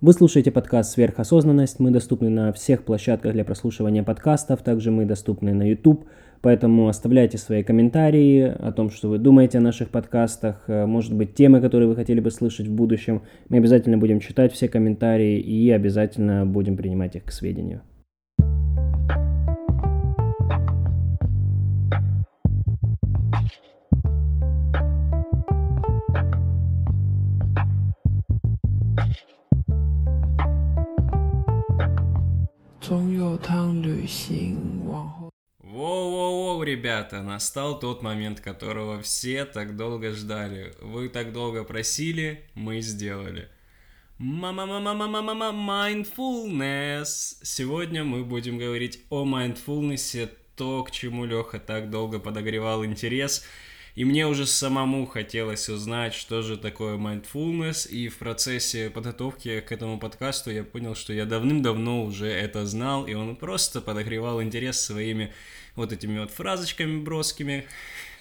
Вы 0.00 0.12
слушаете 0.12 0.52
подкаст 0.52 0.92
«Сверхосознанность». 0.92 1.80
Мы 1.80 1.90
доступны 1.90 2.28
на 2.28 2.52
всех 2.52 2.84
площадках 2.84 3.32
для 3.32 3.44
прослушивания 3.44 4.04
подкастов. 4.04 4.62
Также 4.62 4.92
мы 4.92 5.06
доступны 5.06 5.52
на 5.52 5.68
YouTube. 5.68 6.04
Поэтому 6.40 6.86
оставляйте 6.86 7.36
свои 7.36 7.64
комментарии 7.64 8.42
о 8.42 8.70
том, 8.70 8.90
что 8.90 9.08
вы 9.08 9.18
думаете 9.18 9.58
о 9.58 9.60
наших 9.60 9.88
подкастах. 9.88 10.62
Э, 10.68 10.86
может 10.86 11.14
быть, 11.14 11.34
темы, 11.34 11.60
которые 11.60 11.88
вы 11.88 11.96
хотели 11.96 12.20
бы 12.20 12.30
слышать 12.30 12.68
в 12.68 12.72
будущем. 12.72 13.22
Мы 13.48 13.56
обязательно 13.56 13.98
будем 13.98 14.20
читать 14.20 14.52
все 14.52 14.68
комментарии 14.68 15.40
и 15.40 15.68
обязательно 15.72 16.46
будем 16.46 16.76
принимать 16.76 17.16
их 17.16 17.24
к 17.24 17.32
сведению. 17.32 17.82
Воу-воу-воу, 35.62 36.64
ребята, 36.64 37.22
настал 37.22 37.78
тот 37.78 38.02
момент, 38.02 38.40
которого 38.40 39.02
все 39.02 39.44
так 39.44 39.76
долго 39.76 40.12
ждали. 40.12 40.74
Вы 40.80 41.08
так 41.10 41.32
долго 41.32 41.64
просили, 41.64 42.44
мы 42.54 42.80
сделали. 42.80 43.48
Мама-мама-мама-мама, 44.18 45.52
mindfulness. 45.52 47.36
Сегодня 47.42 48.02
мы 48.04 48.24
будем 48.24 48.56
говорить 48.56 49.00
о 49.10 49.26
mindfulness, 49.26 50.30
то, 50.56 50.82
к 50.84 50.90
чему 50.90 51.26
Леха 51.26 51.58
так 51.58 51.90
долго 51.90 52.18
подогревал 52.18 52.84
интерес– 52.84 53.44
и 53.98 54.04
мне 54.04 54.28
уже 54.28 54.46
самому 54.46 55.06
хотелось 55.06 55.68
узнать, 55.68 56.14
что 56.14 56.40
же 56.42 56.56
такое 56.56 56.96
mindfulness, 56.96 57.88
и 57.88 58.06
в 58.06 58.18
процессе 58.18 58.90
подготовки 58.90 59.58
к 59.58 59.72
этому 59.72 59.98
подкасту 59.98 60.52
я 60.52 60.62
понял, 60.62 60.94
что 60.94 61.12
я 61.12 61.24
давным-давно 61.24 62.04
уже 62.04 62.28
это 62.28 62.64
знал, 62.64 63.08
и 63.08 63.14
он 63.14 63.34
просто 63.34 63.80
подогревал 63.80 64.40
интерес 64.40 64.80
своими 64.80 65.34
вот 65.74 65.92
этими 65.92 66.16
вот 66.20 66.30
фразочками 66.30 67.00
броскими, 67.00 67.66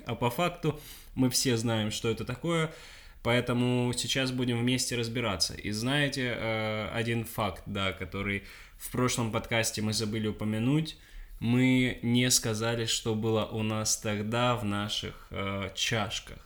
а 0.08 0.16
по 0.16 0.32
факту 0.32 0.80
мы 1.14 1.30
все 1.30 1.58
знаем, 1.58 1.92
что 1.92 2.10
это 2.10 2.26
такое, 2.26 2.74
поэтому 3.22 3.94
сейчас 3.96 4.32
будем 4.32 4.58
вместе 4.58 4.96
разбираться. 4.96 5.54
И 5.54 5.70
знаете, 5.70 6.34
э, 6.36 6.90
один 6.92 7.24
факт, 7.24 7.62
да, 7.68 7.94
который 7.94 8.46
в 8.80 8.92
прошлом 8.92 9.32
подкасте 9.32 9.84
мы 9.84 9.94
забыли 9.94 10.26
упомянуть, 10.26 10.98
мы 11.40 12.00
не 12.02 12.30
сказали, 12.32 12.86
что 12.86 13.16
было 13.16 13.46
у 13.46 13.64
нас 13.64 13.98
тогда 13.98 14.56
в 14.56 14.66
наших 14.66 15.28
э, 15.30 15.70
чашках. 15.76 16.40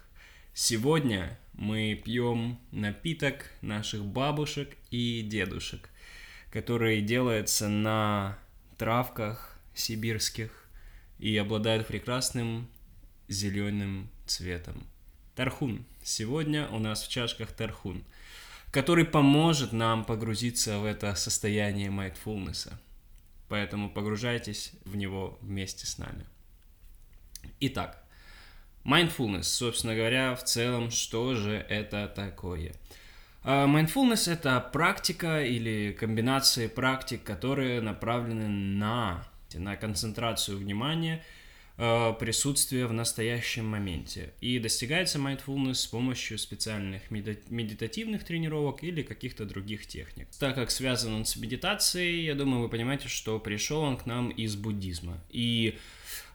Сегодня 0.53 1.39
мы 1.53 2.01
пьем 2.03 2.59
напиток 2.71 3.51
наших 3.61 4.03
бабушек 4.03 4.75
и 4.89 5.21
дедушек, 5.21 5.89
который 6.51 7.01
делается 7.01 7.69
на 7.69 8.37
травках 8.77 9.57
сибирских 9.73 10.67
и 11.19 11.37
обладает 11.37 11.87
прекрасным 11.87 12.67
зеленым 13.29 14.09
цветом. 14.25 14.83
Тархун. 15.35 15.85
Сегодня 16.03 16.67
у 16.67 16.79
нас 16.79 17.03
в 17.03 17.09
чашках 17.09 17.51
тархун, 17.53 18.03
который 18.71 19.05
поможет 19.05 19.71
нам 19.71 20.03
погрузиться 20.03 20.79
в 20.79 20.85
это 20.85 21.15
состояние 21.15 21.89
mindfulness. 21.89 22.73
Поэтому 23.51 23.89
погружайтесь 23.89 24.71
в 24.85 24.95
него 24.95 25.37
вместе 25.41 25.85
с 25.85 25.97
нами. 25.97 26.25
Итак, 27.59 28.01
mindfulness, 28.85 29.43
собственно 29.43 29.93
говоря, 29.93 30.35
в 30.35 30.43
целом, 30.45 30.89
что 30.89 31.35
же 31.35 31.57
это 31.57 32.07
такое? 32.07 32.73
А, 33.43 33.67
mindfulness– 33.67 34.31
это 34.33 34.61
практика 34.71 35.43
или 35.43 35.91
комбинации 35.91 36.67
практик, 36.67 37.21
которые 37.25 37.81
направлены 37.81 38.47
на, 38.47 39.27
на 39.53 39.75
концентрацию 39.75 40.57
внимания– 40.57 41.21
присутствие 42.19 42.85
в 42.85 42.93
настоящем 42.93 43.65
моменте. 43.65 44.33
И 44.39 44.59
достигается 44.59 45.17
mindfulness 45.17 45.75
с 45.75 45.87
помощью 45.87 46.37
специальных 46.37 47.09
медитативных 47.09 48.23
тренировок 48.23 48.83
или 48.83 49.01
каких-то 49.01 49.45
других 49.45 49.87
техник. 49.87 50.27
Так 50.39 50.53
как 50.53 50.69
связан 50.69 51.15
он 51.15 51.25
с 51.25 51.35
медитацией, 51.37 52.23
я 52.25 52.35
думаю, 52.35 52.61
вы 52.61 52.69
понимаете, 52.69 53.07
что 53.07 53.39
пришел 53.39 53.81
он 53.81 53.97
к 53.97 54.05
нам 54.05 54.29
из 54.29 54.55
буддизма. 54.55 55.23
И 55.31 55.79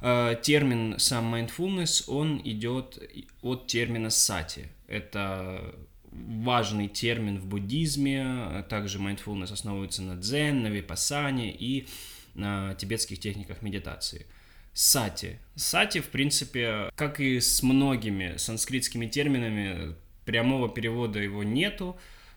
э, 0.01 0.35
термин 0.43 0.99
сам 0.99 1.33
mindfulness, 1.33 2.11
он 2.11 2.41
идет 2.43 2.99
от 3.41 3.69
термина 3.69 4.11
сати. 4.11 4.67
Это 4.89 5.77
важный 6.11 6.89
термин 6.89 7.39
в 7.39 7.47
буддизме. 7.47 8.65
Также 8.69 8.99
mindfulness 8.99 9.53
основывается 9.53 10.03
на 10.03 10.17
дзен, 10.17 10.65
на 10.65 10.69
випассане 10.69 11.55
и 11.55 11.87
на 12.35 12.75
тибетских 12.75 13.21
техниках 13.21 13.63
медитации– 13.63 14.27
сати. 14.77 15.39
Сати, 15.57 16.01
в 16.01 16.07
принципе, 16.09 16.91
как 16.95 17.19
и 17.19 17.41
с 17.41 17.63
многими 17.63 18.37
санскритскими 18.37 19.07
терминами, 19.07 19.95
прямого 20.27 20.69
перевода 20.69 21.19
его 21.19 21.43
нету, 21.45 21.97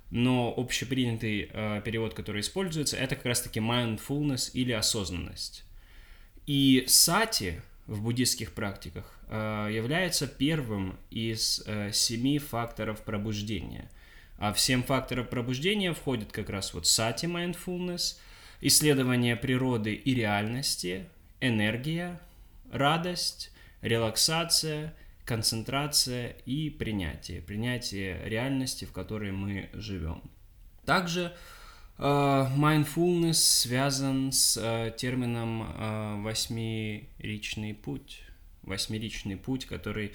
но 0.10 0.54
общепринятый 0.56 1.50
э, 1.52 1.82
перевод, 1.84 2.14
который 2.14 2.40
используется, 2.40 2.96
это 2.96 3.16
как 3.16 3.26
раз-таки 3.26 3.60
mindfulness 3.60 4.52
или 4.54 4.72
осознанность. 4.72 5.66
И 6.48 6.86
сати 6.88 7.62
в 7.88 8.02
буддистских 8.04 8.54
практиках 8.54 9.20
э, 9.28 9.70
является 9.74 10.26
первым 10.26 10.98
из 11.12 11.62
э, 11.66 11.92
семи 11.92 12.40
факторов 12.40 13.02
пробуждения. 13.02 13.92
А 14.38 14.54
в 14.54 14.62
семь 14.62 14.84
факторов 14.84 15.28
пробуждения 15.30 15.94
входит 15.94 16.32
как 16.32 16.50
раз 16.50 16.74
вот 16.74 16.88
сати 16.88 17.28
mindfulness, 17.28 18.16
исследование 18.62 19.36
природы 19.36 19.94
и 19.94 20.16
реальности, 20.16 21.06
энергия, 21.42 22.20
радость, 22.72 23.52
релаксация, 23.82 24.94
концентрация 25.26 26.36
и 26.46 26.70
принятие. 26.70 27.42
Принятие 27.42 28.22
реальности, 28.26 28.86
в 28.86 28.92
которой 28.92 29.32
мы 29.32 29.70
живем. 29.74 30.24
Также 30.86 31.34
э, 31.98 32.02
mindfulness 32.02 33.34
связан 33.34 34.32
с 34.32 34.58
э, 34.58 34.92
термином 34.98 35.64
э, 35.64 36.22
восьмеричный 36.22 37.74
путь. 37.74 38.22
Восьмеричный 38.64 39.38
путь, 39.38 39.66
который 39.66 40.14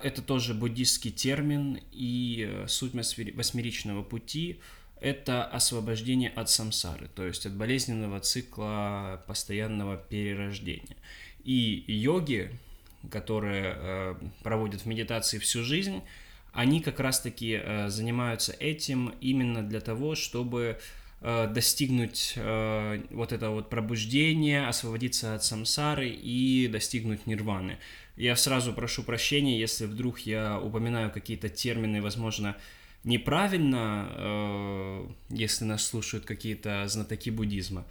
это 0.00 0.22
тоже 0.22 0.54
буддистский 0.54 1.10
термин, 1.10 1.80
и 1.92 2.64
суть 2.66 2.94
восьмеричного 2.94 4.02
пути– 4.02 4.60
это 5.02 5.44
освобождение 5.44 6.30
от 6.30 6.48
самсары, 6.48 7.08
то 7.08 7.26
есть 7.26 7.44
от 7.44 7.54
болезненного 7.54 8.20
цикла 8.20 9.22
постоянного 9.26 9.96
перерождения. 9.96 10.96
И 11.44 11.84
йоги, 11.86 12.50
которые 13.10 13.74
э, 13.76 14.14
проводят 14.42 14.82
в 14.82 14.86
медитации 14.86 15.38
всю 15.38 15.62
жизнь, 15.62 16.02
они 16.52 16.80
как 16.80 17.00
раз-таки 17.00 17.60
э, 17.62 17.88
занимаются 17.88 18.52
этим 18.52 19.14
именно 19.20 19.62
для 19.62 19.80
того, 19.80 20.14
чтобы 20.14 20.78
э, 21.20 21.48
достигнуть 21.52 22.34
э, 22.36 23.02
вот 23.10 23.32
этого 23.32 23.54
вот 23.54 23.70
пробуждения, 23.70 24.68
освободиться 24.68 25.34
от 25.34 25.44
самсары 25.44 26.08
и 26.10 26.68
достигнуть 26.68 27.26
нирваны. 27.26 27.78
Я 28.16 28.36
сразу 28.36 28.72
прошу 28.74 29.02
прощения, 29.02 29.58
если 29.58 29.86
вдруг 29.86 30.20
я 30.20 30.60
упоминаю 30.60 31.10
какие-то 31.10 31.48
термины, 31.48 32.02
возможно, 32.02 32.56
неправильно, 33.04 34.08
э, 34.10 35.06
если 35.30 35.64
нас 35.64 35.86
слушают 35.86 36.24
какие-то 36.24 36.86
знатоки 36.86 37.30
буддизма. 37.30 37.84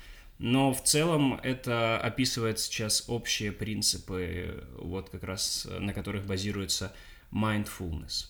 Но 0.43 0.73
в 0.73 0.83
целом 0.83 1.39
это 1.43 1.99
описывает 1.99 2.57
сейчас 2.57 3.03
общие 3.07 3.51
принципы, 3.51 4.63
вот 4.75 5.11
как 5.11 5.23
раз 5.23 5.67
на 5.69 5.93
которых 5.93 6.25
базируется 6.25 6.91
mindfulness. 7.31 8.25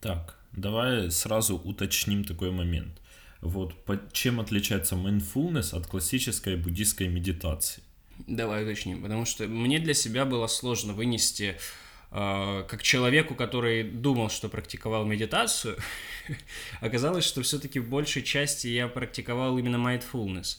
Так, 0.00 0.38
давай 0.52 1.10
сразу 1.10 1.56
уточним 1.56 2.22
такой 2.22 2.52
момент. 2.52 3.00
Вот 3.40 3.74
чем 4.12 4.38
отличается 4.38 4.94
mindfulness 4.94 5.76
от 5.76 5.88
классической 5.88 6.54
буддийской 6.54 7.08
медитации? 7.08 7.82
Давай 8.28 8.62
уточним, 8.62 9.02
потому 9.02 9.24
что 9.24 9.48
мне 9.48 9.80
для 9.80 9.94
себя 9.94 10.24
было 10.24 10.46
сложно 10.46 10.92
вынести 10.92 11.56
э, 12.12 12.64
как 12.68 12.84
человеку, 12.84 13.34
который 13.34 13.82
думал, 13.82 14.30
что 14.30 14.48
практиковал 14.48 15.04
медитацию, 15.04 15.76
оказалось, 16.80 17.24
что 17.24 17.42
все-таки 17.42 17.80
в 17.80 17.88
большей 17.88 18.22
части 18.22 18.68
я 18.68 18.86
практиковал 18.86 19.58
именно 19.58 19.76
mindfulness. 19.76 20.58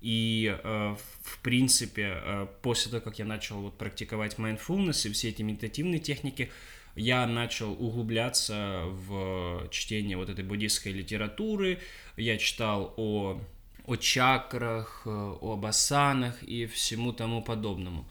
И, 0.00 0.56
э, 0.62 0.96
в 1.22 1.38
принципе, 1.40 2.20
э, 2.22 2.46
после 2.62 2.90
того, 2.90 3.02
как 3.02 3.18
я 3.18 3.24
начал 3.24 3.60
вот 3.60 3.76
практиковать 3.76 4.36
mindfulness 4.36 5.08
и 5.08 5.12
все 5.12 5.30
эти 5.30 5.42
медитативные 5.42 5.98
техники, 5.98 6.50
я 6.94 7.26
начал 7.26 7.72
углубляться 7.72 8.82
в 8.86 9.68
чтение 9.70 10.16
вот 10.16 10.28
этой 10.28 10.44
буддийской 10.44 10.92
литературы. 10.92 11.78
Я 12.16 12.38
читал 12.38 12.94
о, 12.96 13.40
о 13.86 13.96
чакрах, 13.96 15.02
э, 15.04 15.10
о 15.10 15.56
басанах 15.56 16.42
и 16.42 16.66
всему 16.66 17.12
тому 17.12 17.42
подобному. 17.42 18.08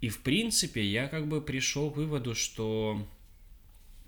И, 0.00 0.08
в 0.08 0.20
принципе, 0.20 0.84
я 0.84 1.08
как 1.08 1.26
бы 1.26 1.40
пришел 1.40 1.90
к 1.90 1.96
выводу, 1.96 2.34
что 2.34 3.06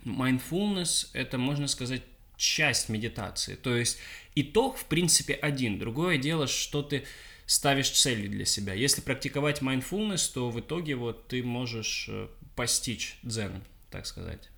mindfulness— 0.05 1.09
это, 1.13 1.39
можно 1.39 1.69
сказать, 1.69 2.03
часть 2.43 2.89
медитации. 2.89 3.55
То 3.55 3.75
есть 3.75 3.99
итог, 4.35 4.77
в 4.77 4.85
принципе, 4.87 5.35
один. 5.35 5.79
Другое 5.79 6.19
дело, 6.19 6.47
что 6.47 6.83
ты 6.83 7.05
ставишь 7.47 7.91
цели 7.91 8.27
для 8.27 8.45
себя. 8.45 8.75
Если 8.75 9.01
практиковать 9.01 9.63
mindfulness, 9.63 10.33
то 10.33 10.51
в 10.51 10.61
итоге 10.61 10.97
вот 10.97 11.29
ты 11.29 11.43
можешь 11.43 12.07
э, 12.09 12.29
постичь 12.57 13.19
дзен, 13.23 13.63
так 13.91 14.07
сказать. 14.07 14.51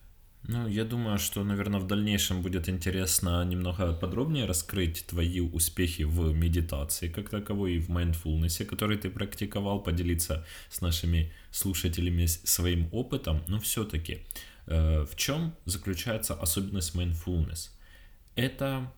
Ну, 0.47 0.69
я 0.69 0.85
думаю, 0.85 1.19
что, 1.19 1.43
наверное, 1.43 1.81
в 1.81 1.87
дальнейшем 1.87 2.43
будет 2.43 2.69
интересно 2.69 3.43
немного 3.45 3.95
подробнее 3.95 4.45
раскрыть 4.45 5.07
твои 5.07 5.41
успехи 5.41 6.03
в 6.03 6.35
медитации 6.35 7.09
как 7.09 7.31
таковой 7.31 7.75
и 7.75 7.79
в 7.79 7.89
майндфулнесе, 7.89 8.67
который 8.67 8.99
ты 8.99 9.09
практиковал, 9.09 9.83
поделиться 9.83 10.45
с 10.71 10.83
нашими 10.83 11.33
слушателями 11.51 12.27
своим 12.27 12.89
опытом. 12.93 13.43
Но 13.49 13.59
все-таки, 13.59 14.19
э, 14.67 15.07
в 15.11 15.17
чем 15.17 15.55
заключается 15.65 16.35
особенность 16.35 16.95
mindfulness? 16.95 17.71
Это 18.37 18.93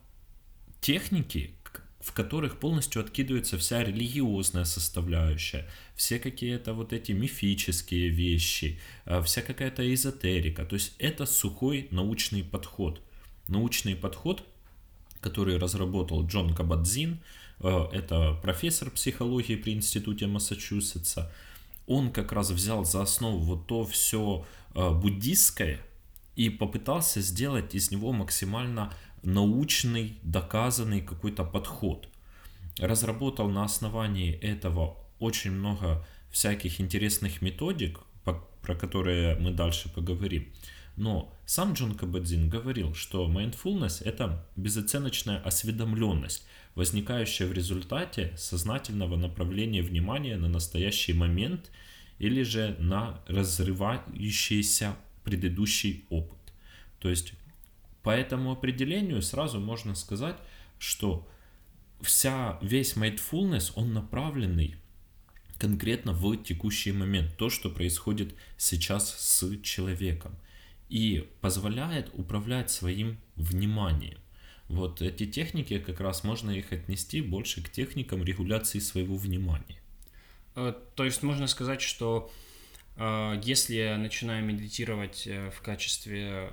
техники, 0.81 1.55
в 2.01 2.13
которых 2.13 2.61
полностью 2.61 3.03
откидывается 3.03 3.59
вся 3.59 3.83
религиозная 3.83 4.65
составляющая, 4.65 5.69
все 5.97 6.21
какие-то 6.21 6.73
вот 6.73 6.93
эти 6.93 7.11
мифические 7.13 8.11
вещи, 8.11 8.79
а, 9.05 9.23
вся 9.23 9.43
какая-то 9.43 9.93
эзотерика. 9.93 10.65
То 10.65 10.75
есть 10.75 10.95
это 10.99 11.27
сухой 11.27 11.89
научный 11.91 12.45
подход. 12.45 13.01
Научный 13.49 13.97
подход, 13.97 14.47
который 15.21 15.59
разработал 15.59 16.25
Джон 16.27 16.55
Кабадзин, 16.55 17.21
а, 17.59 17.91
это 17.93 18.39
профессор 18.41 18.91
психологии 18.91 19.57
при 19.57 19.73
институте 19.73 20.29
Массачусетса. 20.29 21.33
Он 21.89 22.13
как 22.13 22.33
раз 22.33 22.51
взял 22.51 22.85
за 22.85 23.03
основу 23.03 23.39
вот 23.39 23.67
то 23.67 23.85
все 23.85 24.47
а, 24.75 24.93
буддистское 24.93 25.81
и 26.37 26.51
попытался 26.51 27.21
сделать 27.21 27.75
из 27.75 27.91
него 27.91 28.13
максимально 28.13 28.93
научный, 29.23 30.19
доказанный 30.23 31.01
какой-то 31.01 31.45
подход. 31.45 32.09
Разработал 32.79 33.49
на 33.49 33.65
основании 33.65 34.33
этого 34.33 34.97
очень 35.19 35.53
много 35.53 36.07
всяких 36.31 36.81
интересных 36.81 37.43
методик, 37.43 38.01
про 38.63 38.75
которые 38.75 39.37
мы 39.37 39.53
дальше 39.53 39.89
поговорим. 39.89 40.53
Но 40.97 41.33
сам 41.45 41.75
Джон 41.75 41.95
Кабадзин 41.95 42.49
говорил, 42.49 42.95
что 42.95 43.31
mindfulness– 43.31 44.03
это 44.05 44.47
безоценочная 44.57 45.39
осведомленность, 45.39 46.47
возникающая 46.75 47.47
в 47.47 47.53
результате 47.53 48.33
сознательного 48.37 49.17
направления 49.17 49.83
внимания 49.83 50.37
на 50.37 50.49
настоящий 50.49 51.13
момент 51.13 51.71
или 52.19 52.43
же 52.43 52.77
на 52.79 53.21
разрывающийся 53.29 54.97
предыдущий 55.23 56.07
опыт. 56.09 56.39
То 56.99 57.11
есть 57.11 57.35
по 58.07 58.11
этому 58.11 58.53
определению 58.53 59.21
сразу 59.21 59.59
можно 59.59 59.97
сказать, 59.97 60.37
что 60.79 61.27
вся, 62.01 62.57
весь 62.63 62.97
mindfulness, 62.97 63.73
он 63.75 63.95
направленный 63.95 64.77
конкретно 65.59 66.13
в 66.13 66.37
текущий 66.37 66.93
момент, 66.93 67.37
то, 67.37 67.51
что 67.51 67.69
происходит 67.69 68.37
сейчас 68.57 69.11
с 69.11 69.61
человеком, 69.63 70.37
и 70.89 71.29
позволяет 71.41 72.11
управлять 72.13 72.71
своим 72.71 73.19
вниманием. 73.35 74.19
Вот 74.69 75.03
эти 75.03 75.27
техники, 75.27 75.81
как 75.81 75.99
раз 75.99 76.23
можно 76.23 76.53
их 76.53 76.73
отнести 76.73 77.21
больше 77.21 77.61
к 77.61 77.71
техникам 77.71 78.23
регуляции 78.23 78.79
своего 78.79 79.17
внимания. 79.17 79.81
Э, 80.55 80.73
то 80.95 81.05
есть 81.05 81.25
можно 81.25 81.49
сказать, 81.49 81.83
что 81.83 82.31
э, 82.99 83.41
если 83.43 83.97
начинаю 83.99 84.45
медитировать 84.45 85.27
э, 85.27 85.51
в 85.51 85.61
качестве 85.61 86.53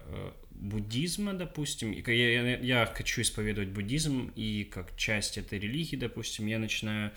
буддизма, 0.64 1.34
допустим, 1.34 1.92
и 1.92 2.02
я, 2.12 2.42
я, 2.42 2.58
я 2.58 2.86
хочу 2.86 3.22
исповедовать 3.22 3.70
буддизм, 3.70 4.32
и 4.36 4.64
как 4.64 4.96
часть 4.96 5.38
этой 5.38 5.60
религии, 5.60 5.98
допустим, 5.98 6.48
я 6.48 6.58
начинаю 6.58 7.12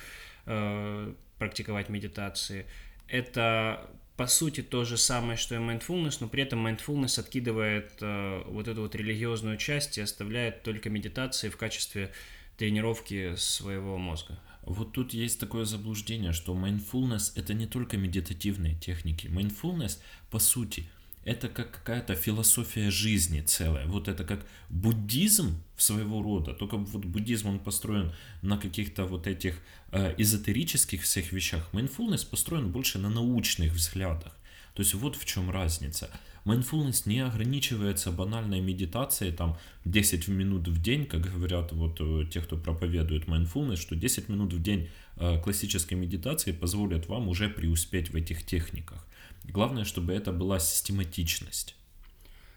э, 0.47 1.15
практиковать 1.39 1.89
медитации. 1.89 2.67
Это 3.09 3.89
по 4.17 4.27
сути 4.27 4.63
то 4.63 4.85
же 4.85 4.97
самое, 4.97 5.37
что 5.37 5.55
и 5.55 5.59
mindfulness, 5.59 6.19
но 6.21 6.29
при 6.29 6.43
этом 6.43 6.67
mindfulness 6.67 7.21
откидывает 7.21 7.93
э, 8.01 8.43
вот 8.47 8.67
эту 8.67 8.83
вот 8.83 8.95
религиозную 8.95 9.59
часть 9.59 9.97
и 9.99 10.01
оставляет 10.01 10.63
только 10.63 10.91
медитации 10.91 11.49
в 11.49 11.57
качестве 11.57 12.13
тренировки 12.57 13.37
своего 13.37 13.97
мозга. 13.97 14.41
Вот 14.63 14.93
тут 14.93 15.15
есть 15.15 15.39
такое 15.39 15.65
заблуждение, 15.65 16.33
что 16.33 16.53
mindfulness 16.53 17.33
это 17.37 17.55
не 17.55 17.67
только 17.67 17.97
медитативные 17.97 18.75
техники. 18.75 19.29
Mindfulness, 19.29 19.99
по 20.31 20.41
сути, 20.41 20.89
это 21.27 21.49
как 21.49 21.73
какая-то 21.73 22.15
философия 22.15 22.91
жизни 22.91 23.41
целая. 23.41 23.87
Вот 23.87 24.09
это 24.09 24.25
как 24.25 24.47
буддизм 24.71 25.61
своего 25.77 26.23
рода, 26.23 26.55
только 26.55 26.77
вот 26.77 27.05
буддизм 27.05 27.49
он 27.49 27.59
построен 27.59 28.13
на 28.43 28.57
каких-то 28.57 29.07
вот 29.07 29.27
этих 29.27 29.59
э, 29.91 30.15
эзотерических 30.19 31.03
всех 31.03 31.33
вещах. 31.33 31.69
Mindfulness 31.73 32.31
построен 32.31 32.71
больше 32.71 32.99
на 32.99 33.11
научных 33.11 33.73
взглядах. 33.73 34.33
То 34.75 34.83
есть 34.83 34.95
вот 34.95 35.17
в 35.17 35.25
чем 35.25 35.51
разница. 35.51 36.11
Mindfulness 36.45 37.03
не 37.07 37.25
ограничивается 37.25 38.13
банальной 38.13 38.61
медитацией, 38.61 39.33
там 39.33 39.59
10 39.85 40.29
минут 40.29 40.69
в 40.69 40.81
день, 40.81 41.07
как 41.07 41.23
говорят 41.23 41.73
вот 41.73 42.01
э, 42.01 42.27
те, 42.31 42.41
кто 42.41 42.57
проповедует 42.57 43.25
mindfulness, 43.25 43.79
что 43.79 43.97
10 43.97 44.29
минут 44.29 44.53
в 44.53 44.63
день 44.63 44.91
э, 45.17 45.41
классической 45.43 45.95
медитации 45.95 46.53
позволят 46.53 47.09
вам 47.09 47.27
уже 47.27 47.49
преуспеть 47.49 48.11
в 48.11 48.15
этих 48.17 48.47
техниках. 48.47 49.05
Главное, 49.49 49.85
чтобы 49.85 50.13
это 50.13 50.33
была 50.33 50.59
систематичность. 50.59 51.77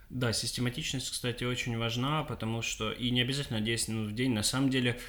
Да, 0.10 0.34
систематичность, 0.34 1.12
кстати, 1.12 1.44
очень 1.44 1.78
важна, 1.78 2.24
потому 2.24 2.62
что 2.62 2.92
и 2.92 3.12
не 3.12 3.22
обязательно 3.22 3.62
10 3.62 3.90
минут 3.90 4.12
в 4.12 4.16
день. 4.16 4.32
На 4.32 4.44
самом 4.44 4.70
деле, 4.70 5.00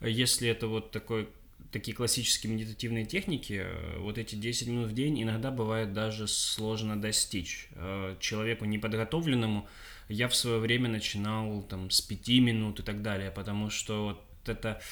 если 0.00 0.48
это 0.48 0.66
вот 0.66 0.90
такой 0.90 1.28
такие 1.70 1.94
классические 1.94 2.52
медитативные 2.52 3.04
техники, 3.04 3.66
вот 3.98 4.18
эти 4.18 4.34
10 4.34 4.68
минут 4.68 4.90
в 4.90 4.94
день 4.94 5.22
иногда 5.22 5.50
бывает 5.50 5.92
даже 5.92 6.26
сложно 6.26 7.00
достичь. 7.00 7.68
Э, 7.72 8.16
человеку 8.20 8.64
неподготовленному 8.64 9.68
я 10.08 10.28
в 10.28 10.34
свое 10.34 10.58
время 10.58 10.88
начинал 10.88 11.62
там 11.62 11.90
с 11.90 12.00
5 12.00 12.28
минут 12.40 12.80
и 12.80 12.82
так 12.82 13.02
далее, 13.02 13.30
потому 13.30 13.70
что 13.70 14.04
вот 14.04 14.48
это 14.48 14.80
Э, 14.80 14.82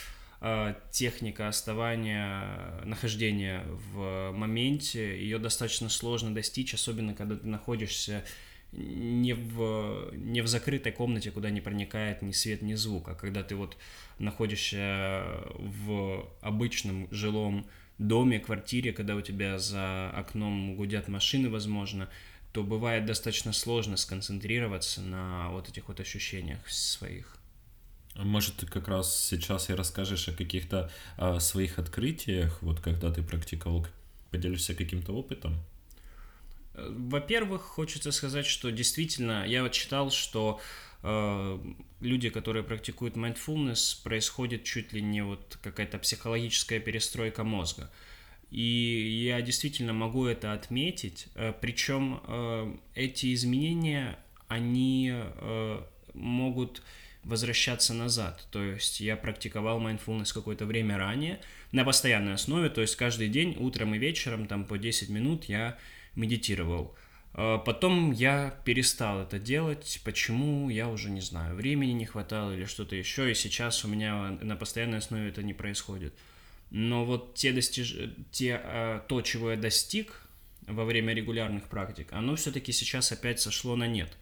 техника 0.93 1.49
оставания, 1.49 2.83
нахождения 2.85 3.65
в 3.95 4.33
моменте, 4.33 5.19
ее 5.21 5.39
достаточно 5.39 5.89
сложно 5.89 6.35
достичь, 6.35 6.75
особенно 6.75 7.15
когда 7.15 7.37
ты 7.37 7.47
находишься 7.47 8.23
не 8.73 9.33
в, 9.33 10.11
не 10.15 10.43
в 10.43 10.47
закрытой 10.47 10.93
комнате, 10.93 11.31
куда 11.31 11.51
не 11.51 11.61
проникает 11.61 12.23
ни 12.23 12.33
свет, 12.33 12.63
ни 12.63 12.75
звук, 12.75 13.09
а 13.09 13.15
когда 13.15 13.43
ты 13.43 13.55
вот 13.55 13.77
находишься 14.19 15.25
в 15.55 16.29
обычном 16.41 17.09
жилом 17.11 17.67
доме, 17.99 18.39
квартире, 18.39 18.93
когда 18.93 19.17
у 19.17 19.21
тебя 19.21 19.59
за 19.59 20.11
окном 20.11 20.77
гудят 20.77 21.09
машины, 21.09 21.49
возможно, 21.49 22.09
то 22.53 22.63
бывает 22.63 23.07
достаточно 23.07 23.53
сложно 23.53 23.97
сконцентрироваться 23.97 25.01
на 25.01 25.51
вот 25.51 25.69
этих 25.69 25.89
вот 25.89 26.01
ощущениях 26.01 26.69
своих. 26.69 27.36
Может, 28.19 28.57
ты 28.57 28.67
как 28.67 28.89
раз 28.89 29.25
сейчас 29.27 29.69
и 29.71 29.75
расскажешь 29.75 30.29
о 30.29 30.33
каких-то 30.33 30.91
о 31.17 31.39
своих 31.41 31.79
открытиях, 31.79 32.63
вот 32.63 32.81
когда 32.81 33.13
ты 33.13 33.23
практиковал, 33.23 33.87
поделишься 34.31 34.75
каким-то 34.75 35.13
опытом? 35.13 35.57
Э, 36.75 36.89
во-первых, 36.91 37.63
хочется 37.63 38.13
сказать, 38.13 38.47
что 38.47 38.71
действительно, 38.71 39.45
я 39.47 39.63
вот 39.63 39.73
читал, 39.73 40.11
что 40.11 40.61
э, 41.03 41.59
люди, 42.01 42.31
которые 42.31 42.63
практикуют 42.63 43.17
mindfulness, 43.17 44.03
происходит 44.03 44.65
чуть 44.65 44.93
ли 44.93 45.03
не 45.03 45.23
вот 45.23 45.59
какая-то 45.63 45.99
психологическая 45.99 46.81
перестройка 46.81 47.45
мозга. 47.45 47.91
И 48.51 49.25
я 49.27 49.43
действительно 49.43 49.93
могу 49.93 50.27
это 50.27 50.53
отметить. 50.53 51.29
Э, 51.35 51.53
причем 51.61 52.81
эти 52.95 53.35
изменения, 53.35 54.19
они 54.49 55.13
могут 56.15 56.83
возвращаться 57.27 57.93
назад. 57.93 58.47
То 58.51 58.63
есть 58.63 59.01
я 59.01 59.17
практиковал 59.17 59.81
mindfulness 59.81 60.33
какое-то 60.33 60.65
время 60.65 60.97
ранее 60.97 61.41
на 61.73 61.85
постоянной 61.85 62.35
основе, 62.35 62.71
то 62.71 62.81
есть 62.81 62.97
каждый 62.97 63.29
день, 63.29 63.57
утром 63.59 63.95
и 63.95 63.99
вечером, 63.99 64.47
там 64.47 64.65
по 64.65 64.79
10 64.79 65.11
минут 65.11 65.45
я 65.45 65.77
медитировал. 66.15 66.97
А 67.35 67.59
потом 67.59 68.13
я 68.13 68.59
перестал 68.65 69.21
это 69.21 69.39
делать. 69.39 70.01
Почему, 70.05 70.71
я 70.71 70.89
уже 70.89 71.11
не 71.11 71.21
знаю. 71.21 71.55
Времени 71.55 71.93
не 71.93 72.07
хватало 72.07 72.53
или 72.53 72.65
что-то 72.65 72.97
еще. 72.97 73.31
И 73.31 73.35
сейчас 73.35 73.85
у 73.85 73.89
меня 73.89 74.39
на 74.41 74.57
постоянной 74.57 74.99
основе 74.99 75.29
это 75.29 75.43
не 75.43 75.53
происходит. 75.53 76.15
Но 76.71 77.05
вот 77.05 77.35
те 77.35 77.53
достиж... 77.53 77.95
те, 78.33 78.61
а, 78.63 79.01
то, 79.01 79.21
чего 79.21 79.51
я 79.51 79.57
достиг 79.57 80.23
во 80.63 80.85
время 80.85 81.13
регулярных 81.13 81.69
практик, 81.69 82.09
оно 82.13 82.37
все-таки 82.37 82.73
сейчас 82.73 83.13
опять 83.13 83.41
сошло 83.41 83.77
на 83.77 83.87
нет. 83.87 84.17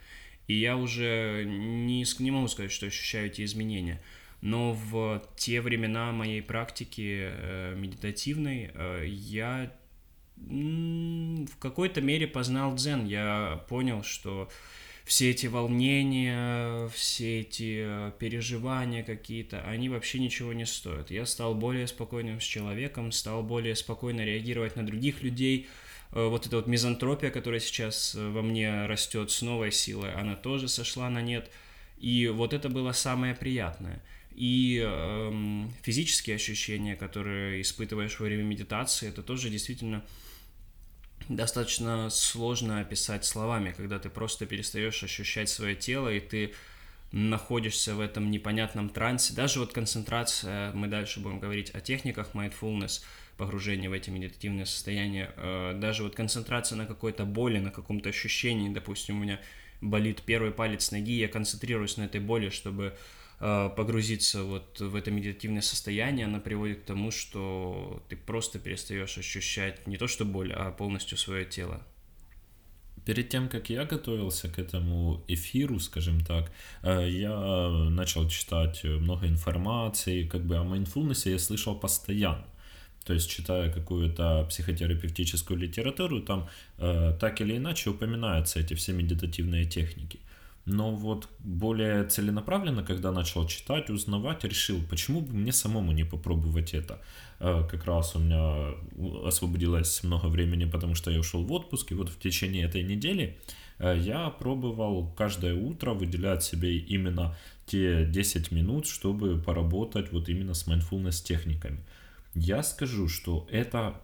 И 0.46 0.54
я 0.54 0.76
уже 0.76 1.44
не, 1.46 2.04
не 2.18 2.30
могу 2.30 2.48
сказать, 2.48 2.72
что 2.72 2.86
ощущаю 2.86 3.26
эти 3.26 3.44
изменения. 3.44 4.02
Но 4.40 4.72
в 4.72 5.22
те 5.36 5.60
времена 5.60 6.12
моей 6.12 6.42
практики 6.42 7.30
э, 7.30 7.74
медитативной 7.76 8.70
э, 8.74 9.04
я 9.06 9.72
в 10.36 11.56
какой-то 11.58 12.00
мере 12.00 12.26
познал 12.26 12.74
дзен. 12.74 13.06
Я 13.06 13.64
понял, 13.68 14.02
что 14.02 14.50
все 15.04 15.30
эти 15.30 15.46
волнения, 15.46 16.88
все 16.88 17.40
эти 17.40 17.84
э, 17.86 18.12
переживания 18.18 19.02
какие-то, 19.02 19.62
они 19.62 19.88
вообще 19.88 20.18
ничего 20.18 20.52
не 20.52 20.64
стоят. 20.64 21.10
Я 21.10 21.26
стал 21.26 21.54
более 21.54 21.86
спокойным 21.86 22.40
с 22.40 22.44
человеком, 22.44 23.12
стал 23.12 23.42
более 23.42 23.76
спокойно 23.76 24.24
реагировать 24.24 24.76
на 24.76 24.84
других 24.84 25.22
людей. 25.22 25.68
Э, 26.14 26.28
вот 26.28 26.46
эта 26.46 26.56
вот 26.56 26.66
мизантропия, 26.66 27.30
которая 27.30 27.60
сейчас 27.60 28.14
э, 28.14 28.28
во 28.28 28.40
мне 28.40 28.86
растет 28.86 29.30
с 29.30 29.42
новой 29.42 29.72
силой, 29.72 30.14
она 30.14 30.36
тоже 30.36 30.68
сошла 30.68 31.10
на 31.10 31.20
нет. 31.20 31.50
И 31.98 32.28
вот 32.28 32.52
это 32.54 32.68
было 32.68 32.92
самое 32.92 33.34
приятное. 33.34 34.00
И 34.34 34.80
эм, 34.84 35.72
физические 35.82 36.36
ощущения, 36.36 36.96
которые 36.96 37.60
испытываешь 37.60 38.18
во 38.18 38.26
время 38.26 38.42
медитации, 38.42 39.08
это 39.08 39.22
тоже 39.22 39.48
действительно 39.48 40.04
достаточно 41.28 42.10
сложно 42.10 42.80
описать 42.80 43.24
словами, 43.24 43.74
когда 43.76 43.98
ты 43.98 44.10
просто 44.10 44.46
перестаешь 44.46 45.02
ощущать 45.02 45.48
свое 45.48 45.76
тело, 45.76 46.12
и 46.12 46.20
ты 46.20 46.52
находишься 47.12 47.94
в 47.94 48.00
этом 48.00 48.30
непонятном 48.30 48.88
трансе. 48.88 49.34
Даже 49.34 49.60
вот 49.60 49.72
концентрация, 49.72 50.72
мы 50.72 50.88
дальше 50.88 51.20
будем 51.20 51.38
говорить 51.38 51.70
о 51.70 51.80
техниках 51.80 52.34
mindfulness, 52.34 53.02
погружение 53.36 53.90
в 53.90 53.92
эти 53.92 54.10
медитативные 54.10 54.66
состояния, 54.66 55.30
э, 55.36 55.78
даже 55.80 56.02
вот 56.02 56.14
концентрация 56.14 56.76
на 56.76 56.86
какой-то 56.86 57.24
боли, 57.24 57.58
на 57.58 57.70
каком-то 57.70 58.08
ощущении, 58.08 58.68
допустим, 58.68 59.18
у 59.18 59.22
меня 59.22 59.40
болит 59.80 60.22
первый 60.22 60.50
палец 60.50 60.90
ноги, 60.90 61.18
я 61.18 61.28
концентрируюсь 61.28 61.96
на 61.96 62.04
этой 62.04 62.20
боли, 62.20 62.48
чтобы 62.48 62.94
Э, 63.40 63.68
погрузиться 63.76 64.44
вот 64.44 64.80
в 64.80 64.94
это 64.94 65.10
медитативное 65.10 65.60
состояние, 65.60 66.26
она 66.26 66.38
приводит 66.38 66.82
к 66.82 66.84
тому, 66.84 67.10
что 67.10 68.02
ты 68.08 68.16
просто 68.16 68.58
перестаешь 68.58 69.18
ощущать 69.18 69.86
не 69.86 69.96
то 69.96 70.06
что 70.06 70.24
боль, 70.24 70.52
а 70.52 70.70
полностью 70.70 71.18
свое 71.18 71.44
тело. 71.44 71.82
Перед 73.04 73.28
тем, 73.28 73.50
как 73.50 73.68
я 73.68 73.84
готовился 73.84 74.48
к 74.48 74.58
этому 74.58 75.22
эфиру, 75.28 75.78
скажем 75.78 76.24
так, 76.24 76.52
э, 76.82 77.08
я 77.10 77.68
начал 77.90 78.28
читать 78.28 78.82
много 78.84 79.26
информации, 79.26 80.26
как 80.26 80.44
бы 80.46 80.56
о 80.56 80.62
mindfulness 80.62 81.28
я 81.28 81.38
слышал 81.38 81.74
постоянно. 81.78 82.46
То 83.04 83.12
есть, 83.12 83.30
читая 83.30 83.70
какую-то 83.70 84.46
психотерапевтическую 84.48 85.58
литературу, 85.58 86.20
там 86.20 86.48
э, 86.78 87.16
так 87.20 87.40
или 87.40 87.56
иначе 87.56 87.90
упоминаются 87.90 88.60
эти 88.60 88.74
все 88.74 88.92
медитативные 88.92 89.64
техники. 89.66 90.20
Но 90.66 90.92
вот 90.92 91.28
более 91.40 92.04
целенаправленно, 92.04 92.82
когда 92.82 93.12
начал 93.12 93.46
читать, 93.46 93.90
узнавать, 93.90 94.44
решил, 94.44 94.80
почему 94.88 95.20
бы 95.20 95.34
мне 95.34 95.52
самому 95.52 95.92
не 95.92 96.04
попробовать 96.04 96.72
это. 96.72 96.98
Э, 97.40 97.68
как 97.70 97.84
раз 97.84 98.16
у 98.16 98.18
меня 98.18 98.74
освободилось 99.26 100.02
много 100.02 100.26
времени, 100.26 100.64
потому 100.64 100.94
что 100.94 101.10
я 101.10 101.20
ушел 101.20 101.44
в 101.44 101.52
отпуск, 101.52 101.92
и 101.92 101.94
вот 101.94 102.08
в 102.08 102.18
течение 102.18 102.64
этой 102.64 102.82
недели 102.82 103.38
э, 103.78 103.98
я 104.00 104.30
пробовал 104.30 105.12
каждое 105.14 105.54
утро 105.54 105.92
выделять 105.92 106.42
себе 106.42 106.78
именно 106.78 107.36
те 107.66 108.06
10 108.06 108.50
минут, 108.50 108.86
чтобы 108.86 109.38
поработать 109.38 110.12
вот 110.12 110.30
именно 110.30 110.54
с 110.54 110.66
mindfulness 110.66 111.22
техниками. 111.22 111.80
Я 112.34 112.62
скажу, 112.62 113.08
что 113.08 113.46
это 113.50 114.00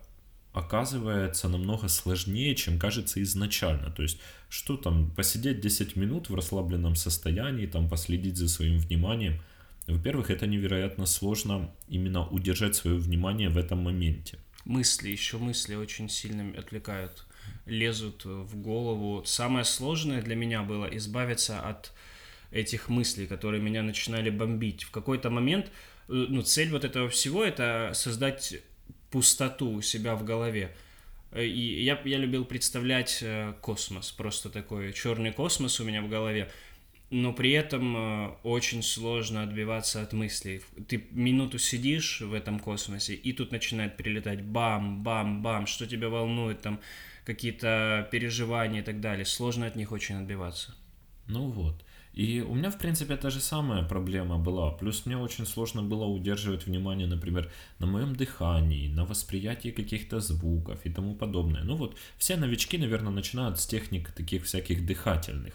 оказывается 0.52 1.48
намного 1.48 1.88
сложнее, 1.88 2.54
чем 2.54 2.78
кажется 2.78 3.22
изначально. 3.22 3.90
То 3.90 4.02
есть, 4.02 4.18
что 4.48 4.76
там, 4.76 5.10
посидеть 5.10 5.60
10 5.60 5.96
минут 5.96 6.28
в 6.28 6.34
расслабленном 6.34 6.96
состоянии, 6.96 7.66
там, 7.66 7.88
последить 7.88 8.36
за 8.36 8.48
своим 8.48 8.78
вниманием. 8.78 9.40
Во-первых, 9.86 10.30
это 10.30 10.46
невероятно 10.46 11.06
сложно 11.06 11.70
именно 11.88 12.26
удержать 12.26 12.76
свое 12.76 12.96
внимание 12.96 13.48
в 13.48 13.56
этом 13.56 13.82
моменте. 13.82 14.38
Мысли, 14.64 15.08
еще 15.10 15.38
мысли 15.38 15.74
очень 15.74 16.08
сильно 16.08 16.56
отвлекают, 16.58 17.24
лезут 17.66 18.24
в 18.24 18.56
голову. 18.56 19.22
Самое 19.24 19.64
сложное 19.64 20.22
для 20.22 20.36
меня 20.36 20.62
было 20.62 20.86
избавиться 20.96 21.60
от 21.60 21.92
этих 22.50 22.88
мыслей, 22.88 23.26
которые 23.26 23.62
меня 23.62 23.82
начинали 23.82 24.30
бомбить. 24.30 24.82
В 24.82 24.90
какой-то 24.90 25.30
момент, 25.30 25.66
э, 25.66 25.70
ну, 26.10 26.42
цель 26.42 26.70
вот 26.70 26.84
этого 26.84 27.08
всего 27.08 27.44
это 27.44 27.92
создать 27.94 28.54
пустоту 29.10 29.70
у 29.70 29.82
себя 29.82 30.14
в 30.16 30.24
голове. 30.24 30.74
Э, 31.32 31.44
и 31.44 31.82
я, 31.84 32.00
я 32.04 32.18
любил 32.18 32.44
представлять 32.44 33.18
э, 33.22 33.54
космос, 33.60 34.10
просто 34.12 34.50
такой 34.50 34.92
черный 34.92 35.32
космос 35.32 35.80
у 35.80 35.84
меня 35.84 36.02
в 36.02 36.08
голове, 36.08 36.50
но 37.10 37.32
при 37.32 37.52
этом 37.52 37.96
э, 37.96 38.30
очень 38.42 38.82
сложно 38.82 39.42
отбиваться 39.42 40.02
от 40.02 40.12
мыслей. 40.12 40.62
Ты 40.88 41.04
минуту 41.10 41.58
сидишь 41.58 42.20
в 42.20 42.34
этом 42.34 42.58
космосе, 42.58 43.14
и 43.14 43.32
тут 43.32 43.52
начинает 43.52 43.96
перелетать 43.96 44.42
бам, 44.42 45.02
бам, 45.02 45.42
бам, 45.42 45.66
что 45.66 45.86
тебя 45.86 46.08
волнует, 46.08 46.60
там 46.62 46.80
какие-то 47.24 48.08
переживания 48.10 48.80
и 48.80 48.84
так 48.84 49.00
далее. 49.00 49.24
Сложно 49.24 49.66
от 49.66 49.76
них 49.76 49.92
очень 49.92 50.16
отбиваться. 50.16 50.74
Ну 51.26 51.48
вот. 51.48 51.84
И 52.12 52.40
у 52.40 52.54
меня, 52.54 52.70
в 52.70 52.78
принципе, 52.78 53.16
та 53.16 53.30
же 53.30 53.40
самая 53.40 53.82
проблема 53.82 54.38
была. 54.38 54.72
Плюс 54.72 55.06
мне 55.06 55.16
очень 55.16 55.46
сложно 55.46 55.82
было 55.82 56.04
удерживать 56.04 56.66
внимание, 56.66 57.06
например, 57.06 57.50
на 57.78 57.86
моем 57.86 58.16
дыхании, 58.16 58.88
на 58.88 59.04
восприятии 59.04 59.70
каких-то 59.70 60.20
звуков 60.20 60.80
и 60.84 60.90
тому 60.90 61.14
подобное. 61.14 61.62
Ну 61.62 61.76
вот, 61.76 61.96
все 62.18 62.36
новички, 62.36 62.78
наверное, 62.78 63.12
начинают 63.12 63.60
с 63.60 63.66
техник 63.66 64.10
таких 64.10 64.44
всяких 64.44 64.84
дыхательных. 64.86 65.54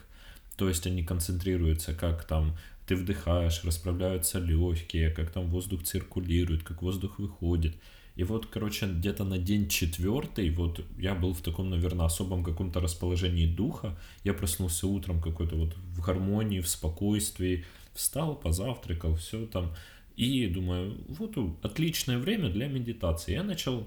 То 0.56 0.70
есть 0.70 0.88
они 0.88 1.04
концентрируются, 1.04 1.94
как 1.94 2.24
там 2.24 2.58
ты 2.88 2.96
вдыхаешь, 2.96 3.64
расправляются 3.64 4.40
легкие, 4.40 5.10
как 5.10 5.32
там 5.32 5.48
воздух 5.48 5.84
циркулирует, 5.84 6.64
как 6.64 6.82
воздух 6.82 7.20
выходит. 7.20 7.76
И 8.16 8.24
вот, 8.24 8.46
короче, 8.46 8.88
где-то 8.88 9.26
на 9.26 9.38
день 9.38 9.68
четвертый, 9.68 10.50
вот 10.50 10.80
я 10.98 11.16
был 11.16 11.34
в 11.34 11.42
таком, 11.42 11.70
наверное, 11.70 12.06
особом 12.06 12.44
каком-то 12.44 12.80
расположении 12.80 13.46
духа. 13.46 13.98
Я 14.24 14.34
проснулся 14.34 14.88
утром 14.88 15.22
какой-то 15.22 15.56
вот 15.56 15.76
в 15.76 16.02
гармонии, 16.02 16.62
в 16.62 16.68
спокойствии, 16.68 17.66
встал, 17.94 18.36
позавтракал, 18.36 19.16
все 19.16 19.46
там. 19.46 19.74
И 20.16 20.48
думаю, 20.48 20.96
вот 21.10 21.38
отличное 21.62 22.18
время 22.18 22.50
для 22.50 22.68
медитации. 22.68 23.34
Я 23.34 23.44
начал 23.44 23.86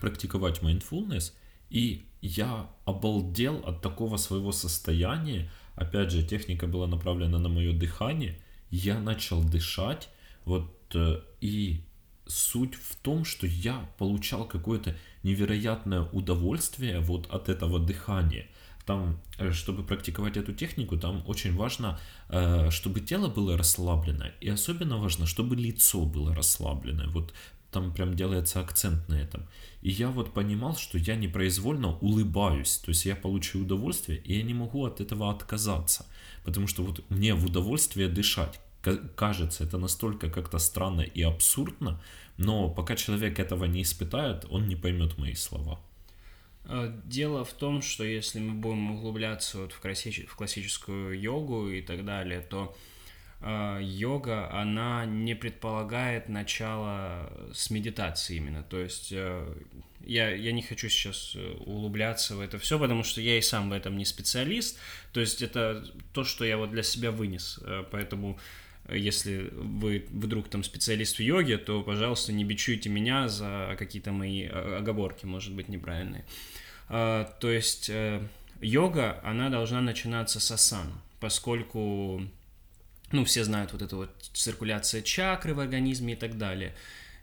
практиковать 0.00 0.60
mindfulness, 0.60 1.32
и 1.68 2.06
я 2.22 2.70
обалдел 2.86 3.62
от 3.66 3.82
такого 3.82 4.16
своего 4.16 4.52
состояния. 4.52 5.50
Опять 5.74 6.10
же, 6.10 6.22
техника 6.22 6.66
была 6.66 6.86
направлена 6.86 7.38
на 7.38 7.50
мое 7.50 7.74
дыхание. 7.74 8.38
Я 8.70 8.98
начал 8.98 9.44
дышать, 9.44 10.08
вот, 10.46 10.74
э, 10.94 11.20
и 11.42 11.84
суть 12.26 12.74
в 12.74 12.96
том, 12.96 13.24
что 13.24 13.46
я 13.46 13.88
получал 13.98 14.46
какое-то 14.46 14.96
невероятное 15.22 16.02
удовольствие 16.12 17.00
вот 17.00 17.26
от 17.30 17.48
этого 17.48 17.78
дыхания. 17.78 18.46
Там, 18.86 19.18
э, 19.38 19.52
чтобы 19.52 19.82
практиковать 19.82 20.36
эту 20.36 20.52
технику, 20.52 20.98
там 20.98 21.22
очень 21.26 21.56
важно, 21.56 21.98
э, 22.28 22.70
чтобы 22.70 23.00
тело 23.00 23.28
было 23.28 23.56
расслаблено, 23.56 24.26
и 24.40 24.50
особенно 24.50 24.98
важно, 24.98 25.26
чтобы 25.26 25.56
лицо 25.56 26.04
было 26.04 26.34
расслаблено. 26.34 27.10
Вот 27.10 27.32
там 27.70 27.92
прям 27.92 28.14
делается 28.14 28.60
акцент 28.60 29.08
на 29.08 29.14
этом. 29.14 29.48
И 29.82 29.90
я 29.90 30.08
вот 30.08 30.32
понимал, 30.32 30.76
что 30.76 30.98
я 30.98 31.16
непроизвольно 31.16 31.98
улыбаюсь, 31.98 32.76
то 32.76 32.90
есть 32.90 33.04
я 33.04 33.16
получаю 33.16 33.64
удовольствие, 33.64 34.18
и 34.18 34.36
я 34.36 34.42
не 34.42 34.54
могу 34.54 34.84
от 34.84 35.00
этого 35.00 35.30
отказаться, 35.30 36.06
потому 36.44 36.66
что 36.66 36.84
вот 36.84 37.04
мне 37.10 37.34
в 37.34 37.44
удовольствие 37.44 38.08
дышать 38.08 38.60
кажется 39.16 39.64
это 39.64 39.78
настолько 39.78 40.30
как-то 40.30 40.58
странно 40.58 41.02
и 41.02 41.22
абсурдно, 41.22 42.00
но 42.36 42.68
пока 42.68 42.96
человек 42.96 43.38
этого 43.38 43.64
не 43.64 43.82
испытает, 43.82 44.44
он 44.50 44.68
не 44.68 44.76
поймет 44.76 45.18
мои 45.18 45.34
слова. 45.34 45.80
Э, 46.66 46.92
дело 47.04 47.44
в 47.44 47.52
том, 47.52 47.82
что 47.82 48.04
если 48.04 48.40
мы 48.40 48.54
будем 48.54 48.92
углубляться 48.92 49.58
вот 49.58 49.72
в, 49.72 49.80
классич... 49.80 50.26
в 50.26 50.34
классическую 50.36 51.20
йогу 51.20 51.68
и 51.68 51.82
так 51.82 52.04
далее, 52.04 52.40
то 52.40 52.76
э, 53.40 53.80
йога, 53.82 54.50
она 54.52 55.04
не 55.04 55.34
предполагает 55.34 56.28
начало 56.28 57.30
с 57.52 57.70
медитации 57.70 58.36
именно. 58.36 58.62
То 58.62 58.78
есть 58.78 59.12
э, 59.12 59.54
я, 60.06 60.34
я 60.34 60.52
не 60.52 60.62
хочу 60.62 60.88
сейчас 60.88 61.32
э, 61.34 61.54
углубляться 61.66 62.36
в 62.36 62.40
это 62.40 62.58
все, 62.58 62.78
потому 62.78 63.04
что 63.04 63.20
я 63.20 63.38
и 63.38 63.42
сам 63.42 63.70
в 63.70 63.72
этом 63.72 63.96
не 63.96 64.04
специалист. 64.04 64.78
То 65.12 65.20
есть 65.20 65.42
это 65.42 65.84
то, 66.12 66.24
что 66.24 66.44
я 66.44 66.56
вот 66.56 66.70
для 66.70 66.82
себя 66.82 67.10
вынес. 67.10 67.58
Э, 67.62 67.84
поэтому 67.90 68.38
если 68.88 69.50
вы 69.52 70.06
вдруг 70.10 70.48
там 70.48 70.62
специалист 70.62 71.16
в 71.16 71.20
йоге, 71.20 71.58
то, 71.58 71.82
пожалуйста, 71.82 72.32
не 72.32 72.44
бичуйте 72.44 72.88
меня 72.88 73.28
за 73.28 73.76
какие-то 73.78 74.12
мои 74.12 74.46
а, 74.46 74.78
оговорки, 74.78 75.24
может 75.26 75.54
быть, 75.54 75.68
неправильные. 75.68 76.24
А, 76.88 77.24
то 77.40 77.50
есть 77.50 77.88
э, 77.88 78.20
йога, 78.60 79.20
она 79.24 79.48
должна 79.48 79.80
начинаться 79.80 80.38
с 80.38 80.50
асан, 80.50 80.92
поскольку, 81.18 82.22
ну, 83.10 83.24
все 83.24 83.44
знают 83.44 83.72
вот 83.72 83.82
эту 83.82 83.96
вот 83.96 84.10
циркуляция 84.32 85.02
чакры 85.02 85.54
в 85.54 85.60
организме 85.60 86.12
и 86.12 86.16
так 86.16 86.36
далее. 86.36 86.74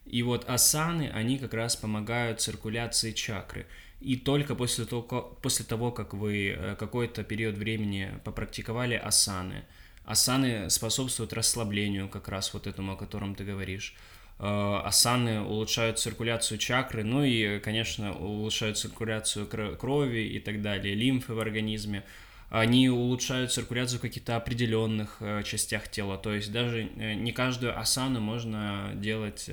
И 0.06 0.24
вот 0.24 0.50
асаны, 0.50 1.12
они 1.14 1.38
как 1.38 1.54
раз 1.54 1.76
помогают 1.76 2.42
циркуляции 2.42 3.12
чакры. 3.12 3.68
И 4.00 4.16
только 4.16 4.56
после 4.56 4.86
того, 4.86 5.38
после 5.44 5.64
того 5.64 5.92
как 5.92 6.16
вы 6.16 6.56
э, 6.58 6.76
какой-то 6.76 7.24
период 7.24 7.56
времени 7.56 8.20
попрактиковали 8.24 8.96
асаны, 8.96 9.64
Асаны 10.06 10.70
способствуют 10.70 11.34
расслаблению, 11.34 12.10
как 12.10 12.28
раз 12.28 12.54
вот 12.54 12.68
этому, 12.68 12.94
о 12.94 12.98
котором 12.98 13.36
ты 13.36 13.44
говоришь. 13.44 13.96
Э, 14.44 14.82
асаны 14.84 15.42
улучшают 15.42 16.00
циркуляцию 16.00 16.58
чакры, 16.58 17.04
ну 17.04 17.24
и, 17.24 17.60
конечно, 17.60 18.12
улучшают 18.18 18.80
циркуляцию 18.80 19.46
крови 19.78 20.22
и 20.22 20.40
так 20.40 20.64
далее, 20.64 20.96
лимфы 20.96 21.36
в 21.36 21.40
организме. 21.40 22.04
они 22.50 22.90
улучшают 22.90 23.54
циркуляцию 23.54 24.00
в 24.00 24.02
каких-то 24.02 24.36
определенных 24.36 25.18
э, 25.20 25.44
частях 25.44 25.88
тела. 25.90 26.18
То 26.18 26.34
есть 26.34 26.52
даже 26.52 26.90
э, 26.98 27.14
не 27.14 27.32
каждую 27.32 27.80
асану 27.80 28.20
можно 28.20 28.92
делать 28.96 29.50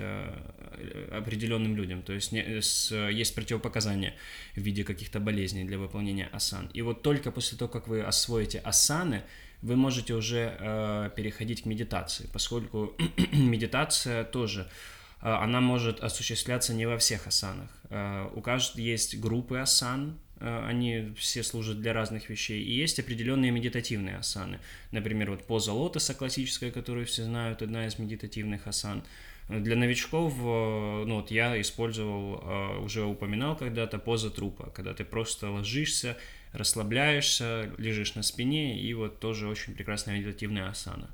определенным 1.12 1.76
людям. 1.76 2.02
То 2.02 2.14
есть 2.14 2.32
есть 2.32 3.34
противопоказания 3.34 4.14
в 4.54 4.60
виде 4.60 4.84
каких-то 4.84 5.20
болезней 5.20 5.64
для 5.64 5.78
выполнения 5.78 6.28
асан. 6.32 6.70
И 6.72 6.82
вот 6.82 7.02
только 7.02 7.30
после 7.30 7.58
того, 7.58 7.70
как 7.70 7.88
вы 7.88 8.00
освоите 8.00 8.58
асаны, 8.58 9.22
вы 9.62 9.76
можете 9.76 10.14
уже 10.14 10.56
э, 10.58 11.10
переходить 11.16 11.62
к 11.62 11.66
медитации, 11.66 12.28
поскольку 12.32 12.94
медитация 13.32 14.24
тоже 14.24 14.68
э, 15.20 15.28
она 15.28 15.60
может 15.60 16.00
осуществляться 16.00 16.74
не 16.74 16.86
во 16.86 16.98
всех 16.98 17.26
асанах. 17.26 17.70
Э, 17.90 18.28
у 18.34 18.40
каждого 18.40 18.80
есть 18.80 19.18
группы 19.20 19.58
асан, 19.58 20.18
Э, 20.40 20.66
они 20.66 21.12
все 21.16 21.42
служат 21.42 21.80
для 21.80 21.92
разных 21.92 22.30
вещей. 22.30 22.62
И 22.62 22.72
есть 22.72 22.98
определенные 22.98 23.50
медитативные 23.50 24.16
асаны. 24.16 24.60
Например, 24.92 25.30
вот 25.30 25.44
поза 25.44 25.72
лотоса 25.72 26.14
классическая, 26.14 26.70
которую 26.70 27.06
все 27.06 27.24
знают, 27.24 27.62
одна 27.62 27.86
из 27.86 27.98
медитативных 27.98 28.66
асан. 28.66 29.02
Для 29.48 29.76
новичков, 29.76 30.36
ну 30.36 31.14
вот 31.14 31.30
я 31.30 31.58
использовал, 31.58 32.84
уже 32.84 33.04
упоминал 33.06 33.56
когда-то, 33.56 33.98
поза 33.98 34.28
трупа, 34.28 34.68
когда 34.74 34.92
ты 34.92 35.06
просто 35.06 35.50
ложишься, 35.50 36.18
расслабляешься, 36.52 37.70
лежишь 37.78 38.14
на 38.14 38.22
спине, 38.22 38.80
и 38.80 38.94
вот 38.94 39.20
тоже 39.20 39.48
очень 39.48 39.74
прекрасная 39.74 40.18
медитативная 40.18 40.68
асана. 40.68 41.10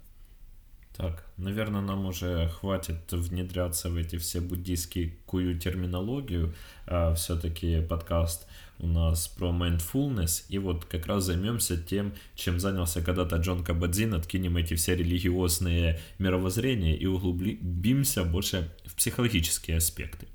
Так, 0.96 1.26
наверное, 1.36 1.80
нам 1.80 2.06
уже 2.06 2.48
хватит 2.48 3.10
внедряться 3.10 3.90
в 3.90 3.96
эти 3.96 4.16
все 4.16 4.40
буддийские 4.40 5.16
кую 5.26 5.58
терминологию. 5.58 6.54
А, 6.86 7.14
все-таки 7.14 7.80
подкаст 7.80 8.46
у 8.78 8.86
нас 8.86 9.26
про 9.26 9.50
mindfulness, 9.50 10.44
и 10.48 10.58
вот 10.58 10.84
как 10.84 11.06
раз 11.06 11.24
займемся 11.24 11.76
тем, 11.76 12.14
чем 12.36 12.60
занялся 12.60 13.02
когда-то 13.02 13.36
Джон 13.36 13.64
Кабадзин, 13.64 14.14
откинем 14.14 14.56
эти 14.56 14.74
все 14.74 14.94
религиозные 14.94 16.00
мировоззрения 16.18 16.96
и 16.96 17.06
углубимся 17.06 18.22
больше 18.22 18.70
в 18.84 18.94
психологические 18.94 19.78
аспекты. 19.78 20.28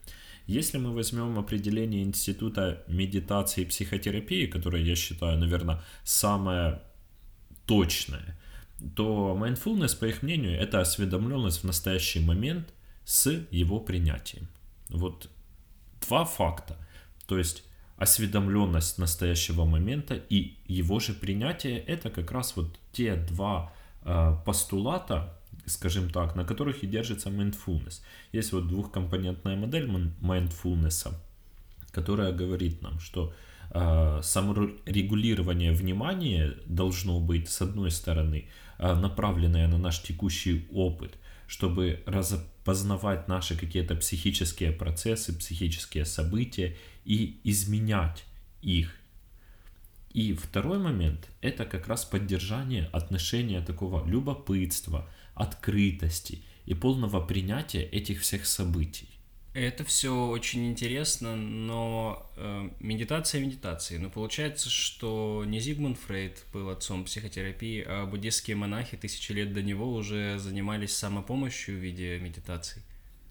Если 0.50 0.80
мы 0.80 0.96
возьмем 0.96 1.38
определение 1.38 2.02
Института 2.02 2.84
медитации 2.88 3.62
и 3.62 3.66
психотерапии, 3.66 4.48
которое 4.48 4.82
я 4.82 4.96
считаю, 4.96 5.38
наверное, 5.38 5.84
самое 6.04 6.82
точное, 7.68 8.36
то 8.96 9.38
mindfulness, 9.40 9.96
по 9.96 10.06
их 10.06 10.24
мнению, 10.24 10.60
это 10.60 10.82
осведомленность 10.82 11.60
в 11.62 11.66
настоящий 11.66 12.20
момент 12.20 12.74
с 13.06 13.30
его 13.52 13.80
принятием. 13.80 14.48
Вот 14.90 15.30
два 16.08 16.26
факта. 16.26 16.78
То 17.28 17.38
есть 17.38 17.64
осведомленность 17.98 18.98
настоящего 18.98 19.66
момента 19.66 20.16
и 20.16 20.56
его 20.66 21.00
же 21.00 21.14
принятие 21.14 21.78
это 21.78 22.10
как 22.10 22.32
раз 22.32 22.56
вот 22.56 22.76
те 22.92 23.18
два 23.18 23.72
э, 24.02 24.36
постулата, 24.48 25.39
скажем 25.70 26.10
так, 26.10 26.36
на 26.36 26.46
которых 26.46 26.84
и 26.84 26.88
держится 26.88 27.30
mindfulness. 27.30 28.02
Есть 28.32 28.54
вот 28.54 28.68
двухкомпонентная 28.68 29.56
модель 29.56 29.88
mindfulness, 30.22 31.14
которая 31.92 32.32
говорит 32.32 32.82
нам, 32.82 33.00
что 33.00 33.34
э, 33.72 34.20
саморегулирование 34.24 35.72
внимания 35.72 36.56
должно 36.66 37.20
быть, 37.20 37.50
с 37.50 37.62
одной 37.62 37.92
стороны, 37.92 38.50
э, 38.78 38.96
направленное 38.96 39.68
на 39.68 39.78
наш 39.78 40.02
текущий 40.02 40.68
опыт, 40.72 41.18
чтобы 41.48 42.04
распознавать 42.06 43.28
наши 43.28 43.58
какие-то 43.58 43.96
психические 43.96 44.72
процессы, 44.72 45.38
психические 45.38 46.06
события 46.06 46.78
и 47.06 47.40
изменять 47.44 48.26
их. 48.62 48.99
И 50.12 50.34
второй 50.34 50.80
момент– 50.80 51.30
это 51.42 51.66
как 51.66 51.88
раз 51.88 52.04
поддержание 52.04 52.90
отношения 52.92 53.62
такого 53.62 54.08
любопытства, 54.08 55.08
открытости 55.36 56.44
и 56.66 56.74
полного 56.74 57.22
принятия 57.22 57.84
этих 57.84 58.22
всех 58.22 58.46
событий. 58.46 59.08
Это 59.54 59.84
все 59.84 60.28
очень 60.28 60.68
интересно, 60.68 61.36
но 61.36 62.32
э, 62.38 62.70
медитация 62.80 63.42
медитации. 63.42 63.98
Но 63.98 64.10
получается, 64.10 64.70
что 64.70 65.44
не 65.46 65.60
Зигмунд 65.60 65.98
Фрейд 65.98 66.46
был 66.54 66.70
отцом 66.70 67.04
психотерапии, 67.04 67.84
а 67.86 68.06
буддистские 68.06 68.56
монахи 68.56 68.96
тысячи 68.96 69.32
лет 69.32 69.54
до 69.54 69.64
него 69.64 69.92
уже 69.92 70.38
занимались 70.38 70.96
самопомощью 70.96 71.78
в 71.78 71.82
виде 71.82 72.20
медитаций. 72.20 72.84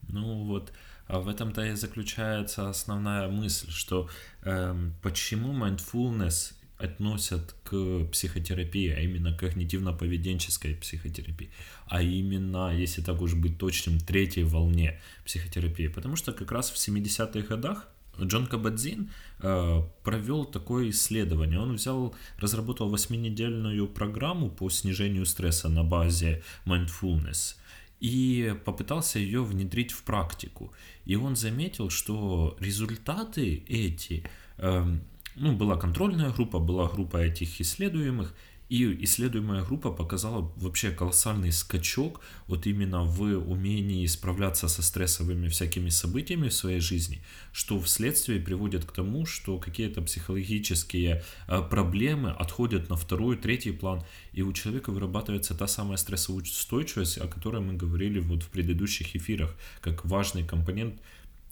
Ну 0.09 0.45
вот, 0.45 0.73
а 1.07 1.21
в 1.21 1.29
этом-то 1.29 1.65
и 1.65 1.75
заключается 1.75 2.69
основная 2.69 3.29
мысль, 3.29 3.71
что 3.71 4.11
э, 4.43 4.75
почему 5.03 5.53
mindfulness 5.53 6.55
относят 6.79 7.55
к 7.65 8.05
психотерапии, 8.13 8.91
а 8.91 9.01
именно 9.01 9.37
когнитивно-поведенческой 9.37 10.77
психотерапии, 10.77 11.51
а 11.87 12.03
именно, 12.03 12.75
если 12.75 13.03
так 13.03 13.21
уж 13.21 13.35
быть 13.35 13.59
точным, 13.59 13.99
третьей 13.99 14.45
волне 14.45 15.01
психотерапии. 15.25 15.89
Потому 15.89 16.17
что 16.17 16.33
как 16.33 16.53
раз 16.53 16.71
в 16.71 16.77
70-х 16.77 17.41
годах 17.49 17.89
Джон 18.21 18.47
Кабадзин 18.47 19.11
э, 19.41 19.83
провел 20.03 20.45
такое 20.45 20.91
исследование. 20.91 21.61
Он 21.61 21.75
взял, 21.75 22.15
разработал 22.39 22.89
восьминедельную 22.89 23.87
программу 23.89 24.51
по 24.51 24.71
снижению 24.71 25.27
стресса 25.27 25.69
на 25.69 25.85
базе 25.85 26.43
mindfulness 26.67 27.57
и 28.01 28.55
попытался 28.65 29.19
ее 29.19 29.43
внедрить 29.43 29.93
в 29.93 30.03
практику. 30.03 30.73
И 31.05 31.17
он 31.17 31.37
заметил, 31.37 31.91
что 31.91 32.57
результаты 32.61 33.65
эти 33.69 34.25
э, 34.59 34.99
ну, 35.41 35.57
была 35.57 35.77
контрольная 35.77 36.31
группа, 36.31 36.59
была 36.59 36.89
группа 36.89 37.19
этих 37.19 37.61
исследуемых, 37.61 38.35
и 38.69 39.05
исследуемая 39.05 39.65
группа 39.65 39.91
показала 39.91 40.53
вообще 40.57 40.91
колоссальный 40.91 41.53
скачок 41.53 42.21
вот 42.47 42.67
именно 42.67 43.03
в 43.03 43.23
умении 43.23 44.05
справляться 44.07 44.69
со 44.69 44.83
стрессовыми 44.83 45.49
всякими 45.49 45.89
событиями 45.89 46.49
в 46.49 46.55
своей 46.55 46.81
жизни, 46.81 47.23
что 47.53 47.81
вследствие 47.81 48.41
приводит 48.41 48.85
к 48.85 48.93
тому, 48.93 49.25
что 49.25 49.59
какие-то 49.59 50.03
психологические 50.03 51.25
а, 51.47 51.63
проблемы 51.63 52.31
отходят 52.31 52.91
на 52.91 52.97
второй, 52.97 53.39
третий 53.39 53.73
план, 53.73 54.03
и 54.33 54.43
у 54.43 54.53
человека 54.53 54.93
вырабатывается 54.93 55.55
та 55.55 55.67
самая 55.67 55.97
стрессоустойчивость, 55.97 57.19
о 57.19 57.27
которой 57.27 57.63
мы 57.63 57.73
говорили 57.73 58.19
вот 58.19 58.43
в 58.43 58.49
предыдущих 58.49 59.17
эфирах, 59.17 59.57
как 59.81 60.05
важный 60.05 60.47
компонент 60.47 61.01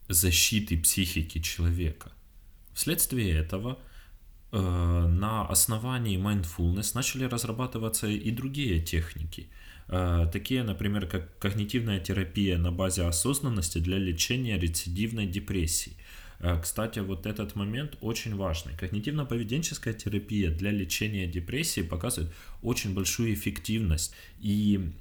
защиты 0.09 0.79
психики 0.79 1.41
человека. 1.41 2.13
Вследствие 2.77 3.33
этого 3.39 3.79
э, 4.53 4.59
на 4.59 5.47
основании 5.49 6.19
mindfulness 6.19 6.91
начали 6.95 7.25
разрабатываться 7.25 8.07
и 8.07 8.31
другие 8.31 8.81
техники, 8.81 9.49
э, 9.89 10.29
такие, 10.31 10.63
например, 10.63 11.07
как 11.07 11.39
когнитивная 11.39 12.01
терапия 12.01 12.59
на 12.59 12.71
базе 12.71 13.05
осознанности 13.05 13.79
для 13.79 13.97
лечения 13.97 14.59
рецидивной 14.59 15.27
депрессии. 15.27 15.97
Э, 16.41 16.61
кстати, 16.61 16.99
вот 16.99 17.25
этот 17.25 17.57
момент 17.57 17.97
очень 18.03 18.37
важный. 18.37 18.75
Когнитивно-поведенческая 18.75 19.95
терапия 19.95 20.51
для 20.51 20.71
лечения 20.71 21.27
депрессии 21.27 21.81
показывает 21.81 22.31
очень 22.61 22.93
большую 22.93 23.33
эффективность 23.33 24.15
и 24.39 24.93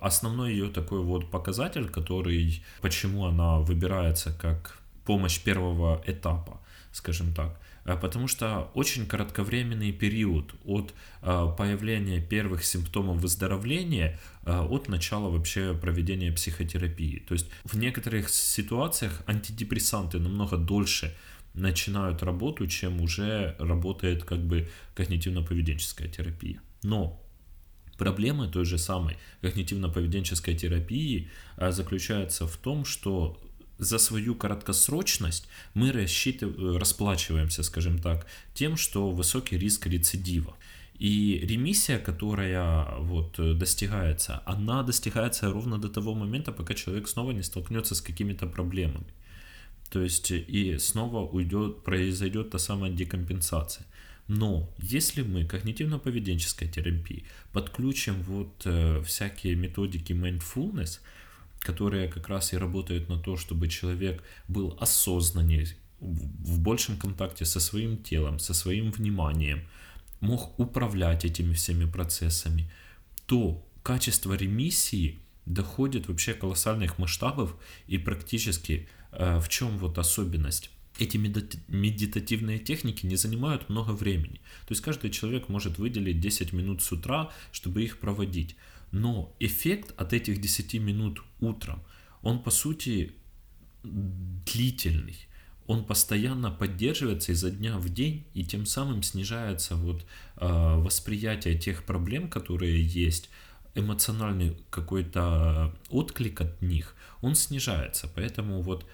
Основной 0.00 0.52
ее 0.52 0.70
такой 0.70 1.00
вот 1.00 1.30
показатель, 1.30 1.88
который, 1.88 2.62
почему 2.80 3.26
она 3.26 3.58
выбирается 3.58 4.32
как 4.32 4.78
помощь 5.04 5.40
первого 5.40 6.02
этапа, 6.06 6.60
скажем 6.94 7.34
так. 7.34 7.60
А, 7.84 7.96
потому 7.96 8.28
что 8.28 8.70
очень 8.74 9.06
кратковременный 9.06 9.92
период 9.92 10.54
от 10.64 10.94
а, 11.22 11.48
появления 11.48 12.20
первых 12.20 12.64
симптомов 12.64 13.18
выздоровления 13.18 14.18
а, 14.44 14.64
от 14.64 14.88
начала 14.88 15.28
вообще 15.28 15.74
проведения 15.74 16.30
психотерапии. 16.32 17.18
То 17.28 17.34
есть 17.34 17.50
в 17.64 17.76
некоторых 17.76 18.28
ситуациях 18.28 19.22
антидепрессанты 19.26 20.20
намного 20.20 20.56
дольше 20.56 21.14
начинают 21.52 22.22
работу, 22.22 22.66
чем 22.68 23.00
уже 23.00 23.56
работает 23.58 24.24
как 24.24 24.38
бы 24.38 24.68
когнитивно-поведенческая 24.96 26.08
терапия. 26.08 26.60
Но 26.82 27.20
Проблема 27.96 28.48
той 28.48 28.64
же 28.64 28.76
самой 28.76 29.16
когнитивно-поведенческой 29.40 30.56
терапии 30.56 31.30
заключается 31.56 32.48
в 32.48 32.56
том, 32.56 32.84
что 32.84 33.40
за 33.78 33.98
свою 33.98 34.34
короткосрочность 34.34 35.48
мы 35.74 35.92
рассчитываем, 35.92 36.76
расплачиваемся, 36.76 37.62
скажем 37.62 37.98
так, 37.98 38.26
тем, 38.54 38.76
что 38.76 39.10
высокий 39.10 39.58
риск 39.58 39.86
рецидива. 39.86 40.56
И 40.98 41.40
ремиссия, 41.42 41.98
которая 41.98 42.86
вот 42.98 43.58
достигается, 43.58 44.42
она 44.46 44.82
достигается 44.82 45.52
ровно 45.52 45.78
до 45.78 45.88
того 45.88 46.14
момента, 46.14 46.52
пока 46.52 46.74
человек 46.74 47.08
снова 47.08 47.32
не 47.32 47.42
столкнется 47.42 47.94
с 47.94 48.00
какими-то 48.00 48.46
проблемами. 48.46 49.12
То 49.90 50.02
есть 50.02 50.30
и 50.30 50.78
снова 50.78 51.28
уйдет, 51.28 51.82
произойдет 51.82 52.50
та 52.50 52.58
самая 52.58 52.90
декомпенсация. 52.92 53.86
Но 54.28 54.72
если 54.78 55.22
мы 55.22 55.42
когнитивно-поведенческой 55.44 56.68
терапии 56.68 57.24
подключим 57.52 58.22
вот 58.22 58.62
э, 58.64 59.02
всякие 59.02 59.54
методики 59.54 60.12
mindfulness, 60.12 61.00
которые 61.64 62.08
как 62.08 62.28
раз 62.28 62.52
и 62.52 62.58
работают 62.58 63.08
на 63.08 63.18
то, 63.18 63.36
чтобы 63.36 63.68
человек 63.68 64.22
был 64.48 64.76
осознаннее, 64.80 65.66
в 65.98 66.60
большем 66.60 66.96
контакте 66.96 67.44
со 67.44 67.60
своим 67.60 67.96
телом, 67.96 68.38
со 68.38 68.54
своим 68.54 68.90
вниманием, 68.92 69.64
мог 70.20 70.58
управлять 70.60 71.24
этими 71.24 71.54
всеми 71.54 71.90
процессами, 71.90 72.70
то 73.26 73.66
качество 73.82 74.34
ремиссии 74.34 75.18
доходит 75.46 76.08
вообще 76.08 76.34
колоссальных 76.34 76.98
масштабов 76.98 77.56
и 77.86 77.98
практически 77.98 78.88
э, 79.12 79.38
в 79.38 79.48
чем 79.48 79.78
вот 79.78 79.98
особенность? 79.98 80.70
Эти 80.98 81.16
медитативные 81.16 82.58
техники 82.58 83.06
не 83.06 83.16
занимают 83.16 83.68
много 83.68 83.90
времени. 83.90 84.40
То 84.66 84.72
есть 84.72 84.82
каждый 84.82 85.10
человек 85.10 85.48
может 85.48 85.78
выделить 85.78 86.20
10 86.20 86.52
минут 86.52 86.82
с 86.82 86.92
утра, 86.92 87.32
чтобы 87.50 87.82
их 87.82 87.98
проводить. 87.98 88.56
Но 88.94 89.34
эффект 89.40 89.92
от 89.96 90.12
этих 90.12 90.40
10 90.40 90.74
минут 90.74 91.22
утром, 91.40 91.82
он 92.22 92.42
по 92.42 92.50
сути 92.50 93.12
длительный 93.82 95.26
он 95.66 95.84
постоянно 95.84 96.50
поддерживается 96.50 97.32
изо 97.32 97.50
дня 97.50 97.78
в 97.78 97.88
день, 97.88 98.26
и 98.34 98.44
тем 98.44 98.66
самым 98.66 99.02
снижается 99.02 99.76
вот 99.76 100.04
э, 100.36 100.46
восприятие 100.46 101.58
тех 101.58 101.84
проблем, 101.84 102.28
которые 102.28 102.84
есть, 102.84 103.30
эмоциональный 103.74 104.56
какой-то 104.70 105.74
отклик 105.88 106.40
от 106.40 106.60
них, 106.60 106.94
он 107.22 107.34
снижается. 107.34 108.08
Поэтому 108.14 108.60
вот 108.60 108.86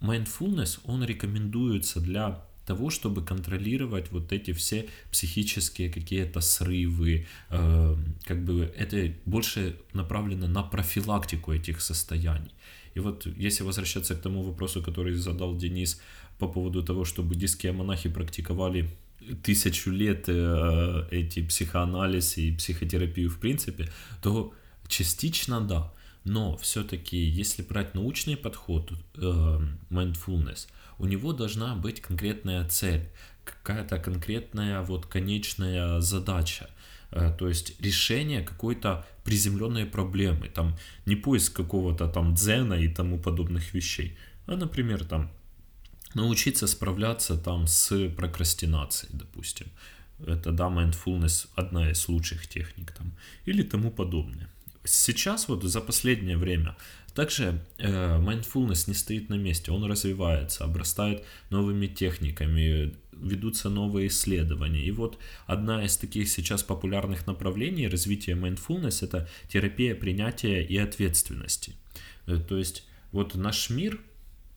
mindfulness, 0.00 0.80
он 0.84 1.04
рекомендуется 1.04 2.00
для 2.00 2.42
того, 2.66 2.90
чтобы 2.90 3.22
контролировать 3.24 4.10
вот 4.10 4.32
эти 4.32 4.52
все 4.52 4.88
психические 5.10 5.90
какие-то 5.90 6.40
срывы, 6.40 7.26
э, 7.50 7.96
как 8.24 8.44
бы 8.44 8.72
это 8.76 9.12
больше 9.26 9.76
направлено 9.92 10.46
на 10.48 10.62
профилактику 10.62 11.52
этих 11.52 11.80
состояний. 11.80 12.54
И 12.94 13.00
вот 13.00 13.26
если 13.26 13.64
возвращаться 13.64 14.14
к 14.14 14.22
тому 14.22 14.42
вопросу, 14.42 14.82
который 14.82 15.14
задал 15.14 15.56
Денис 15.56 16.00
по 16.38 16.48
поводу 16.48 16.82
того, 16.82 17.04
что 17.04 17.22
буддийские 17.22 17.72
монахи 17.72 18.08
практиковали 18.08 18.88
тысячу 19.42 19.90
лет 19.90 20.24
э, 20.28 21.08
эти 21.10 21.42
психоанализ 21.42 22.38
и 22.38 22.52
психотерапию 22.52 23.30
в 23.30 23.38
принципе, 23.38 23.88
то 24.22 24.52
частично 24.88 25.60
да. 25.60 25.92
Но 26.24 26.56
все-таки, 26.56 27.18
если 27.18 27.62
брать 27.62 27.94
научный 27.94 28.36
подход, 28.36 28.92
э, 29.16 29.60
mindfulness, 29.90 30.68
у 30.98 31.06
него 31.06 31.32
должна 31.32 31.74
быть 31.74 32.00
конкретная 32.00 32.68
цель, 32.68 33.08
какая-то 33.44 33.98
конкретная 33.98 34.82
вот 34.82 35.06
конечная 35.06 36.00
задача. 36.00 36.68
Э, 37.10 37.32
то 37.38 37.48
есть 37.48 37.80
решение 37.80 38.42
какой-то 38.42 39.06
приземленной 39.24 39.86
проблемы, 39.86 40.48
там 40.48 40.76
не 41.06 41.16
поиск 41.16 41.56
какого-то 41.56 42.08
там 42.08 42.34
дзена 42.34 42.74
и 42.74 42.88
тому 42.88 43.18
подобных 43.18 43.74
вещей, 43.74 44.16
а, 44.46 44.56
например, 44.56 45.04
там 45.04 45.30
научиться 46.14 46.66
справляться 46.66 47.36
там 47.36 47.66
с 47.66 48.08
прокрастинацией, 48.16 49.18
допустим. 49.18 49.66
Это, 50.26 50.52
да, 50.52 50.64
mindfulness 50.64 51.48
одна 51.56 51.90
из 51.90 52.08
лучших 52.08 52.46
техник 52.46 52.92
там, 52.92 53.12
или 53.46 53.62
тому 53.62 53.90
подобное. 53.90 54.48
Сейчас 54.84 55.48
вот 55.48 55.64
за 55.64 55.80
последнее 55.80 56.36
время 56.36 56.76
также 57.14 57.64
э, 57.78 58.18
mindfulness 58.18 58.84
не 58.88 58.94
стоит 58.94 59.28
на 59.28 59.34
месте, 59.34 59.70
он 59.70 59.84
развивается, 59.84 60.64
обрастает 60.64 61.24
новыми 61.50 61.86
техниками, 61.86 62.96
ведутся 63.12 63.70
новые 63.70 64.08
исследования. 64.08 64.82
И 64.84 64.90
вот 64.90 65.18
одна 65.46 65.84
из 65.84 65.96
таких 65.96 66.28
сейчас 66.28 66.62
популярных 66.62 67.26
направлений 67.26 67.88
развития 67.88 68.32
mindfulness 68.32 69.04
это 69.04 69.28
терапия 69.48 69.94
принятия 69.94 70.62
и 70.62 70.76
ответственности. 70.76 71.74
Э, 72.26 72.36
то 72.36 72.58
есть 72.58 72.84
вот 73.12 73.36
наш 73.36 73.70
мир 73.70 74.00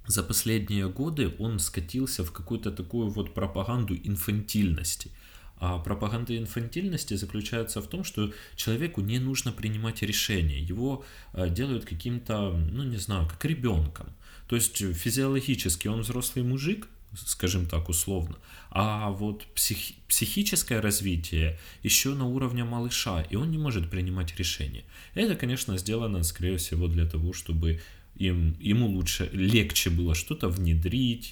за 0.07 0.23
последние 0.23 0.89
годы 0.89 1.35
он 1.37 1.59
скатился 1.59 2.23
в 2.23 2.31
какую-то 2.31 2.71
такую 2.71 3.09
вот 3.09 3.33
пропаганду 3.33 3.95
инфантильности. 3.95 5.11
А 5.59 5.79
пропаганда 5.79 6.37
инфантильности 6.37 7.15
заключается 7.15 7.81
в 7.81 7.87
том, 7.87 8.03
что 8.03 8.31
человеку 8.55 9.01
не 9.01 9.19
нужно 9.19 9.51
принимать 9.51 10.03
решения, 10.03 10.59
его 10.59 11.03
э, 11.33 11.49
делают 11.49 11.85
каким-то, 11.85 12.51
ну 12.51 12.83
не 12.83 12.97
знаю, 12.97 13.27
как 13.27 13.43
ребенком. 13.45 14.07
То 14.47 14.55
есть 14.55 14.77
физиологически 14.77 15.87
он 15.87 16.01
взрослый 16.01 16.45
мужик, 16.45 16.87
скажем 17.15 17.65
так 17.65 17.89
условно, 17.89 18.37
а 18.69 19.09
вот 19.09 19.45
псих, 19.55 19.95
психическое 20.07 20.79
развитие 20.79 21.57
еще 21.83 22.13
на 22.13 22.25
уровне 22.25 22.63
малыша, 22.63 23.21
и 23.21 23.35
он 23.35 23.49
не 23.51 23.57
может 23.57 23.89
принимать 23.89 24.37
решения. 24.37 24.83
Это, 25.15 25.35
конечно, 25.35 25.77
сделано, 25.77 26.23
скорее 26.23 26.57
всего, 26.57 26.87
для 26.87 27.05
того, 27.07 27.33
чтобы 27.33 27.81
им, 28.15 28.55
ему 28.59 28.87
лучше, 28.87 29.29
легче 29.33 29.89
было 29.89 30.15
что-то 30.15 30.49
внедрить, 30.49 31.31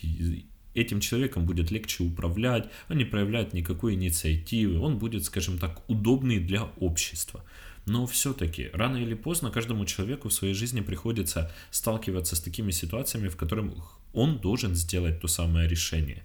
этим 0.76 1.00
человеком 1.00 1.46
будет 1.46 1.72
легче 1.72 2.04
управлять, 2.04 2.70
он 2.90 2.98
не 2.98 3.06
проявляет 3.06 3.54
никакой 3.54 3.94
инициативы, 3.94 4.80
он 4.80 4.98
будет, 4.98 5.24
скажем 5.26 5.58
так, 5.58 5.82
удобный 5.90 6.40
для 6.40 6.64
общества. 6.78 7.44
Но 7.86 8.06
все-таки 8.08 8.70
рано 8.74 8.98
или 8.98 9.14
поздно 9.14 9.52
каждому 9.52 9.86
человеку 9.86 10.30
в 10.30 10.34
своей 10.34 10.54
жизни 10.54 10.82
приходится 10.82 11.52
сталкиваться 11.72 12.36
с 12.36 12.42
такими 12.42 12.72
ситуациями, 12.72 13.30
в 13.30 13.36
которых 13.36 14.00
он 14.14 14.40
должен 14.40 14.76
сделать 14.76 15.22
то 15.22 15.28
самое 15.28 15.68
решение, 15.68 16.24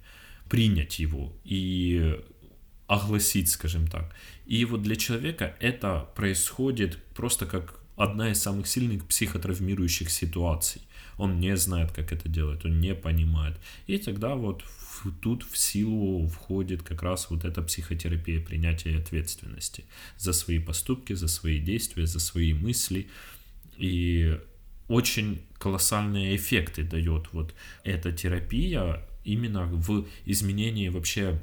принять 0.49 0.99
его 0.99 1.33
и 1.45 2.19
огласить, 2.87 3.51
скажем 3.51 3.87
так. 3.87 4.15
И 4.47 4.65
вот 4.65 4.83
для 4.83 4.97
человека 4.97 5.55
это 5.61 6.09
происходит 6.17 6.99
просто 7.15 7.47
как 7.47 7.81
одна 7.97 8.31
из 8.31 8.41
самых 8.43 8.67
сильных 8.67 9.07
психотравмирующих 9.07 10.11
ситуаций. 10.11 10.81
Он 11.21 11.39
не 11.39 11.55
знает, 11.57 11.93
как 11.93 12.13
это 12.13 12.31
делать, 12.31 12.65
он 12.65 12.81
не 12.81 12.95
понимает. 12.95 13.55
И 13.87 13.99
тогда 13.99 14.35
вот 14.37 14.63
в, 14.63 15.13
тут 15.21 15.43
в 15.43 15.55
силу 15.59 16.27
входит 16.29 16.83
как 16.83 17.03
раз 17.03 17.29
вот 17.29 17.45
эта 17.45 17.61
психотерапия 17.61 18.41
принятия 18.41 18.97
ответственности 18.97 19.85
за 20.17 20.33
свои 20.33 20.59
поступки, 20.59 21.13
за 21.13 21.29
свои 21.29 21.61
действия, 21.61 22.07
за 22.07 22.21
свои 22.21 22.55
мысли. 22.55 23.09
И 23.77 24.41
очень 24.89 25.43
колоссальные 25.59 26.37
эффекты 26.37 26.85
дает 26.85 27.29
вот 27.33 27.55
эта 27.85 28.13
терапия 28.13 29.03
именно 29.23 29.67
в 29.67 30.07
изменении 30.25 30.89
вообще 30.89 31.39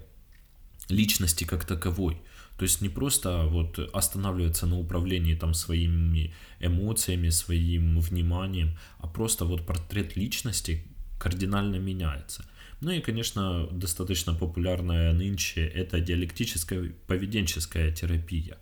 личности 0.89 1.43
как 1.43 1.65
таковой. 1.65 2.21
То 2.57 2.63
есть 2.63 2.81
не 2.81 2.89
просто 2.89 3.43
вот 3.45 3.79
останавливаться 3.93 4.65
на 4.65 4.79
управлении 4.79 5.35
там 5.35 5.53
своими 5.53 6.33
эмоциями, 6.59 7.29
своим 7.29 7.99
вниманием, 7.99 8.77
а 8.99 9.07
просто 9.07 9.45
вот 9.45 9.65
портрет 9.65 10.17
личности 10.17 10.83
кардинально 11.19 11.75
меняется. 11.75 12.45
Ну 12.81 12.91
и, 12.91 13.01
конечно, 13.01 13.67
достаточно 13.71 14.33
популярная 14.33 15.13
нынче 15.13 15.65
это 15.65 15.99
диалектическая 15.99 16.91
поведенческая 17.07 17.91
терапия. 17.91 18.57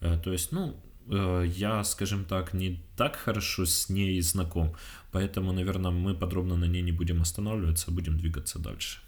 Э, 0.00 0.18
то 0.22 0.32
есть, 0.32 0.52
ну, 0.52 0.74
э, 1.10 1.44
я, 1.54 1.84
скажем 1.84 2.24
так, 2.24 2.54
не 2.54 2.82
так 2.96 3.16
хорошо 3.16 3.66
с 3.66 3.90
ней 3.90 4.20
знаком, 4.22 4.74
поэтому, 5.12 5.52
наверное, 5.52 5.90
мы 5.90 6.14
подробно 6.14 6.56
на 6.56 6.64
ней 6.64 6.82
не 6.82 6.92
будем 6.92 7.20
останавливаться, 7.20 7.86
а 7.88 7.94
будем 7.94 8.18
двигаться 8.18 8.58
дальше. 8.58 9.00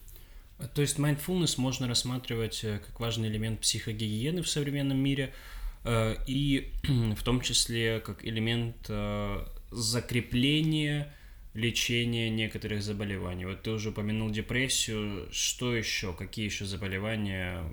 То 0.75 0.83
есть 0.83 0.99
mindfulness 0.99 1.55
можно 1.59 1.89
рассматривать 1.89 2.65
э, 2.65 2.81
как 2.85 3.01
важный 3.01 3.29
элемент 3.29 3.61
психогигиены 3.61 4.43
в 4.43 4.49
современном 4.49 4.99
мире 4.99 5.33
э, 5.85 6.17
и 6.27 6.73
в 7.17 7.23
том 7.23 7.41
числе 7.41 8.01
как 8.01 8.25
элемент 8.25 8.77
э, 8.89 9.47
закрепления 9.71 11.13
лечения 11.55 12.31
некоторых 12.31 12.83
заболеваний. 12.83 13.45
Вот 13.45 13.63
ты 13.63 13.71
уже 13.71 13.91
упомянул 13.91 14.31
депрессию. 14.31 15.29
Что 15.33 15.75
еще? 15.75 16.13
Какие 16.13 16.45
еще 16.45 16.65
заболевания 16.65 17.65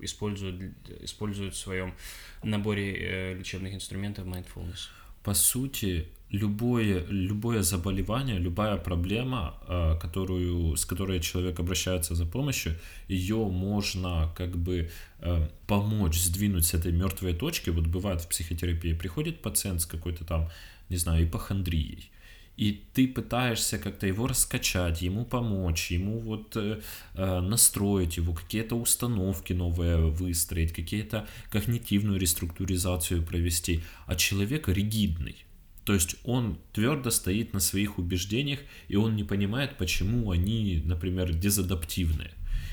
используют, 0.00 0.72
используют 1.02 1.54
в 1.54 1.58
своем 1.58 1.94
наборе 2.42 3.34
лечебных 3.34 3.74
инструментов 3.74 4.26
mindfulness? 4.26 4.88
По 5.22 5.34
сути, 5.34 6.08
любое, 6.32 7.04
любое 7.10 7.62
заболевание, 7.62 8.38
любая 8.38 8.76
проблема, 8.76 9.54
э, 9.68 9.98
которую, 10.00 10.76
с 10.76 10.84
которой 10.86 11.20
человек 11.20 11.60
обращается 11.60 12.14
за 12.14 12.24
помощью, 12.26 12.74
ее 13.08 13.36
можно 13.36 14.32
как 14.36 14.56
бы 14.56 14.90
э, 15.20 15.48
помочь 15.66 16.18
сдвинуть 16.18 16.64
с 16.64 16.74
этой 16.74 16.92
мертвой 16.92 17.34
точки. 17.34 17.70
Вот 17.70 17.86
бывает 17.86 18.22
в 18.22 18.28
психотерапии, 18.28 18.94
приходит 18.94 19.42
пациент 19.42 19.82
с 19.82 19.86
какой-то 19.86 20.24
там, 20.24 20.48
не 20.88 20.96
знаю, 20.96 21.24
ипохондрией, 21.24 22.10
и 22.56 22.82
ты 22.94 23.08
пытаешься 23.08 23.78
как-то 23.78 24.06
его 24.06 24.26
раскачать, 24.26 25.02
ему 25.02 25.24
помочь, 25.24 25.90
ему 25.90 26.18
вот 26.18 26.56
э, 26.56 26.80
э 27.14 27.40
настроить 27.40 28.16
его, 28.16 28.32
какие-то 28.32 28.74
установки 28.76 29.52
новые 29.52 29.96
выстроить, 29.96 30.72
какие-то 30.72 31.26
когнитивную 31.50 32.18
реструктуризацию 32.18 33.22
провести, 33.22 33.82
а 34.06 34.14
человек 34.14 34.68
ригидный, 34.68 35.36
то 35.84 35.94
есть 35.94 36.16
он 36.24 36.58
твердо 36.72 37.10
стоит 37.10 37.52
на 37.54 37.60
своих 37.60 37.98
убеждениях, 37.98 38.60
и 38.88 38.96
он 38.96 39.16
не 39.16 39.24
понимает, 39.24 39.78
почему 39.78 40.30
они, 40.30 40.82
например, 40.84 41.32
дезадаптивные. 41.34 42.30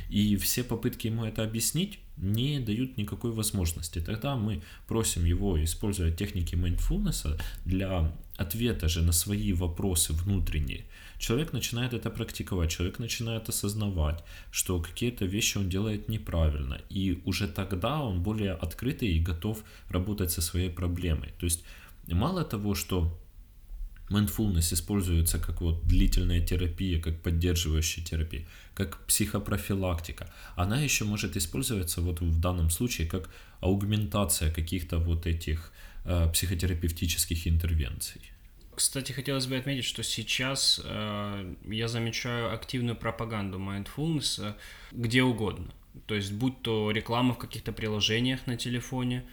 И 0.10 0.36
все 0.38 0.64
попытки 0.64 1.08
ему 1.08 1.26
это 1.26 1.44
объяснить 1.44 2.00
не 2.18 2.60
дают 2.60 2.98
никакой 2.98 3.32
возможности. 3.32 4.00
Тогда 4.00 4.36
мы 4.36 4.62
просим 4.88 5.24
его 5.24 5.64
использовать 5.64 6.18
техники 6.18 6.56
mindfulness 6.56 7.40
для 7.66 8.12
ответа 8.38 8.88
же 8.88 9.02
на 9.02 9.12
свои 9.12 9.54
вопросы 9.54 10.14
внутренние, 10.14 10.86
человек 11.20 11.54
начинает 11.54 11.94
это 11.94 12.10
практиковать, 12.10 12.72
человек 12.72 13.00
начинает 13.00 13.50
осознавать, 13.50 14.24
что 14.52 14.82
какие-то 14.82 15.26
вещи 15.26 15.58
он 15.58 15.70
делает 15.70 16.10
неправильно, 16.10 16.82
и 16.90 17.22
уже 17.26 17.48
тогда 17.48 18.02
он 18.02 18.24
более 18.24 18.54
открытый 18.54 19.10
и 19.10 19.20
готов 19.20 19.64
работать 19.90 20.32
со 20.32 20.42
своей 20.42 20.70
проблемой. 20.70 21.34
То 21.38 21.46
есть 21.46 21.64
мало 22.16 22.44
того, 22.44 22.76
что 22.76 23.20
Mindfulness 24.10 24.74
используется 24.74 25.40
как 25.40 25.62
вот 25.62 25.86
длительная 25.86 26.42
терапия, 26.42 27.00
как 27.00 27.22
поддерживающая 27.22 28.04
терапия, 28.04 28.46
как 28.74 29.06
психопрофилактика. 29.06 30.32
Она 30.56 30.82
еще 30.82 31.06
может 31.06 31.38
использоваться 31.38 32.02
вот 32.02 32.22
в 32.22 32.40
данном 32.40 32.70
случае 32.70 33.08
как 33.08 33.30
аугментация 33.62 34.52
каких-то 34.52 34.98
вот 34.98 35.28
этих 35.28 35.72
э, 36.06 36.30
психотерапевтических 36.34 37.48
интервенций. 37.48 38.22
Кстати, 38.76 39.12
хотелось 39.12 39.46
бы 39.46 39.58
отметить, 39.58 39.86
что 39.86 40.04
сейчас 40.04 40.82
э, 40.84 41.56
я 41.66 41.88
замечаю 41.88 42.54
активную 42.54 42.96
пропаганду 42.96 43.60
mindfulness 43.60 44.42
э, 44.42 44.54
где 44.92 45.22
угодно. 45.22 45.74
То 46.06 46.16
есть, 46.16 46.32
будь 46.32 46.62
то 46.62 46.92
реклама 46.92 47.34
в 47.34 47.38
каких-то 47.38 47.74
приложениях 47.74 48.48
на 48.48 48.56
телефоне, 48.56 49.26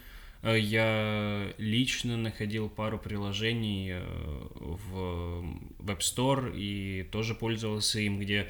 я 0.55 1.53
лично 1.57 2.17
находил 2.17 2.69
пару 2.69 2.99
приложений 2.99 3.91
э, 3.93 4.47
в 4.55 5.43
Web 5.79 5.99
Store 5.99 6.55
и 6.55 7.03
тоже 7.11 7.35
пользовался 7.35 7.99
им, 7.99 8.19
где 8.19 8.47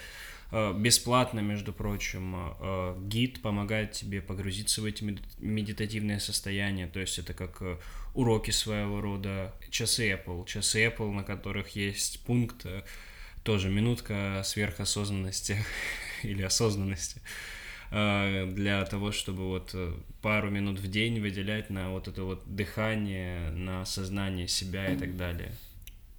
Э, 0.51 0.73
бесплатно, 0.73 1.39
между 1.39 1.73
прочим, 1.73 2.36
э, 2.60 2.95
гид 3.01 3.41
помогает 3.41 3.91
тебе 3.91 4.21
погрузиться 4.21 4.81
в 4.81 4.86
эти 4.86 5.19
медитативные 5.39 6.19
состояния, 6.19 6.88
то 6.88 6.99
есть 6.99 7.19
это 7.19 7.33
как 7.33 7.62
э, 7.62 7.77
уроки 8.13 8.51
своего 8.51 9.01
рода, 9.01 9.53
часы 9.69 10.12
Apple, 10.12 10.45
часы 10.45 10.86
Apple, 10.86 11.12
на 11.12 11.23
которых 11.23 11.75
есть 11.75 12.21
пункт, 12.21 12.65
тоже 13.43 13.69
минутка 13.69 14.41
сверхосознанности 14.45 15.57
или 16.23 16.43
осознанности 16.43 17.21
для 17.89 18.86
того, 18.86 19.12
чтобы 19.12 19.47
вот 19.47 19.76
пару 20.21 20.50
минут 20.50 20.80
в 20.80 20.88
день 20.89 21.19
выделять 21.21 21.69
на 21.69 21.89
вот 21.91 22.08
это 22.08 22.23
вот 22.23 22.43
дыхание, 22.45 23.52
на 23.52 23.86
сознание 23.86 24.47
себя 24.47 24.93
и 24.93 24.97
так 24.97 25.15
далее. 25.17 25.52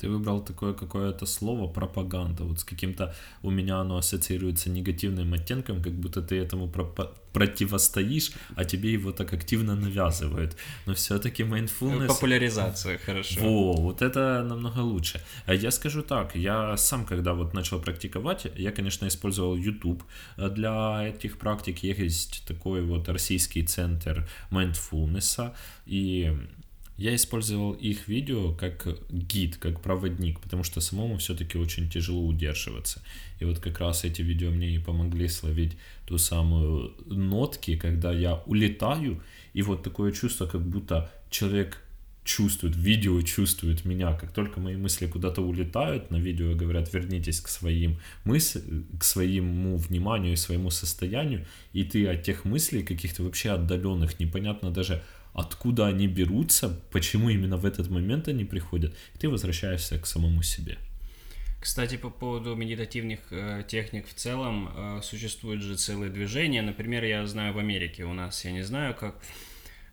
Ты 0.01 0.09
выбрал 0.09 0.41
такое 0.45 0.75
какое-то 0.75 1.27
слово 1.27 1.67
пропаганда, 1.67 2.45
вот 2.45 2.61
с 2.61 2.65
каким-то 2.65 3.15
у 3.43 3.51
меня 3.51 3.79
оно 3.81 3.97
ассоциируется 3.97 4.71
негативным 4.71 5.35
оттенком, 5.35 5.83
как 5.83 5.93
будто 5.93 6.23
ты 6.23 6.37
этому 6.37 6.69
про- 6.69 7.13
противостоишь, 7.39 8.33
а 8.57 8.65
тебе 8.65 8.93
его 8.93 9.13
так 9.13 9.33
активно 9.33 9.75
навязывают. 9.77 10.57
Но 10.87 10.95
все-таки 10.95 11.45
mindfulness... 11.45 12.07
Популяризация, 12.07 12.99
хорошо. 12.99 13.41
Во, 13.41 13.73
вот 13.75 14.03
это 14.03 14.43
намного 14.43 14.81
лучше. 14.81 15.21
А 15.47 15.55
Я 15.55 15.71
скажу 15.71 16.03
так, 16.03 16.37
я 16.37 16.77
сам, 16.77 17.05
когда 17.05 17.35
вот 17.35 17.55
начал 17.55 17.81
практиковать, 17.81 18.47
я, 18.57 18.73
конечно, 18.73 19.07
использовал 19.07 19.57
YouTube 19.57 20.03
для 20.37 21.09
этих 21.09 21.39
практик. 21.39 21.79
Есть 21.83 22.43
такой 22.47 22.83
вот 22.83 23.09
российский 23.09 23.63
центр 23.63 24.29
mindfulness, 24.51 25.53
и 25.87 26.37
я 26.99 27.15
использовал 27.15 27.73
их 27.73 28.09
видео 28.09 28.53
как 28.53 28.89
гид, 29.09 29.57
как 29.57 29.81
проводник, 29.81 30.41
потому 30.41 30.65
что 30.65 30.81
самому 30.81 31.17
все-таки 31.19 31.57
очень 31.57 31.89
тяжело 31.89 32.27
удерживаться. 32.27 33.03
И 33.39 33.45
вот 33.45 33.61
как 33.61 33.79
раз 33.79 34.05
эти 34.05 34.21
видео 34.21 34.51
мне 34.51 34.75
и 34.75 34.79
помогли 34.79 35.29
словить 35.29 35.77
ту 36.07 36.19
самую 36.19 36.93
нотки, 37.07 37.77
когда 37.77 38.13
я 38.13 38.43
улетаю, 38.47 39.23
и 39.55 39.63
вот 39.63 39.85
такое 39.85 40.11
чувство, 40.11 40.47
как 40.47 40.61
будто 40.61 41.11
человек 41.31 41.81
чувствует, 42.25 42.77
видео 42.77 43.23
чувствует 43.23 43.85
меня. 43.85 44.13
Как 44.15 44.33
только 44.33 44.61
мои 44.61 44.77
мысли 44.77 45.07
куда-то 45.07 45.41
улетают, 45.41 46.11
на 46.11 46.17
видео 46.17 46.55
говорят, 46.55 46.93
вернитесь 46.93 47.41
к 47.41 47.49
своим 47.49 47.99
мыслям, 48.25 48.87
к 48.99 49.05
своему 49.05 49.77
вниманию 49.77 50.33
и 50.33 50.37
своему 50.37 50.71
состоянию, 50.71 51.47
и 51.73 51.85
ты 51.85 52.07
от 52.09 52.25
тех 52.25 52.45
мыслей 52.45 52.83
каких-то 52.83 53.23
вообще 53.23 53.51
отдаленных, 53.51 54.21
непонятно 54.21 54.71
даже 54.71 55.03
откуда 55.39 55.87
они 55.87 56.09
берутся, 56.09 56.69
почему 56.91 57.31
именно 57.31 57.57
в 57.57 57.65
этот 57.65 57.89
момент 57.91 58.29
они 58.29 58.45
приходят, 58.45 58.95
и 59.15 59.19
ты 59.19 59.29
возвращаешься 59.29 59.99
к 59.99 60.07
самому 60.07 60.43
себе. 60.43 60.79
Кстати, 61.61 61.97
по 61.97 62.11
поводу 62.11 62.55
медитативных 62.55 63.21
э, 63.31 63.65
техник 63.67 64.07
в 64.07 64.15
целом, 64.15 64.69
э, 64.69 65.01
существуют 65.03 65.63
же 65.63 65.77
целые 65.77 66.11
движения. 66.11 66.63
Например, 66.63 67.05
я 67.05 67.27
знаю 67.27 67.53
в 67.53 67.59
Америке 67.59 68.05
у 68.05 68.13
нас, 68.13 68.45
я 68.45 68.53
не 68.53 68.63
знаю, 68.63 68.95
как 68.95 69.21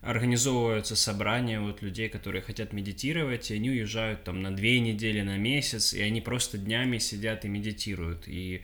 организовываются 0.00 0.94
собрания 0.94 1.60
вот 1.60 1.82
людей, 1.82 2.08
которые 2.08 2.42
хотят 2.42 2.72
медитировать, 2.72 3.50
и 3.50 3.54
они 3.54 3.70
уезжают 3.70 4.22
там 4.22 4.42
на 4.42 4.54
две 4.54 4.78
недели, 4.78 5.22
на 5.22 5.38
месяц, 5.38 5.92
и 5.92 6.02
они 6.02 6.20
просто 6.20 6.58
днями 6.58 6.98
сидят 6.98 7.44
и 7.44 7.48
медитируют, 7.48 8.28
и 8.28 8.62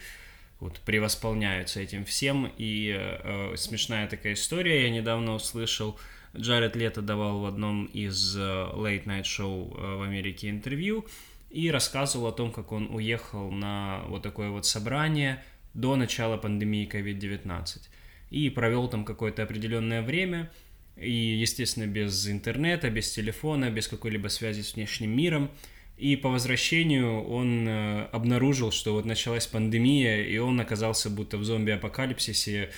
вот 0.60 0.78
превосполняются 0.80 1.80
этим 1.80 2.04
всем. 2.04 2.52
И 2.56 2.94
э, 2.96 3.52
э 3.52 3.56
смешная 3.56 4.06
такая 4.06 4.34
история, 4.34 4.84
я 4.84 4.90
недавно 4.90 5.34
услышал, 5.34 5.98
Джаред 6.36 6.76
Лето 6.76 7.02
давал 7.02 7.40
в 7.40 7.46
одном 7.46 7.86
из 7.86 8.36
э, 8.36 8.40
Late 8.40 9.04
Night 9.04 9.24
Show 9.24 9.76
э, 9.76 9.96
в 9.96 10.02
Америке 10.02 10.48
интервью 10.48 11.06
и 11.50 11.70
рассказывал 11.70 12.28
о 12.28 12.32
том, 12.32 12.52
как 12.52 12.72
он 12.72 12.88
уехал 12.94 13.50
на 13.50 14.02
вот 14.08 14.22
такое 14.22 14.50
вот 14.50 14.64
собрание 14.64 15.42
до 15.74 15.96
начала 15.96 16.36
пандемии 16.38 16.88
COVID-19 16.90 17.88
и 18.30 18.48
провел 18.48 18.88
там 18.88 19.04
какое-то 19.04 19.42
определенное 19.42 20.00
время, 20.02 20.50
и, 20.96 21.10
естественно, 21.10 21.86
без 21.86 22.26
интернета, 22.28 22.90
без 22.90 23.12
телефона, 23.12 23.70
без 23.70 23.88
какой-либо 23.88 24.28
связи 24.28 24.62
с 24.62 24.74
внешним 24.74 25.14
миром. 25.14 25.50
И 25.98 26.16
по 26.16 26.30
возвращению 26.30 27.22
он 27.24 27.68
э, 27.68 28.08
обнаружил, 28.10 28.72
что 28.72 28.94
вот 28.94 29.04
началась 29.04 29.46
пандемия, 29.46 30.22
и 30.22 30.38
он 30.38 30.58
оказался 30.60 31.10
будто 31.10 31.36
в 31.36 31.44
зомби-апокалипсисе, 31.44 32.70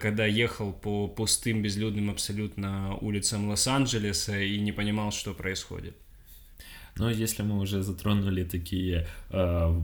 когда 0.00 0.26
ехал 0.26 0.72
по 0.72 1.08
пустым, 1.08 1.62
безлюдным 1.62 2.10
абсолютно 2.10 2.96
улицам 3.00 3.48
Лос-Анджелеса 3.48 4.40
и 4.40 4.58
не 4.58 4.72
понимал, 4.72 5.12
что 5.12 5.32
происходит. 5.32 5.96
Но 6.96 7.10
если 7.10 7.42
мы 7.42 7.58
уже 7.58 7.82
затронули 7.82 8.42
такие 8.44 9.06
э, 9.30 9.80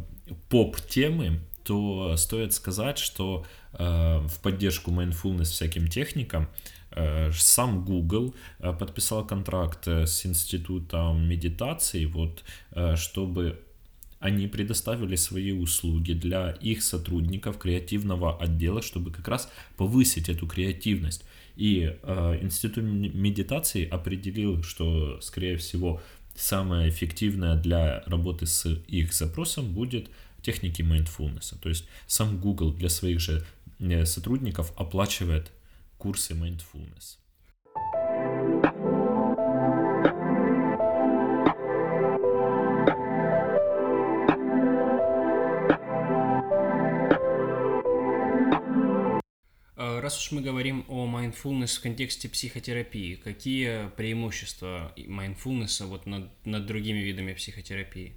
поп-темы, 0.49 1.41
то 1.65 2.17
стоит 2.17 2.53
сказать, 2.53 2.99
что 2.99 3.47
э, 3.73 4.19
в 4.27 4.41
поддержку 4.43 4.91
mindfulness 4.91 5.45
всяким 5.45 5.88
техникам 5.88 6.49
э, 6.91 7.31
сам 7.33 7.85
Google 7.85 8.35
э, 8.59 8.73
подписал 8.73 9.27
контракт 9.27 9.87
э, 9.87 10.07
с 10.07 10.27
институтом 10.27 11.29
медитации, 11.29 12.07
вот, 12.07 12.43
э, 12.73 12.97
чтобы 12.97 13.62
они 14.23 14.47
предоставили 14.47 15.17
свои 15.17 15.51
услуги 15.51 16.13
для 16.13 16.53
их 16.53 16.83
сотрудников 16.83 17.59
креативного 17.59 18.41
отдела, 18.41 18.81
чтобы 18.81 19.11
как 19.11 19.27
раз 19.27 19.51
повысить 19.77 20.29
эту 20.29 20.47
креативность. 20.47 21.25
И 21.57 21.99
э, 22.03 22.39
Институт 22.41 22.85
медитации 22.85 23.87
определил, 23.87 24.63
что, 24.63 25.21
скорее 25.21 25.57
всего, 25.57 26.01
самое 26.37 26.89
эффективное 26.89 27.57
для 27.57 28.05
работы 28.07 28.47
с 28.47 28.67
их 28.87 29.13
запросом 29.13 29.73
будет 29.73 30.09
техники 30.41 30.83
mindfulness. 30.83 31.57
То 31.61 31.69
есть 31.69 31.85
сам 32.07 32.39
Google 32.39 32.73
для 32.73 32.89
своих 32.91 33.21
же 33.21 33.45
э, 33.81 34.07
сотрудников 34.07 34.73
оплачивает 34.77 35.51
курсы 35.99 36.35
mindfulness. 36.35 37.17
Раз 50.01 50.19
уж 50.19 50.33
мы 50.33 50.43
говорим 50.43 50.85
о 50.89 51.07
mindfulness 51.07 51.79
в 51.79 51.83
контексте 51.83 52.29
психотерапии, 52.29 53.15
какие 53.15 53.89
преимущества 53.97 54.93
mindfulness 54.97 55.87
вот 55.87 56.07
над, 56.07 56.31
над 56.47 56.67
другими 56.67 56.99
видами 56.99 57.35
психотерапии? 57.35 58.15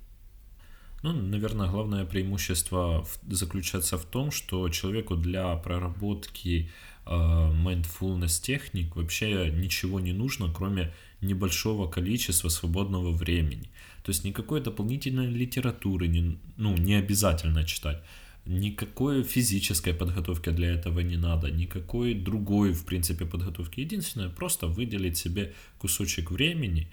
Ну, 1.03 1.13
наверное, 1.13 1.69
главное 1.69 2.05
преимущество 2.05 3.05
заключается 3.29 3.97
в 3.97 4.05
том, 4.05 4.31
что 4.31 4.69
человеку 4.69 5.15
для 5.15 5.55
проработки 5.55 6.71
э, 7.05 7.09
mindfulness 7.09 8.41
техник 8.41 8.95
вообще 8.95 9.51
ничего 9.51 9.99
не 9.99 10.13
нужно, 10.13 10.51
кроме 10.51 10.93
небольшого 11.21 11.87
количества 11.87 12.49
свободного 12.49 13.11
времени. 13.11 13.69
То 14.03 14.11
есть 14.11 14.23
никакой 14.23 14.61
дополнительной 14.61 15.27
литературы 15.27 16.07
не, 16.07 16.39
ну, 16.57 16.75
не 16.75 16.95
обязательно 16.95 17.65
читать. 17.65 18.01
Никакой 18.45 19.23
физической 19.23 19.93
подготовки 19.93 20.51
для 20.51 20.71
этого 20.71 20.99
не 20.99 21.17
надо, 21.17 21.49
никакой 21.49 22.13
другой, 22.13 22.73
в 22.73 22.85
принципе, 22.85 23.25
подготовки. 23.25 23.79
Единственное, 23.79 24.29
просто 24.29 24.67
выделить 24.67 25.17
себе 25.17 25.53
кусочек 25.79 26.31
времени, 26.31 26.87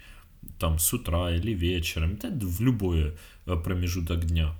там, 0.59 0.79
с 0.79 0.93
утра 0.93 1.31
или 1.31 1.53
вечером, 1.53 2.17
да, 2.17 2.29
в 2.31 2.61
любой 2.61 3.15
э, 3.45 3.55
промежуток 3.55 4.25
дня, 4.25 4.55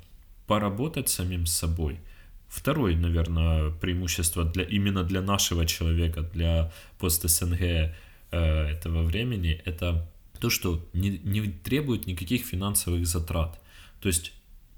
поработать 0.48 1.10
самим 1.10 1.46
собой. 1.46 2.00
Второе, 2.48 2.96
наверное, 2.96 3.72
преимущество 3.72 4.46
для, 4.46 4.64
именно 4.64 5.04
для 5.04 5.22
нашего 5.22 5.66
человека, 5.66 6.22
для 6.22 6.72
пост-СНГ 7.00 7.62
э, 7.62 7.92
этого 8.32 9.04
времени, 9.04 9.62
это 9.66 10.08
то, 10.40 10.50
что 10.50 10.88
не, 10.94 11.18
не 11.24 11.50
требует 11.50 12.06
никаких 12.06 12.46
финансовых 12.46 13.08
затрат. 13.08 13.60
То 14.00 14.10
есть 14.10 14.34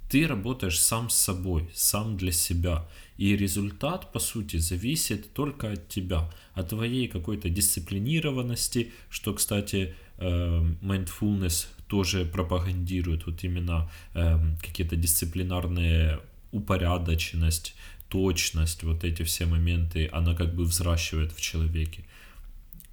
ты 0.09 0.27
работаешь 0.27 0.79
сам 0.79 1.09
с 1.09 1.15
собой, 1.15 1.69
сам 1.73 2.17
для 2.17 2.31
себя. 2.31 2.87
И 3.17 3.35
результат, 3.35 4.11
по 4.11 4.19
сути, 4.19 4.57
зависит 4.57 5.33
только 5.33 5.71
от 5.71 5.87
тебя, 5.87 6.31
от 6.53 6.69
твоей 6.69 7.07
какой-то 7.07 7.49
дисциплинированности, 7.49 8.91
что, 9.09 9.33
кстати, 9.33 9.95
э, 10.17 10.61
mindfulness 10.81 11.67
тоже 11.87 12.25
пропагандирует 12.25 13.25
вот 13.25 13.43
именно 13.43 13.89
э, 14.13 14.37
какие-то 14.61 14.95
дисциплинарные 14.95 16.19
упорядоченность, 16.51 17.75
точность, 18.09 18.83
вот 18.83 19.03
эти 19.03 19.23
все 19.23 19.45
моменты, 19.45 20.09
она 20.11 20.35
как 20.35 20.55
бы 20.55 20.63
взращивает 20.63 21.31
в 21.31 21.41
человеке. 21.41 22.05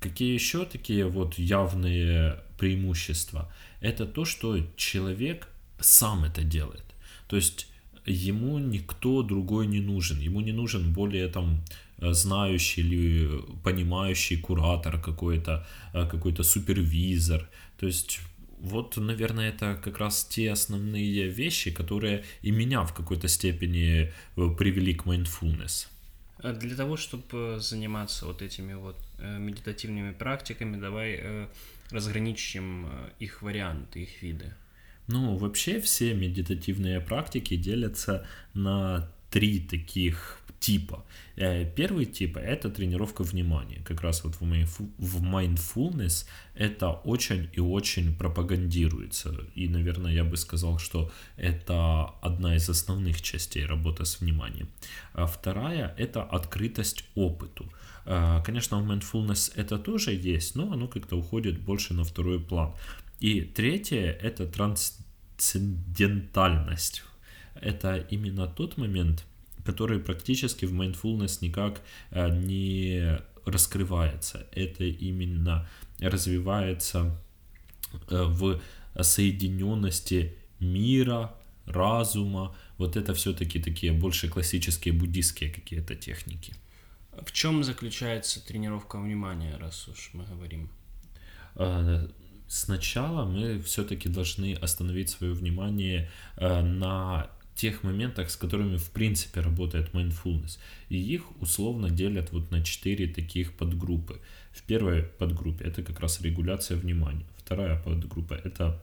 Какие 0.00 0.34
еще 0.34 0.64
такие 0.64 1.06
вот 1.06 1.38
явные 1.38 2.40
преимущества? 2.58 3.52
Это 3.80 4.04
то, 4.04 4.24
что 4.24 4.58
человек 4.76 5.48
сам 5.78 6.24
это 6.24 6.42
делает. 6.42 6.91
То 7.32 7.36
есть 7.36 7.66
ему 8.04 8.58
никто 8.58 9.22
другой 9.22 9.66
не 9.66 9.80
нужен. 9.80 10.20
Ему 10.20 10.42
не 10.42 10.52
нужен 10.52 10.92
более 10.92 11.28
там 11.28 11.64
знающий 11.96 12.82
или 12.82 13.40
понимающий 13.64 14.36
куратор 14.36 15.00
какой-то, 15.00 15.66
какой-то 15.94 16.42
супервизор. 16.42 17.48
То 17.78 17.86
есть 17.86 18.20
вот, 18.60 18.98
наверное, 18.98 19.48
это 19.48 19.80
как 19.82 19.98
раз 19.98 20.26
те 20.26 20.52
основные 20.52 21.28
вещи, 21.28 21.70
которые 21.70 22.22
и 22.42 22.50
меня 22.50 22.82
в 22.84 22.92
какой-то 22.92 23.28
степени 23.28 24.12
привели 24.58 24.94
к 24.94 25.06
mindfulness. 25.06 25.88
Для 26.42 26.76
того, 26.76 26.98
чтобы 26.98 27.60
заниматься 27.60 28.26
вот 28.26 28.42
этими 28.42 28.74
вот 28.74 28.98
медитативными 29.18 30.12
практиками, 30.12 30.78
давай 30.78 31.48
разграничим 31.90 32.88
их 33.20 33.40
варианты, 33.40 34.02
их 34.02 34.22
виды. 34.22 34.54
Ну, 35.12 35.36
вообще 35.36 35.78
все 35.78 36.14
медитативные 36.14 37.00
практики 37.00 37.56
делятся 37.56 38.26
на 38.54 39.10
три 39.30 39.60
таких 39.60 40.38
типа. 40.58 41.04
Э, 41.36 41.64
первый 41.76 42.06
тип— 42.06 42.36
это 42.38 42.70
тренировка 42.70 43.24
внимания. 43.24 43.82
Как 43.84 44.02
раз 44.02 44.24
вот 44.24 44.36
в 44.40 45.22
mindfulness 45.22 46.26
это 46.54 46.90
очень 47.04 47.48
и 47.56 47.60
очень 47.60 48.14
пропагандируется. 48.14 49.34
И, 49.54 49.68
наверное, 49.68 50.14
я 50.14 50.24
бы 50.24 50.36
сказал, 50.36 50.78
что 50.78 51.10
это 51.36 52.04
одна 52.22 52.56
из 52.56 52.70
основных 52.70 53.20
частей 53.20 53.66
работы 53.66 54.04
с 54.04 54.20
вниманием. 54.20 54.68
А 55.14 55.26
вторая— 55.26 55.94
это 55.98 56.22
открытость 56.22 57.04
опыту. 57.16 57.70
А, 58.06 58.40
конечно, 58.40 58.80
в 58.80 58.90
mindfulness 58.90 59.52
это 59.56 59.78
тоже 59.78 60.12
есть, 60.12 60.56
но 60.56 60.72
оно 60.72 60.88
как-то 60.88 61.16
уходит 61.16 61.60
больше 61.60 61.94
на 61.94 62.04
второй 62.04 62.38
план. 62.38 62.72
И 63.22 63.40
третье— 63.40 64.18
это 64.22 64.46
трансцендентальность. 65.42 67.02
Это 67.54 67.96
именно 68.10 68.46
тот 68.46 68.78
момент, 68.78 69.24
который 69.64 69.98
практически 69.98 70.66
в 70.66 70.72
mindfulness 70.72 71.38
никак 71.42 71.80
э, 72.10 72.28
не 72.30 73.18
раскрывается. 73.44 74.46
Это 74.52 74.84
именно 74.84 75.68
развивается 76.00 77.16
э, 78.10 78.24
в 78.24 78.60
соединенности 79.00 80.34
мира, 80.60 81.34
разума. 81.66 82.54
Вот 82.78 82.96
это 82.96 83.12
все-таки 83.14 83.60
такие 83.60 83.92
больше 83.92 84.28
классические 84.28 84.94
буддистские 84.94 85.50
какие-то 85.50 85.94
техники. 85.94 86.54
В 87.26 87.30
чем 87.32 87.62
заключается 87.62 88.44
тренировка 88.44 88.98
внимания, 88.98 89.56
раз 89.58 89.88
уж 89.88 90.10
мы 90.14 90.24
говорим? 90.24 90.70
Э, 92.52 92.54
сначала 92.54 93.24
мы 93.24 93.60
все-таки 93.60 94.08
должны 94.08 94.54
остановить 94.54 95.10
свое 95.10 95.32
внимание 95.32 96.10
на 96.38 97.30
тех 97.54 97.82
моментах, 97.82 98.30
с 98.30 98.36
которыми 98.36 98.76
в 98.76 98.90
принципе 98.90 99.40
работает 99.40 99.94
mindfulness. 99.94 100.58
И 100.88 100.96
их 100.96 101.22
условно 101.40 101.90
делят 101.90 102.32
вот 102.32 102.50
на 102.50 102.62
четыре 102.62 103.06
таких 103.06 103.52
подгруппы. 103.52 104.20
В 104.52 104.62
первой 104.62 105.02
подгруппе 105.02 105.64
это 105.64 105.82
как 105.82 106.00
раз 106.00 106.20
регуляция 106.20 106.76
внимания. 106.76 107.26
Вторая 107.36 107.80
подгруппа 107.82 108.34
это 108.34 108.82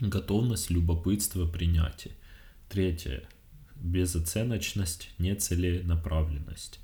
готовность, 0.00 0.70
любопытство, 0.70 1.46
принятие. 1.46 2.14
Третье 2.68 3.22
безоценочность, 3.82 5.10
нецеленаправленность. 5.18 6.78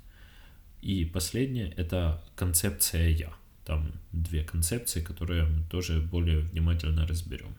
И 0.81 1.05
последнее 1.05 1.71
это 1.71 2.21
концепция 2.35 3.09
я. 3.09 3.33
Там 3.69 3.93
две 4.11 4.43
концепции, 4.43 4.99
которые 4.99 5.43
мы 5.43 5.63
тоже 5.69 5.99
более 6.01 6.39
внимательно 6.39 7.05
разберем. 7.05 7.55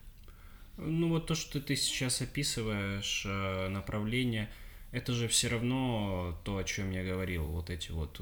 Ну 0.77 1.09
вот 1.09 1.29
то, 1.29 1.37
что 1.37 1.61
ты 1.61 1.77
сейчас 1.77 2.21
описываешь, 2.21 3.23
э, 3.25 3.69
направление, 3.69 4.51
это 4.91 5.13
же 5.13 5.29
все 5.29 5.47
равно 5.47 6.37
то, 6.43 6.57
о 6.57 6.65
чем 6.65 6.91
я 6.91 7.05
говорил, 7.05 7.45
вот 7.45 7.71
эти 7.71 7.93
вот 7.93 8.21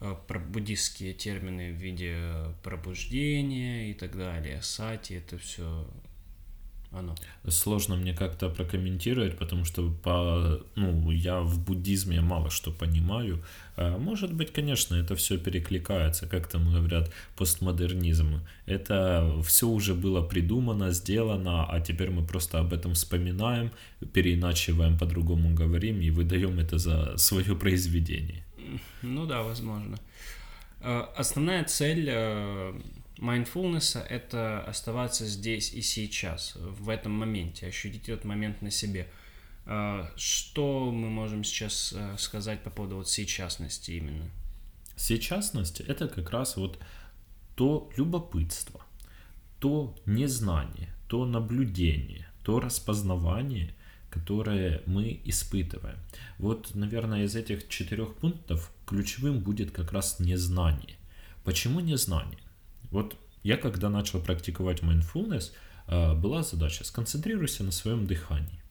э, 0.00 0.14
буддистские 0.52 1.12
термины 1.12 1.72
в 1.72 1.76
виде 1.82 2.54
пробуждения 2.62 3.90
и 3.90 3.94
так 3.94 4.16
далее, 4.16 4.62
сати, 4.62 5.14
это 5.14 5.38
все 5.38 5.90
оно. 6.92 7.14
Сложно 7.48 7.96
мне 7.96 8.14
как-то 8.14 8.48
прокомментировать, 8.48 9.38
потому 9.38 9.64
что 9.64 9.90
по, 10.02 10.60
ну, 10.74 11.10
я 11.10 11.40
в 11.40 11.58
буддизме 11.58 12.20
мало 12.20 12.50
что 12.50 12.70
понимаю. 12.70 13.44
А 13.76 13.98
может 13.98 14.32
быть, 14.32 14.52
конечно, 14.52 14.94
это 14.96 15.14
все 15.14 15.38
перекликается, 15.38 16.26
как 16.26 16.48
там 16.48 16.72
говорят, 16.72 17.12
постмодернизм. 17.36 18.40
Это 18.66 19.42
все 19.44 19.68
уже 19.68 19.94
было 19.94 20.22
придумано, 20.22 20.90
сделано, 20.92 21.66
а 21.70 21.80
теперь 21.80 22.10
мы 22.10 22.24
просто 22.24 22.58
об 22.58 22.72
этом 22.72 22.94
вспоминаем, 22.94 23.70
переиначиваем, 24.12 24.98
по-другому 24.98 25.54
говорим 25.54 26.00
и 26.00 26.10
выдаем 26.10 26.58
это 26.58 26.78
за 26.78 27.16
свое 27.18 27.54
произведение. 27.54 28.44
Ну 29.02 29.26
да, 29.26 29.42
возможно. 29.42 29.98
Э, 30.80 31.04
основная 31.16 31.64
цель 31.64 32.08
э, 32.08 32.72
Mindfulness— 33.18 34.00
это 34.08 34.62
оставаться 34.62 35.26
здесь 35.26 35.72
и 35.72 35.82
сейчас, 35.82 36.54
в 36.56 36.88
этом 36.88 37.12
моменте, 37.12 37.66
ощутить 37.66 38.08
этот 38.08 38.24
момент 38.24 38.62
на 38.62 38.70
себе. 38.70 39.08
А, 39.66 40.10
что 40.16 40.90
мы 40.90 41.10
можем 41.10 41.44
сейчас 41.44 41.92
э, 41.94 42.16
сказать 42.16 42.62
по 42.62 42.70
поводу 42.70 42.96
вот 42.96 43.08
сейчасности 43.08 43.90
именно? 43.90 44.30
Сейчасность— 44.96 45.80
это 45.88 46.08
как 46.08 46.30
раз 46.30 46.56
вот 46.56 46.78
то 47.54 47.90
любопытство, 47.96 48.80
то 49.58 49.96
незнание, 50.06 50.94
то 51.08 51.26
наблюдение, 51.26 52.28
то 52.44 52.60
распознавание, 52.60 53.74
которое 54.10 54.82
мы 54.86 55.20
испытываем. 55.24 55.98
Вот, 56.38 56.74
наверное, 56.74 57.24
из 57.24 57.34
этих 57.34 57.68
четырех 57.68 58.14
пунктов 58.14 58.70
ключевым 58.86 59.40
будет 59.40 59.70
как 59.70 59.92
раз 59.92 60.18
незнание. 60.18 60.96
Почему 61.44 61.80
незнание? 61.80 62.47
Вот 62.90 63.16
я 63.42 63.56
когда 63.56 63.88
начал 63.88 64.20
практиковать 64.20 64.80
mindfulness, 64.80 65.52
а, 65.86 66.14
была 66.14 66.42
задача 66.42 66.84
сконцентрируйся 66.84 67.64
на 67.64 67.72
своем 67.72 68.06
дыхании. 68.06 68.62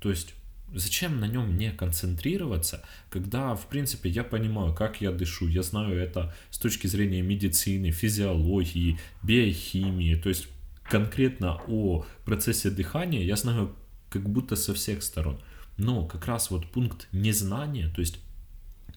То 0.00 0.10
есть 0.10 0.34
зачем 0.74 1.20
на 1.20 1.26
нем 1.26 1.56
не 1.56 1.70
концентрироваться, 1.70 2.84
когда, 3.10 3.54
в 3.54 3.66
принципе, 3.68 4.08
я 4.08 4.24
понимаю, 4.24 4.74
как 4.74 5.00
я 5.00 5.12
дышу, 5.12 5.46
я 5.46 5.62
знаю 5.62 5.96
это 5.96 6.34
с 6.50 6.58
точки 6.58 6.86
зрения 6.86 7.22
медицины, 7.22 7.90
физиологии, 7.90 8.98
биохимии, 9.22 10.14
то 10.16 10.28
есть 10.28 10.48
конкретно 10.84 11.60
о 11.68 12.04
процессе 12.24 12.70
дыхания 12.70 13.22
я 13.22 13.36
знаю 13.36 13.74
как 14.10 14.28
будто 14.28 14.56
со 14.56 14.74
всех 14.74 15.02
сторон. 15.02 15.40
Но 15.78 16.06
как 16.06 16.26
раз 16.26 16.50
вот 16.50 16.66
пункт 16.66 17.08
незнания, 17.12 17.88
то 17.88 18.00
есть 18.00 18.18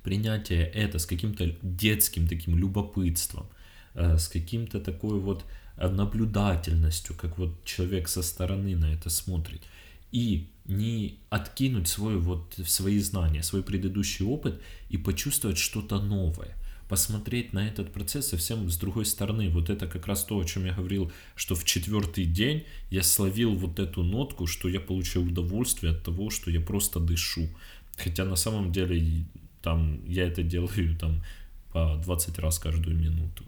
принятие 0.04 0.66
это 0.66 1.00
с 1.00 1.06
каким-то 1.06 1.56
детским 1.62 2.28
таким 2.28 2.58
любопытством, 2.58 3.48
с 3.96 4.28
каким-то 4.28 4.80
такой 4.80 5.20
вот 5.20 5.46
э, 5.78 5.90
наблюдательностью, 5.90 7.16
как 7.16 7.38
вот 7.38 7.64
человек 7.64 8.08
со 8.08 8.22
стороны 8.22 8.76
на 8.76 8.94
это 8.94 9.10
смотрит. 9.10 9.62
И 10.12 10.48
не 10.66 11.18
откинуть 11.30 11.88
свой, 11.88 12.18
вот, 12.18 12.60
свои 12.66 13.00
знания, 13.00 13.44
свой 13.44 13.64
предыдущий 13.64 14.26
опыт 14.26 14.62
и 14.90 14.98
почувствовать 14.98 15.58
что-то 15.58 16.00
новое. 16.00 16.56
Посмотреть 16.90 17.54
на 17.54 17.68
этот 17.68 17.92
процесс 17.92 18.28
совсем 18.28 18.70
с 18.70 18.78
другой 18.78 19.06
стороны. 19.06 19.50
Вот 19.50 19.70
это 19.70 19.88
как 19.88 20.08
раз 20.08 20.24
то, 20.24 20.38
о 20.38 20.46
чем 20.46 20.66
я 20.66 20.74
говорил, 20.74 21.12
что 21.36 21.56
в 21.56 21.64
четвертый 21.64 22.26
день 22.26 22.64
я 22.92 23.02
словил 23.02 23.56
вот 23.56 23.80
эту 23.80 24.04
нотку, 24.04 24.46
что 24.46 24.70
я 24.70 24.80
получил 24.80 25.24
удовольствие 25.24 25.94
от 25.94 26.04
того, 26.04 26.30
что 26.30 26.52
я 26.52 26.62
просто 26.62 27.00
дышу. 27.00 27.50
Хотя 27.98 28.26
на 28.26 28.36
самом 28.36 28.72
деле 28.72 29.26
там 29.62 30.00
я 30.08 30.28
это 30.28 30.44
делаю 30.44 30.96
там 30.96 31.24
по 31.72 32.00
20 32.04 32.40
раз 32.40 32.60
каждую 32.60 32.96
минуту 32.96 33.44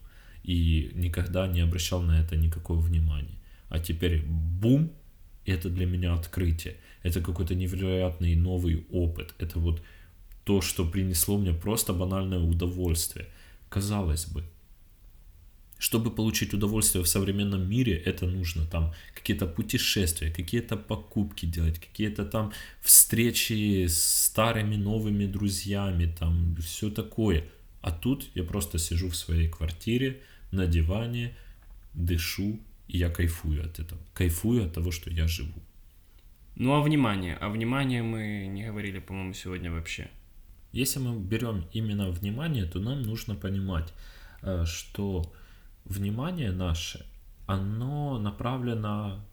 и 0.48 0.92
никогда 0.96 1.46
не 1.46 1.60
обращал 1.60 2.02
на 2.02 2.20
это 2.22 2.38
никакого 2.38 2.80
внимания. 2.80 3.38
А 3.70 3.80
теперь 3.80 4.24
бум, 4.26 4.92
это 5.46 5.70
для 5.70 5.86
меня 5.86 6.14
открытие. 6.14 6.78
Это 7.04 7.22
какой-то 7.22 7.54
невероятный 7.54 8.36
новый 8.36 8.86
опыт. 8.90 9.36
Это 9.40 9.60
вот 9.60 9.84
то, 10.46 10.62
что 10.62 10.86
принесло 10.86 11.38
мне 11.38 11.54
просто 11.54 11.94
банальное 11.94 12.40
удовольствие. 12.40 13.28
Казалось 13.70 14.26
бы, 14.26 14.46
чтобы 15.78 16.12
получить 16.12 16.54
удовольствие 16.54 17.04
в 17.04 17.08
современном 17.08 17.70
мире, 17.70 17.98
это 17.98 18.26
нужно 18.26 18.66
там 18.66 18.94
какие-то 19.14 19.48
путешествия, 19.48 20.32
какие-то 20.32 20.78
покупки 20.78 21.46
делать, 21.46 21.80
какие-то 21.80 22.26
там 22.26 22.54
встречи 22.82 23.86
с 23.86 24.26
старыми 24.28 24.78
новыми 24.78 25.26
друзьями, 25.26 26.16
там 26.20 26.56
все 26.62 26.90
такое. 26.90 27.44
А 27.82 27.92
тут 27.92 28.30
я 28.34 28.44
просто 28.44 28.80
сижу 28.80 29.10
в 29.10 29.16
своей 29.16 29.50
квартире 29.50 30.22
на 30.52 30.68
диване, 30.68 31.36
дышу, 31.94 32.60
и 32.88 32.98
я 32.98 33.10
кайфую 33.10 33.66
от 33.66 33.80
этого. 33.80 34.02
Кайфую 34.14 34.66
от 34.66 34.74
того, 34.74 34.92
что 34.92 35.10
я 35.10 35.28
живу. 35.28 35.62
Ну 36.56 36.74
а 36.74 36.82
внимание? 36.82 37.36
А 37.36 37.50
внимание 37.50 38.02
мы 38.04 38.48
не 38.48 38.66
говорили, 38.66 39.00
по-моему, 39.00 39.34
сегодня 39.34 39.72
вообще. 39.72 40.10
Если 40.72 41.00
мы 41.00 41.20
берем 41.20 41.66
именно 41.72 42.10
внимание, 42.10 42.66
то 42.66 42.80
нам 42.80 43.02
нужно 43.04 43.36
понимать, 43.36 43.94
э, 44.42 44.66
что 44.66 45.34
внимание 45.86 46.52
наше, 46.52 47.06
оно 47.46 48.20
направлено 48.20 49.26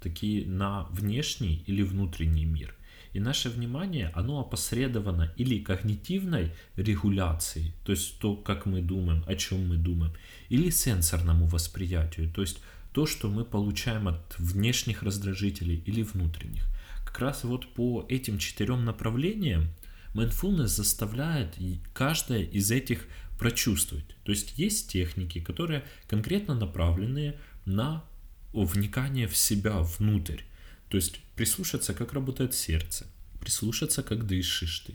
такие 0.00 0.46
на 0.46 0.84
внешний 0.90 1.62
или 1.66 1.82
внутренний 1.82 2.44
мир. 2.44 2.75
И 3.16 3.20
наше 3.20 3.48
внимание, 3.48 4.12
оно 4.14 4.40
опосредовано 4.40 5.32
или 5.38 5.58
когнитивной 5.58 6.52
регуляцией, 6.76 7.72
то 7.82 7.92
есть 7.92 8.18
то, 8.18 8.36
как 8.36 8.66
мы 8.66 8.82
думаем, 8.82 9.24
о 9.26 9.34
чем 9.36 9.68
мы 9.68 9.76
думаем, 9.78 10.12
или 10.50 10.68
сенсорному 10.68 11.46
восприятию, 11.46 12.30
то 12.30 12.42
есть 12.42 12.58
то, 12.92 13.06
что 13.06 13.30
мы 13.30 13.46
получаем 13.46 14.08
от 14.08 14.38
внешних 14.38 15.02
раздражителей 15.02 15.82
или 15.86 16.02
внутренних. 16.02 16.66
Как 17.06 17.18
раз 17.20 17.44
вот 17.44 17.72
по 17.72 18.04
этим 18.10 18.36
четырем 18.36 18.84
направлениям 18.84 19.70
mindfulness 20.12 20.66
заставляет 20.66 21.56
каждое 21.94 22.42
из 22.42 22.70
этих 22.70 23.06
прочувствовать. 23.38 24.14
То 24.24 24.32
есть 24.32 24.58
есть 24.58 24.92
техники, 24.92 25.40
которые 25.40 25.84
конкретно 26.06 26.54
направлены 26.54 27.36
на 27.64 28.04
вникание 28.52 29.26
в 29.26 29.38
себя 29.38 29.78
внутрь. 29.78 30.42
То 30.88 30.96
есть 30.96 31.20
прислушаться, 31.34 31.94
как 31.94 32.12
работает 32.12 32.54
сердце, 32.54 33.06
прислушаться, 33.40 34.02
как 34.02 34.26
дышишь 34.26 34.80
ты, 34.80 34.94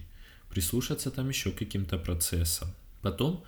прислушаться 0.49 1.11
там 1.11 1.29
еще 1.29 1.51
к 1.51 1.57
каким-то 1.57 1.97
процессам. 1.97 2.69
Потом, 3.01 3.43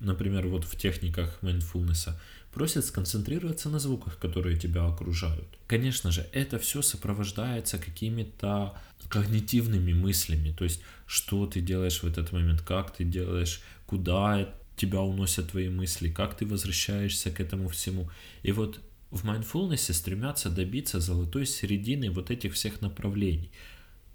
например, 0.00 0.46
вот 0.48 0.64
в 0.64 0.76
техниках 0.76 1.38
mindfulness 1.42 2.12
просят 2.52 2.84
сконцентрироваться 2.84 3.68
на 3.68 3.78
звуках, 3.78 4.18
которые 4.18 4.56
тебя 4.56 4.86
окружают. 4.86 5.46
Конечно 5.66 6.10
же, 6.10 6.26
это 6.32 6.58
все 6.58 6.82
сопровождается 6.82 7.78
какими-то 7.78 8.76
когнитивными 9.08 9.92
мыслями, 9.92 10.52
то 10.52 10.64
есть 10.64 10.80
что 11.06 11.46
ты 11.46 11.60
делаешь 11.60 12.02
в 12.02 12.06
этот 12.06 12.32
момент, 12.32 12.62
как 12.62 12.94
ты 12.94 13.04
делаешь, 13.04 13.60
куда 13.86 14.54
тебя 14.76 15.00
уносят 15.00 15.50
твои 15.50 15.68
мысли, 15.68 16.10
как 16.10 16.36
ты 16.36 16.46
возвращаешься 16.46 17.30
к 17.30 17.40
этому 17.40 17.68
всему. 17.68 18.10
И 18.42 18.52
вот 18.52 18.80
в 19.10 19.24
mindfulness 19.24 19.92
стремятся 19.92 20.50
добиться 20.50 21.00
золотой 21.00 21.46
середины 21.46 22.10
вот 22.10 22.30
этих 22.30 22.54
всех 22.54 22.80
направлений. 22.80 23.50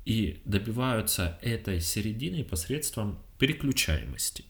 И 0.06 0.42
добиваются 0.46 1.40
этой 1.42 1.80
середины 1.80 2.44
посредством 2.44 3.18
переключаемости. 3.40 4.46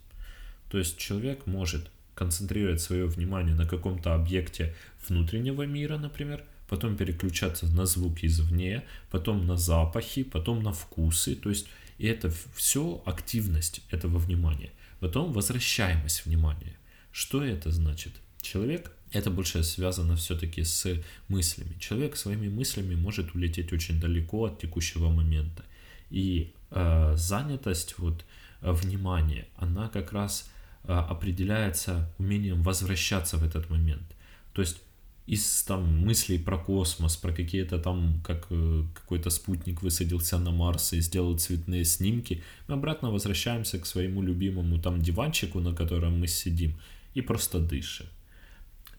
То 0.70 0.80
есть 0.80 0.98
человек 0.98 1.46
может 1.46 1.92
концентрировать 2.16 2.82
свое 2.82 3.06
внимание 3.06 3.56
на 3.56 3.68
каком-то 3.68 4.16
объекте 4.16 4.76
внутреннего 5.08 5.64
мира, 5.64 5.98
например, 5.98 6.44
потом 6.68 6.98
переключаться 6.98 7.68
на 7.68 7.86
звуки 7.86 8.26
извне, 8.26 8.84
потом 9.12 9.46
на 9.46 9.58
запахи, 9.58 10.24
потом 10.24 10.64
на 10.64 10.74
вкусы. 10.74 11.36
То 11.36 11.50
есть 11.50 11.68
и 11.98 12.08
это 12.08 12.32
все 12.56 13.02
активность 13.06 13.82
этого 13.90 14.18
внимания. 14.18 14.72
Потом 15.00 15.32
возвращаемость 15.32 16.26
внимания. 16.26 16.76
Что 17.12 17.44
это 17.44 17.72
значит? 17.72 18.14
Человек, 18.42 18.92
это 19.14 19.30
больше 19.30 19.64
связано 19.64 20.16
все-таки 20.16 20.64
с 20.64 20.88
мыслями. 21.28 21.78
Человек 21.80 22.18
своими 22.18 22.50
мыслями 22.50 22.96
может 22.96 23.36
улететь 23.36 23.72
очень 23.74 24.00
далеко 24.00 24.46
от 24.46 24.60
текущего 24.60 25.10
момента. 25.10 25.64
И 26.10 26.54
э, 26.72 27.14
занятость, 27.16 27.96
вот, 27.98 28.26
э, 28.62 28.72
внимание, 28.72 29.48
она 29.56 29.88
как 29.88 30.14
раз 30.14 30.50
э, 30.84 30.94
определяется 30.94 32.12
умением 32.18 32.64
возвращаться 32.64 33.38
в 33.38 33.44
этот 33.44 33.70
момент. 33.70 34.16
То 34.54 34.62
есть 34.62 34.78
из 35.26 35.64
там 35.64 36.06
мыслей 36.06 36.38
про 36.38 36.58
космос, 36.58 37.16
про 37.16 37.32
какие-то 37.32 37.80
там, 37.80 38.22
как 38.24 38.48
э, 38.50 38.84
какой-то 38.94 39.30
спутник 39.30 39.82
высадился 39.82 40.38
на 40.38 40.52
Марс 40.52 40.94
и 40.94 41.02
сделал 41.02 41.38
цветные 41.38 41.86
снимки, 41.86 42.44
мы 42.68 42.76
обратно 42.76 43.12
возвращаемся 43.12 43.80
к 43.80 43.86
своему 43.86 44.22
любимому 44.22 44.80
там 44.80 45.02
диванчику, 45.02 45.60
на 45.60 45.74
котором 45.74 46.20
мы 46.20 46.28
сидим, 46.28 46.76
и 47.16 47.22
просто 47.22 47.60
дышим. 47.60 48.08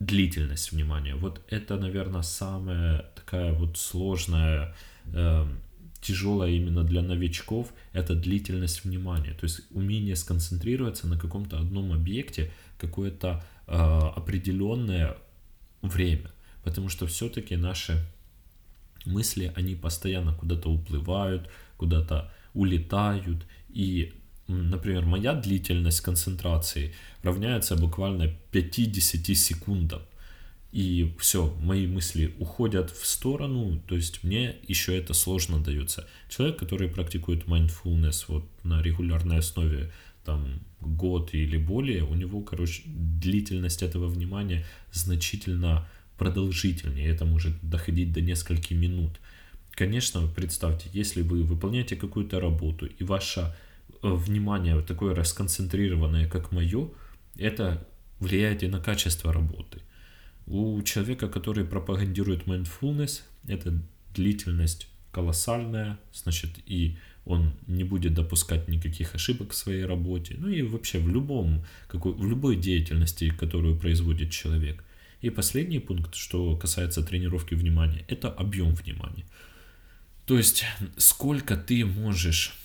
Длительность 0.01 0.73
внимания. 0.73 1.15
Вот 1.15 1.41
это, 1.49 1.77
наверное, 1.77 2.23
самая 2.23 3.07
такая 3.15 3.53
вот 3.53 3.79
сложная, 3.79 4.75
э, 5.07 5.47
тяжелая 6.01 6.51
именно 6.51 6.85
для 6.85 7.03
новичков, 7.03 7.73
это 7.93 8.15
длительность 8.15 8.85
внимания. 8.85 9.33
То 9.33 9.45
есть 9.45 9.63
умение 9.71 10.17
сконцентрироваться 10.17 11.07
на 11.07 11.19
каком-то 11.19 11.59
одном 11.59 11.93
объекте 11.93 12.51
какое-то 12.79 13.43
э, 13.67 13.73
определенное 13.73 15.17
время, 15.83 16.31
потому 16.63 16.89
что 16.89 17.07
все-таки 17.07 17.57
наши 17.57 18.05
мысли, 19.07 19.53
они 19.57 19.75
постоянно 19.75 20.35
куда-то 20.35 20.71
уплывают, 20.71 21.49
куда-то 21.77 22.33
улетают, 22.55 23.47
и, 23.69 24.15
например, 24.49 25.05
моя 25.05 25.35
длительность 25.35 26.01
концентрации 26.01 26.95
равняется 27.23 27.77
буквально 27.77 28.35
5-10 28.53 29.35
секундам. 29.35 30.03
И 30.73 31.15
все, 31.21 31.55
мои 31.61 31.87
мысли 31.87 32.35
уходят 32.41 32.91
в 32.91 33.07
сторону, 33.07 33.81
то 33.87 33.95
есть 33.95 34.25
мне 34.25 34.57
еще 34.67 34.97
это 34.97 35.15
сложно 35.15 35.63
дается. 35.63 36.09
Человек, 36.29 36.59
который 36.59 36.89
практикует 36.89 37.45
mindfulness 37.45 38.25
вот 38.27 38.45
на 38.65 38.83
регулярной 38.83 39.39
основе, 39.39 39.93
там 40.25 40.61
год 40.81 41.33
или 41.33 41.59
более, 41.59 42.03
у 42.03 42.15
него, 42.15 42.41
короче, 42.41 42.83
длительность 42.87 43.83
этого 43.83 44.09
внимания 44.09 44.65
значительно 44.91 45.87
продолжительнее. 46.19 47.09
Это 47.09 47.25
может 47.25 47.53
доходить 47.63 48.13
до 48.13 48.21
нескольких 48.21 48.77
минут. 48.77 49.13
Конечно, 49.71 50.27
представьте, 50.27 50.89
если 50.93 51.23
вы 51.23 51.43
выполняете 51.43 51.97
какую-то 51.97 52.41
работу, 52.41 52.87
и 52.87 53.05
ваше 53.05 53.55
э, 54.05 54.15
внимание 54.15 54.81
такое 54.83 55.15
расконцентрированное, 55.15 56.29
как 56.29 56.53
мое, 56.53 56.89
это 57.37 57.87
влияет 58.21 58.63
и 58.63 58.69
на 58.69 58.81
качество 58.81 59.33
работы. 59.33 59.81
У 60.47 60.83
человека, 60.83 61.29
который 61.29 61.65
пропагандирует 61.65 62.45
mindfulness, 62.47 63.23
это 63.49 63.73
длительность 64.15 64.89
колоссальная, 65.11 65.99
значит, 66.13 66.51
и 66.67 66.99
он 67.25 67.53
не 67.67 67.85
будет 67.85 68.15
допускать 68.15 68.69
никаких 68.69 69.15
ошибок 69.15 69.53
в 69.53 69.55
своей 69.55 69.87
работе, 69.87 70.35
ну 70.39 70.49
и 70.49 70.63
вообще 70.63 70.99
в 70.99 71.09
любом, 71.09 71.65
какой, 71.89 72.13
в 72.13 72.27
любой 72.27 72.57
деятельности, 72.57 73.31
которую 73.31 73.79
производит 73.79 74.31
человек. 74.31 74.85
И 75.23 75.31
последний 75.31 75.79
пункт, 75.79 76.15
что 76.15 76.57
касается 76.57 77.03
тренировки 77.03 77.55
внимания, 77.55 78.05
это 78.09 78.29
объем 78.29 78.75
внимания. 78.75 79.25
То 80.27 80.37
есть, 80.37 80.65
сколько 80.99 81.57
ты 81.57 81.85
можешь 81.85 82.59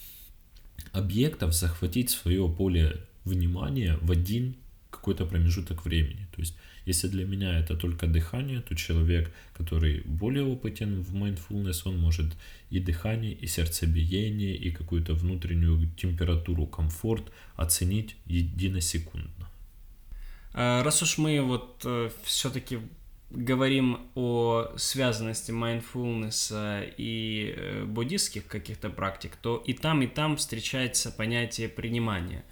объектов 0.91 1.53
захватить 1.53 2.09
свое 2.09 2.47
поле 2.49 2.97
внимания 3.25 3.97
в 4.01 4.11
один 4.11 4.55
какой-то 4.89 5.25
промежуток 5.25 5.85
времени. 5.85 6.27
То 6.35 6.41
есть, 6.41 6.55
если 6.85 7.07
для 7.07 7.25
меня 7.25 7.59
это 7.59 7.75
только 7.75 8.07
дыхание, 8.07 8.61
то 8.61 8.75
человек, 8.75 9.31
который 9.53 10.01
более 10.01 10.43
опытен 10.43 11.01
в 11.01 11.15
mindfulness, 11.15 11.81
он 11.85 11.99
может 11.99 12.35
и 12.69 12.79
дыхание, 12.79 13.33
и 13.33 13.47
сердцебиение, 13.47 14.55
и 14.55 14.71
какую-то 14.71 15.13
внутреннюю 15.13 15.89
температуру, 15.95 16.65
комфорт 16.65 17.31
оценить 17.55 18.15
единосекундно. 18.25 19.47
А, 20.53 20.83
раз 20.83 21.01
уж 21.03 21.17
мы 21.19 21.41
вот 21.41 21.81
э, 21.85 22.09
все-таки 22.23 22.79
говорим 23.31 24.09
о 24.15 24.73
связанности 24.77 25.51
mindfulness 25.51 26.93
и 26.97 27.53
э, 27.55 27.85
буддистских 27.85 28.47
каких-то 28.47 28.89
практик, 28.89 29.35
то 29.35 29.57
и 29.65 29.73
там, 29.73 30.01
и 30.01 30.07
там 30.07 30.37
встречается 30.37 31.11
понятие 31.11 31.69
принимания. 31.69 32.43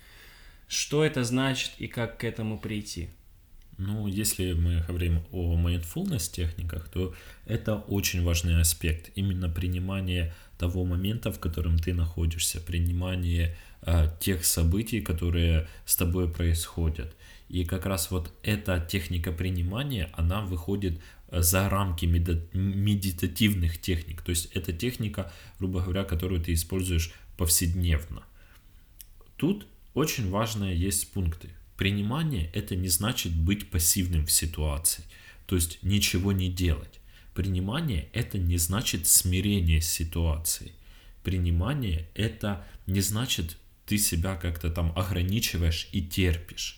Что 0.68 1.04
это 1.04 1.24
значит 1.24 1.72
и 1.80 1.88
как 1.88 2.20
к 2.20 2.24
этому 2.24 2.60
прийти? 2.60 3.10
Ну, 3.78 4.08
если 4.08 4.54
мы 4.54 4.84
говорим 4.88 5.24
о 5.32 5.56
mindfulness 5.56 6.32
техниках, 6.32 6.90
то 6.90 7.14
это 7.46 7.76
очень 7.76 8.24
важный 8.24 8.60
аспект. 8.60 9.12
Именно 9.16 9.50
принимание 9.50 10.34
того 10.58 10.84
момента, 10.84 11.32
в 11.32 11.40
котором 11.40 11.78
ты 11.78 11.94
находишься, 11.94 12.60
принимание 12.60 13.56
э, 13.84 14.08
тех 14.20 14.46
событий, 14.46 15.02
которые 15.02 15.68
с 15.86 15.96
тобой 15.96 16.28
происходят. 16.28 17.16
И 17.50 17.64
как 17.64 17.86
раз 17.86 18.12
вот 18.12 18.34
эта 18.44 18.80
техника 18.80 19.32
принимания, 19.32 20.10
она 20.14 20.42
выходит 20.42 21.02
э, 21.30 21.42
за 21.42 21.70
рамки 21.70 22.06
медитативных 22.06 23.80
техник. 23.80 24.22
То 24.22 24.32
есть 24.32 24.52
это 24.54 24.74
техника, 24.74 25.32
грубо 25.60 25.82
говоря, 25.82 26.04
которую 26.04 26.42
ты 26.42 26.54
используешь 26.54 27.14
повседневно. 27.38 28.24
Тут 29.38 29.66
очень 29.94 30.30
важные 30.30 30.78
есть 30.78 31.12
пункты. 31.14 31.50
принимание 31.78 32.50
это 32.54 32.76
не 32.76 32.90
значит 32.90 33.34
быть 33.36 33.70
пассивным 33.70 34.26
в 34.26 34.32
ситуации, 34.32 35.04
то 35.46 35.56
есть 35.56 35.80
ничего 35.84 36.32
не 36.32 36.50
делать. 36.50 37.00
Принимание 37.36 38.10
это 38.14 38.40
не 38.40 38.58
значит 38.58 39.06
смирение 39.06 39.80
с 39.80 39.88
ситуацией. 39.88 40.74
Принимание 41.24 42.10
это 42.16 42.66
не 42.88 43.02
значит 43.02 43.58
ты 43.86 43.98
себя 43.98 44.36
как-то 44.36 44.70
там 44.70 44.92
ограничиваешь 44.96 45.88
и 45.92 46.02
терпишь. 46.02 46.77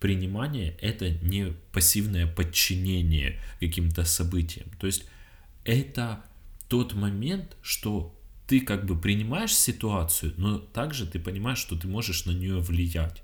Принимание 0.00 0.76
это 0.80 1.10
не 1.10 1.54
пассивное 1.72 2.26
подчинение 2.26 3.40
каким-то 3.60 4.04
событиям. 4.04 4.68
То 4.78 4.86
есть 4.86 5.04
это 5.64 6.24
тот 6.68 6.94
момент, 6.94 7.56
что 7.62 8.14
ты 8.46 8.60
как 8.60 8.86
бы 8.86 8.98
принимаешь 8.98 9.54
ситуацию, 9.54 10.32
но 10.36 10.58
также 10.58 11.06
ты 11.06 11.18
понимаешь, 11.18 11.58
что 11.58 11.76
ты 11.76 11.88
можешь 11.88 12.24
на 12.26 12.30
нее 12.30 12.60
влиять. 12.60 13.22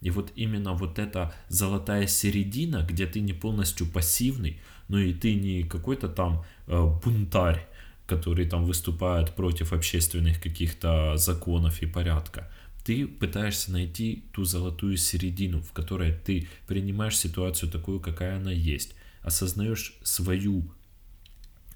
И 0.00 0.10
вот 0.10 0.32
именно 0.34 0.72
вот 0.72 0.98
эта 0.98 1.34
золотая 1.48 2.06
середина, 2.06 2.86
где 2.88 3.06
ты 3.06 3.20
не 3.20 3.32
полностью 3.32 3.86
пассивный, 3.86 4.60
но 4.88 4.98
и 4.98 5.14
ты 5.14 5.34
не 5.34 5.62
какой-то 5.62 6.08
там 6.08 6.44
э, 6.66 6.98
бунтарь, 7.04 7.66
который 8.06 8.46
там 8.46 8.64
выступает 8.64 9.34
против 9.34 9.72
общественных 9.72 10.42
каких-то 10.42 11.16
законов 11.16 11.82
и 11.82 11.86
порядка. 11.86 12.50
Ты 12.84 13.06
пытаешься 13.06 13.70
найти 13.70 14.24
ту 14.32 14.44
золотую 14.44 14.96
середину, 14.96 15.62
в 15.62 15.72
которой 15.72 16.12
ты 16.12 16.48
принимаешь 16.66 17.16
ситуацию 17.16 17.70
такую, 17.70 18.00
какая 18.00 18.36
она 18.36 18.50
есть, 18.50 18.94
осознаешь 19.22 19.94
свою 20.02 20.64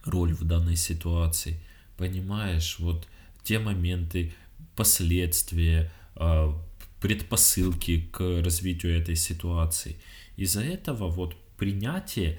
роль 0.04 0.34
в 0.34 0.44
данной 0.44 0.76
ситуации, 0.76 1.60
понимаешь 1.96 2.78
вот 2.78 3.06
те 3.44 3.58
моменты, 3.58 4.34
последствия, 4.74 5.92
а, 6.16 6.60
предпосылки 7.00 8.00
к 8.10 8.42
развитию 8.42 8.98
этой 9.00 9.16
ситуации. 9.16 9.96
Из-за 10.36 10.62
этого 10.62 11.08
вот 11.08 11.36
принятие 11.56 12.38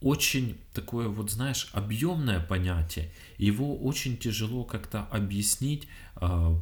очень 0.00 0.58
такое 0.74 1.08
вот, 1.08 1.30
знаешь, 1.30 1.70
объемное 1.72 2.40
понятие. 2.40 3.10
Его 3.38 3.76
очень 3.78 4.16
тяжело 4.16 4.64
как-то 4.64 5.04
объяснить 5.04 5.86
по, 6.16 6.60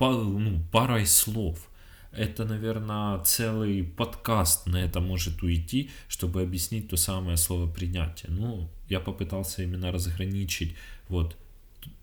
ну, 0.00 0.60
парой 0.72 1.06
слов. 1.06 1.68
Это, 2.12 2.44
наверное, 2.44 3.22
целый 3.24 3.84
подкаст 3.84 4.66
на 4.66 4.78
это 4.78 5.00
может 5.00 5.42
уйти, 5.42 5.90
чтобы 6.08 6.42
объяснить 6.42 6.88
то 6.88 6.96
самое 6.96 7.36
слово 7.36 7.70
принятие. 7.70 8.30
Ну, 8.30 8.70
я 8.88 9.00
попытался 9.00 9.62
именно 9.62 9.92
разграничить 9.92 10.74
вот 11.08 11.36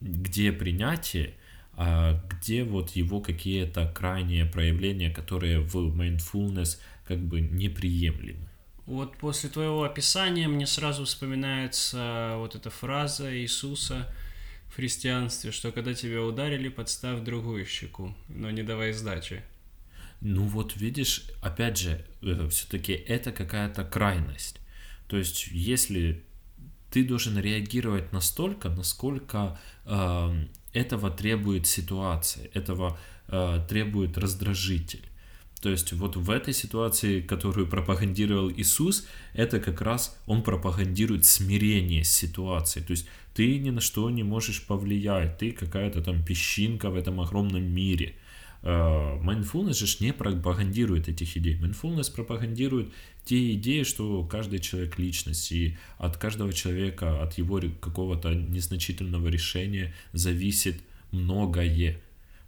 где 0.01 0.51
принятие, 0.51 1.33
а 1.73 2.21
где 2.29 2.63
вот 2.63 2.91
его 2.91 3.19
какие-то 3.19 3.91
крайние 3.93 4.45
проявления, 4.45 5.09
которые 5.09 5.59
в 5.59 5.75
mindfulness 5.75 6.77
как 7.07 7.19
бы 7.19 7.41
неприемлемы. 7.41 8.47
Вот 8.85 9.17
после 9.17 9.49
твоего 9.49 9.83
описания 9.83 10.47
мне 10.47 10.67
сразу 10.67 11.05
вспоминается 11.05 12.35
вот 12.37 12.55
эта 12.55 12.69
фраза 12.69 13.35
Иисуса 13.35 14.07
в 14.75 14.77
христианстве, 14.77 15.53
что 15.53 15.71
когда 15.71 15.93
тебя 15.93 16.21
ударили, 16.21 16.67
подставь 16.67 17.21
другую 17.21 17.65
щеку, 17.65 18.13
но 18.27 18.51
не 18.51 18.61
давай 18.61 18.91
сдачи. 18.91 19.41
Ну 20.19 20.43
вот 20.47 20.75
видишь, 20.75 21.31
опять 21.41 21.77
же, 21.77 22.05
э, 22.21 22.49
все-таки 22.49 22.91
это 22.91 23.31
какая-то 23.31 23.85
крайность. 23.85 24.59
То 25.07 25.15
есть, 25.15 25.47
если 25.47 26.25
ты 26.91 27.05
должен 27.05 27.39
реагировать 27.39 28.11
настолько, 28.11 28.67
насколько 28.67 29.57
э, 29.85 30.45
этого 30.73 31.09
требует 31.09 31.67
ситуация, 31.67 32.49
этого 32.53 32.99
э, 33.29 33.65
требует 33.69 34.17
раздражитель. 34.17 35.04
То 35.65 35.71
есть 35.71 35.93
вот 35.93 36.15
в 36.15 36.29
этой 36.29 36.53
ситуации, 36.53 37.21
которую 37.21 37.65
пропагандировал 37.65 38.51
Иисус, 38.51 39.07
это 39.33 39.59
как 39.59 39.81
раз 39.81 40.15
он 40.27 40.43
пропагандирует 40.43 41.25
смирение 41.25 42.03
с 42.03 42.11
ситуацией. 42.11 42.85
То 42.85 42.91
есть 42.91 43.07
ты 43.33 43.57
ни 43.57 43.71
на 43.71 43.81
что 43.81 44.07
не 44.11 44.21
можешь 44.21 44.63
повлиять, 44.67 45.39
ты 45.39 45.51
какая-то 45.51 46.03
там 46.03 46.23
песчинка 46.23 46.91
в 46.91 46.95
этом 46.95 47.19
огромном 47.19 47.63
мире– 47.63 48.13
Э, 48.65 49.19
mindfulness 49.21 49.85
же 49.85 50.03
не 50.03 50.11
пропагандирует 50.11 51.07
этих 51.07 51.37
идей. 51.37 51.55
Mindfulness 51.55 52.11
пропагандирует 52.11 52.91
те 53.23 53.53
идеи, 53.53 53.83
что 53.83 54.23
каждый 54.23 54.57
человек 54.57 54.97
личность, 54.97 55.51
и 55.51 55.77
от 55.99 56.17
каждого 56.17 56.51
человека, 56.51 57.21
от 57.21 57.37
его 57.37 57.61
какого-то 57.79 58.33
незначительного 58.33 59.27
решения 59.27 59.93
зависит 60.13 60.81
многое. 61.11 62.01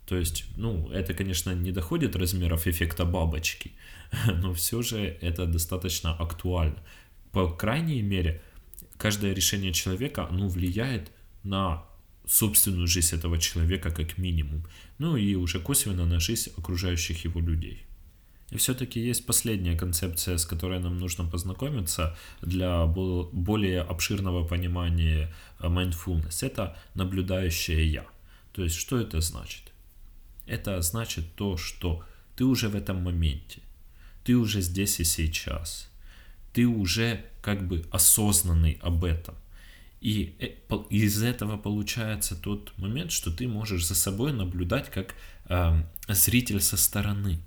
То 0.08 0.16
есть, 0.16 0.46
ну, 0.56 0.90
это, 0.90 1.14
конечно, 1.14 1.54
не 1.54 1.72
доходит 1.72 2.16
размеров 2.16 2.66
эффекта 2.66 3.04
бабочки, 3.06 3.74
но 4.42 4.54
все 4.54 4.82
же 4.82 5.18
это 5.22 5.46
достаточно 5.46 6.14
актуально. 6.14 6.82
По 7.32 7.52
крайней 7.52 8.02
мере, 8.02 8.42
каждое 8.98 9.34
решение 9.34 9.74
человека, 9.74 10.28
оно 10.30 10.48
влияет 10.48 11.12
на 11.44 11.84
собственную 12.26 12.88
жизнь 12.88 13.16
этого 13.16 13.38
человека 13.38 13.92
как 13.92 14.18
минимум, 14.18 14.66
ну 14.98 15.18
и 15.18 15.36
уже 15.36 15.60
косвенно 15.60 16.06
на 16.06 16.20
жизнь 16.20 16.52
окружающих 16.58 17.26
его 17.26 17.42
людей. 17.42 17.84
И 18.50 18.58
все-таки 18.58 19.02
есть 19.02 19.26
последняя 19.26 19.76
концепция, 19.76 20.38
с 20.38 20.46
которой 20.46 20.80
нам 20.80 20.98
нужно 21.00 21.26
познакомиться 21.26 22.16
для 22.42 22.86
более 22.86 23.82
обширного 23.82 24.48
понимания 24.48 25.34
э, 25.60 25.68
mindfulness. 25.68 26.46
Это 26.46 26.78
наблюдающее 26.94 27.86
я. 27.86 28.06
То 28.54 28.64
есть, 28.64 28.78
что 28.78 28.98
это 28.98 29.20
значит? 29.20 29.67
Это 30.48 30.82
значит 30.82 31.36
то, 31.36 31.58
что 31.58 32.04
ты 32.36 32.46
уже 32.46 32.70
в 32.70 32.76
этом 32.76 33.04
моменте, 33.04 33.62
ты 34.24 34.36
уже 34.36 34.62
здесь 34.62 35.00
и 35.00 35.04
сейчас, 35.04 35.90
ты 36.54 36.66
уже 36.66 37.26
как 37.42 37.68
бы 37.68 37.86
осознанный 37.92 38.80
об 38.82 39.04
этом. 39.04 39.36
И 40.02 40.36
э, 40.40 40.76
из 40.90 41.24
этого 41.24 41.58
получается 41.58 42.36
тот 42.36 42.78
момент, 42.78 43.12
что 43.12 43.32
ты 43.32 43.48
можешь 43.48 43.86
за 43.86 43.96
собой 43.96 44.32
наблюдать 44.32 44.92
как 44.92 45.16
э, 45.50 45.84
зритель 46.08 46.62
со 46.62 46.78
стороны. 46.78 47.40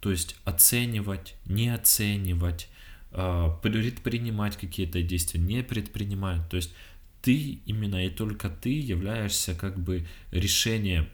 То 0.00 0.10
есть 0.10 0.36
оценивать, 0.44 1.34
не 1.44 1.74
оценивать, 1.74 2.68
э, 3.10 3.50
предпринимать 3.62 4.56
какие-то 4.56 5.02
действия, 5.02 5.40
не 5.40 5.62
предпринимать. 5.62 6.48
То 6.48 6.56
есть 6.56 6.72
ты 7.20 7.60
именно 7.66 8.06
и 8.06 8.10
только 8.10 8.48
ты 8.48 8.78
являешься 8.78 9.54
как 9.54 9.78
бы 9.78 10.06
решением 10.30 11.08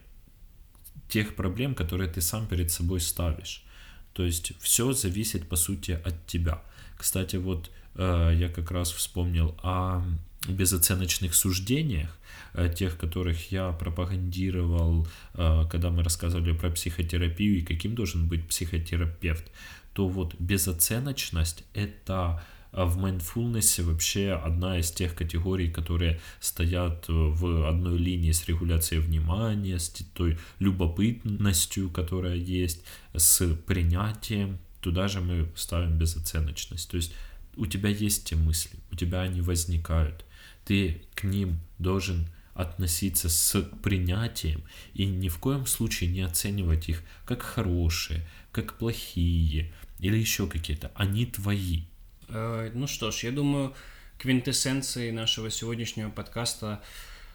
тех 1.09 1.35
проблем, 1.35 1.75
которые 1.75 2.09
ты 2.09 2.21
сам 2.21 2.47
перед 2.47 2.71
собой 2.71 2.99
ставишь. 2.99 3.63
То 4.13 4.23
есть 4.23 4.53
все 4.59 4.93
зависит 4.93 5.47
по 5.47 5.55
сути 5.55 5.99
от 6.03 6.25
тебя. 6.25 6.61
Кстати, 6.97 7.35
вот 7.35 7.69
э, 7.95 8.33
я 8.39 8.49
как 8.49 8.71
раз 8.71 8.91
вспомнил 8.91 9.55
о 9.61 10.03
безоценочных 10.47 11.35
суждениях, 11.35 12.17
э, 12.53 12.73
тех, 12.73 12.97
которых 12.97 13.51
я 13.51 13.71
пропагандировал, 13.71 15.07
э, 15.33 15.65
когда 15.69 15.89
мы 15.89 16.03
рассказывали 16.03 16.53
про 16.53 16.69
психотерапию 16.69 17.57
и 17.57 17.61
каким 17.61 17.95
должен 17.95 18.27
быть 18.27 18.47
психотерапевт, 18.47 19.51
то 19.93 20.07
вот 20.07 20.35
безоценочность— 20.39 21.63
это 21.73 22.43
в 22.83 22.97
mindfulness 22.97 23.81
вообще 23.83 24.31
одна 24.33 24.79
из 24.79 24.91
тех 24.91 25.15
категорий, 25.15 25.69
которые 25.69 26.19
стоят 26.39 27.05
в 27.07 27.69
одной 27.69 27.97
линии 27.97 28.31
с 28.31 28.45
регуляцией 28.47 29.01
внимания, 29.01 29.79
с 29.79 29.89
той 30.13 30.37
любопытностью, 30.59 31.89
которая 31.89 32.35
есть, 32.35 32.83
с 33.15 33.55
принятием. 33.65 34.59
Туда 34.81 35.07
же 35.07 35.21
мы 35.21 35.49
ставим 35.55 35.97
безоценочность. 35.97 36.89
То 36.89 36.97
есть 36.97 37.13
у 37.55 37.65
тебя 37.65 37.89
есть 37.89 38.25
те 38.27 38.35
мысли, 38.35 38.77
у 38.91 38.95
тебя 38.95 39.21
они 39.21 39.41
возникают 39.41 40.25
ты 40.65 41.03
к 41.13 41.23
ним 41.23 41.59
должен 41.79 42.27
относиться 42.53 43.29
с 43.29 43.61
принятием 43.83 44.63
и 44.93 45.05
ни 45.05 45.29
в 45.29 45.37
коем 45.37 45.65
случае 45.65 46.09
не 46.09 46.21
оценивать 46.21 46.89
их 46.89 47.03
как 47.25 47.41
хорошие, 47.41 48.25
как 48.51 48.77
плохие 48.77 49.73
или 49.99 50.17
еще 50.17 50.47
какие-то. 50.47 50.91
Они 50.95 51.25
твои. 51.25 51.83
Э, 52.29 52.71
ну 52.73 52.87
что 52.87 53.11
ж, 53.11 53.23
я 53.25 53.31
думаю, 53.31 53.73
квинтэссенцией 54.17 55.11
нашего 55.11 55.49
сегодняшнего 55.49 56.09
подкаста 56.09 56.81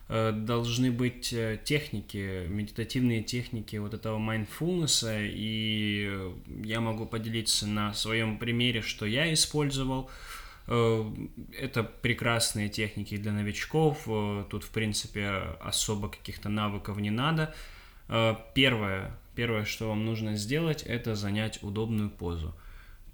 э, 0.09 0.33
должны 0.33 0.91
быть 0.91 1.33
э, 1.33 1.59
техники, 1.63 2.47
медитативные 2.49 3.23
техники 3.23 3.77
вот 3.77 3.95
этого 3.95 4.19
mindfulness, 4.19 5.07
и 5.21 6.33
я 6.65 6.81
могу 6.81 7.07
поделиться 7.07 7.67
на 7.67 7.95
своем 7.95 8.39
примере, 8.39 8.83
что 8.83 9.07
я 9.07 9.33
использовал. 9.33 10.11
Это 10.67 11.83
прекрасные 11.83 12.69
техники 12.69 13.17
для 13.17 13.33
новичков. 13.33 14.05
Тут, 14.51 14.63
в 14.63 14.71
принципе, 14.71 15.57
особо 15.61 16.09
каких-то 16.09 16.49
навыков 16.49 16.99
не 16.99 17.11
надо. 17.11 17.53
Первое, 18.55 19.19
первое, 19.35 19.65
что 19.65 19.89
вам 19.89 20.05
нужно 20.05 20.37
сделать, 20.37 20.85
это 20.85 21.17
занять 21.17 21.61
удобную 21.63 22.09
позу. 22.09 22.55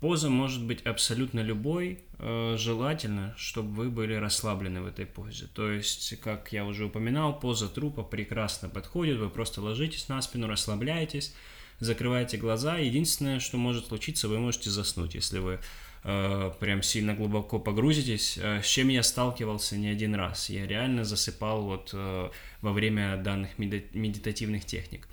Поза 0.00 0.28
может 0.30 0.62
быть 0.64 0.82
абсолютно 0.82 1.40
любой, 1.40 2.04
желательно, 2.18 3.34
чтобы 3.36 3.74
вы 3.74 3.90
были 3.90 4.14
расслаблены 4.14 4.82
в 4.82 4.86
этой 4.86 5.06
позе. 5.06 5.46
То 5.54 5.70
есть, 5.70 6.20
как 6.20 6.52
я 6.52 6.64
уже 6.64 6.84
упоминал, 6.84 7.38
поза 7.38 7.68
трупа 7.68 8.02
прекрасно 8.02 8.68
подходит, 8.68 9.18
вы 9.18 9.30
просто 9.30 9.62
ложитесь 9.62 10.08
на 10.08 10.20
спину, 10.20 10.48
расслабляетесь, 10.48 11.34
закрываете 11.80 12.36
глаза, 12.36 12.78
единственное, 12.78 13.40
что 13.40 13.56
может 13.56 13.86
случиться, 13.86 14.28
вы 14.28 14.38
можете 14.38 14.70
заснуть, 14.70 15.14
если 15.14 15.38
вы 15.38 15.60
э, 16.04 16.52
прям 16.60 16.82
сильно 16.82 17.14
глубоко 17.14 17.58
погрузитесь, 17.58 18.38
э, 18.38 18.62
с 18.62 18.66
чем 18.66 18.88
я 18.88 19.02
сталкивался 19.02 19.76
не 19.76 19.88
один 19.88 20.14
раз. 20.14 20.50
Я 20.50 20.66
реально 20.66 21.04
засыпал 21.04 21.62
вот 21.62 21.90
э, 21.92 22.30
во 22.62 22.72
время 22.72 23.16
данных 23.18 23.58
медитативных 23.58 24.64
техник. 24.64 25.08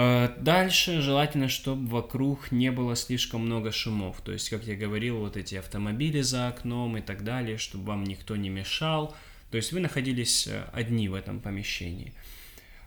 Э, 0.00 0.28
дальше 0.38 1.00
желательно, 1.00 1.48
чтобы 1.48 1.88
вокруг 1.88 2.52
не 2.52 2.70
было 2.70 2.94
слишком 2.94 3.40
много 3.40 3.72
шумов. 3.72 4.20
То 4.20 4.30
есть, 4.30 4.48
как 4.48 4.62
я 4.62 4.76
говорил, 4.76 5.18
вот 5.18 5.36
эти 5.36 5.56
автомобили 5.56 6.20
за 6.20 6.46
окном 6.46 6.96
и 6.96 7.00
так 7.00 7.24
далее, 7.24 7.58
чтобы 7.58 7.86
вам 7.86 8.04
никто 8.04 8.36
не 8.36 8.48
мешал. 8.48 9.16
То 9.50 9.56
есть 9.56 9.72
вы 9.72 9.80
находились 9.80 10.46
э, 10.46 10.62
одни 10.72 11.08
в 11.08 11.14
этом 11.14 11.40
помещении. 11.40 12.12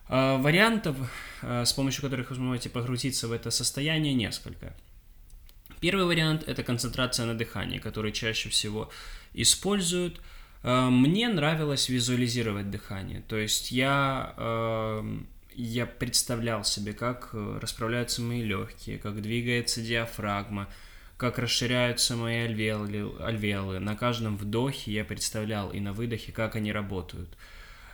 Э, 0.08 0.38
вариантов, 0.38 0.96
с 1.42 1.74
помощью 1.74 2.02
которых 2.02 2.30
вы 2.30 2.38
сможете 2.38 2.70
погрузиться 2.70 3.28
в 3.28 3.34
это 3.34 3.52
состояние, 3.52 4.14
несколько. 4.14 4.74
Первый 5.82 6.06
вариант– 6.06 6.44
это 6.48 6.64
концентрация 6.64 7.26
на 7.26 7.34
дыхании, 7.34 7.80
который 7.80 8.14
чаще 8.14 8.48
всего 8.48 8.90
используют. 9.34 10.22
Мне 10.64 11.28
нравилось 11.28 11.90
визуализировать 11.90 12.70
дыхание. 12.70 13.22
То 13.28 13.36
есть 13.36 13.72
я 13.72 15.02
я 15.56 15.86
представлял 15.86 16.64
себе, 16.64 16.94
как 16.94 17.30
э, 17.34 17.60
расправляются 17.62 18.22
мои 18.22 18.42
легкие, 18.42 18.98
как 18.98 19.22
двигается 19.22 19.82
диафрагма, 19.82 20.70
как 21.18 21.38
расширяются 21.38 22.16
мои 22.16 22.38
альвеолы, 22.38 23.16
альвеолы. 23.20 23.80
На 23.80 23.96
каждом 23.96 24.38
вдохе 24.38 24.92
я 24.92 25.06
представлял 25.06 25.72
и 25.72 25.80
на 25.80 25.94
выдохе, 25.94 26.32
как 26.32 26.56
они 26.56 26.72
работают. 26.72 27.30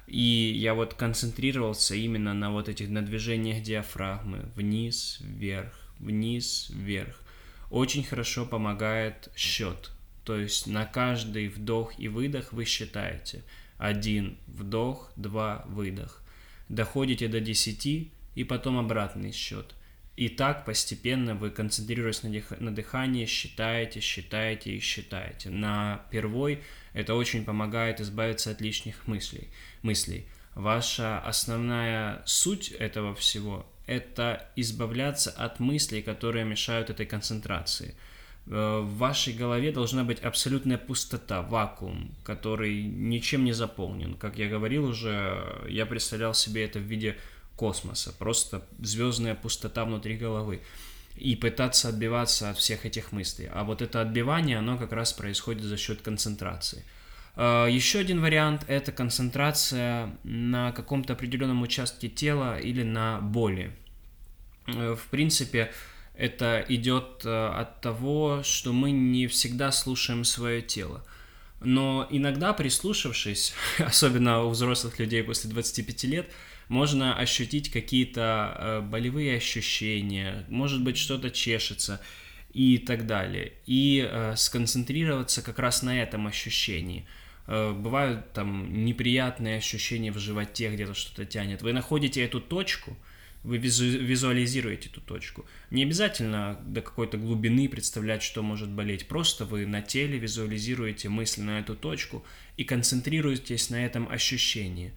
И 0.05 0.53
я 0.55 0.73
вот 0.73 0.93
концентрировался 0.93 1.95
именно 1.95 2.33
на 2.33 2.51
вот 2.51 2.69
этих 2.69 2.89
на 2.89 3.01
движениях 3.01 3.61
диафрагмы. 3.61 4.49
Вниз, 4.55 5.17
вверх, 5.19 5.73
вниз, 5.99 6.69
вверх. 6.69 7.21
Очень 7.69 8.05
хорошо 8.05 8.45
помогает 8.45 9.29
счет. 9.35 9.91
То 10.23 10.37
есть 10.37 10.67
на 10.67 10.85
каждый 10.85 11.49
вдох 11.49 11.99
и 11.99 12.07
выдох 12.07 12.53
вы 12.53 12.63
считаете. 12.63 13.43
Один 13.77 14.37
вдох, 14.47 15.11
два 15.17 15.65
выдох 15.67 16.23
доходите 16.69 17.27
до 17.27 17.39
10 17.39 18.11
и 18.35 18.43
потом 18.43 18.77
обратный 18.77 19.31
счет. 19.31 19.73
И 20.15 20.29
так 20.29 20.65
постепенно 20.65 21.35
вы, 21.35 21.51
концентрируясь 21.51 22.23
на, 22.23 22.31
дых, 22.31 22.59
на 22.59 22.73
дыхании, 22.73 23.25
считаете, 23.25 23.99
считаете 23.99 24.75
и 24.75 24.79
считаете. 24.79 25.49
На 25.49 26.05
первой 26.09 26.63
это 26.93 27.13
очень 27.13 27.45
помогает 27.45 28.01
избавиться 28.01 28.51
от 28.51 28.61
лишних 28.61 29.07
мыслей. 29.07 29.49
мыслей. 29.83 30.25
Ваша 30.55 31.19
основная 31.19 32.23
суть 32.25 32.71
этого 32.71 33.13
всего– 33.13 33.67
это 33.85 34.49
избавляться 34.55 35.29
от 35.29 35.59
мыслей, 35.59 36.01
которые 36.01 36.45
мешают 36.45 36.89
этой 36.89 37.05
концентрации– 37.05 37.95
в 38.49 38.97
вашей 38.97 39.33
голове 39.33 39.71
должна 39.71 40.03
быть 40.03 40.19
абсолютная 40.19 40.77
пустота, 40.77 41.41
вакуум, 41.41 42.15
который 42.23 42.83
ничем 42.83 43.43
не 43.43 43.51
заполнен. 43.51 44.13
Как 44.15 44.37
я 44.37 44.47
говорил 44.47 44.85
уже, 44.85 45.65
я 45.67 45.85
представлял 45.85 46.33
себе 46.33 46.63
это 46.63 46.79
в 46.79 46.83
виде 46.83 47.17
космоса, 47.57 48.13
просто 48.17 48.65
звездная 48.79 49.35
пустота 49.35 49.83
внутри 49.83 50.15
головы. 50.15 50.61
И 51.15 51.35
пытаться 51.35 51.89
отбиваться 51.89 52.51
от 52.51 52.57
всех 52.57 52.85
этих 52.85 53.11
мыслей. 53.11 53.49
А 53.51 53.63
вот 53.63 53.81
это 53.81 54.01
отбивание, 54.01 54.59
оно 54.59 54.77
как 54.77 54.91
раз 54.91 55.13
происходит 55.13 55.63
за 55.63 55.75
счет 55.75 56.01
концентрации. 56.03 56.85
Э, 57.35 57.67
Еще 57.67 57.99
один 57.99 58.21
вариант– 58.21 58.65
это 58.67 58.91
концентрация 58.91 60.15
на 60.23 60.71
каком-то 60.73 61.13
определенном 61.13 61.63
участке 61.63 62.07
тела 62.07 62.59
или 62.59 62.83
на 62.83 63.19
боли. 63.19 63.71
Э, 64.67 64.95
в 64.95 65.09
принципе, 65.09 65.71
это 66.17 66.65
идет 66.67 67.21
э, 67.25 67.47
от 67.47 67.79
того, 67.81 68.41
что 68.43 68.73
мы 68.73 68.91
не 68.91 69.27
всегда 69.27 69.71
слушаем 69.71 70.23
свое 70.23 70.63
тело. 70.63 71.05
Но 71.61 72.07
иногда, 72.09 72.53
прислушавшись, 72.53 73.53
особенно 73.79 74.43
у 74.43 74.49
взрослых 74.49 74.97
людей 74.99 75.23
после 75.23 75.49
25 75.51 76.03
лет, 76.05 76.31
можно 76.69 77.15
ощутить 77.15 77.71
какие-то 77.71 78.55
э, 78.57 78.81
болевые 78.81 79.37
ощущения, 79.37 80.45
может 80.49 80.83
быть, 80.83 80.97
что-то 80.97 81.29
чешется 81.29 82.01
и 82.51 82.79
так 82.79 83.05
далее. 83.05 83.53
И 83.67 84.07
э, 84.09 84.33
сконцентрироваться 84.35 85.43
как 85.43 85.59
раз 85.59 85.83
на 85.83 86.01
этом 86.01 86.27
ощущении. 86.27 87.05
Бывают 87.45 88.33
там 88.33 88.83
неприятные 88.83 89.59
ощущения 89.59 90.11
в 90.11 90.19
животе, 90.19 90.69
где-то 90.69 90.93
что-то 90.93 91.23
тянет. 91.25 91.61
Вы 91.61 91.71
находите 91.71 92.21
эту 92.21 92.41
точку– 92.41 92.97
вы 93.47 93.59
визуализируете 93.59 94.89
эту 94.89 94.99
точку. 94.99 95.45
Не 95.71 95.83
обязательно 95.83 96.59
до 96.65 96.81
какой-то 96.81 97.17
глубины 97.17 97.69
представлять, 97.69 98.21
что 98.21 98.43
может 98.43 98.67
болеть. 98.69 99.07
Просто 99.07 99.45
вы 99.45 99.65
на 99.65 99.81
теле 99.81 100.19
визуализируете 100.19 101.07
мысленно 101.07 101.51
эту 101.51 101.73
точку 101.73 102.25
и 102.57 102.65
концентрируетесь 102.65 103.69
на 103.69 103.85
этом 103.85 104.09
ощущении. 104.09 104.91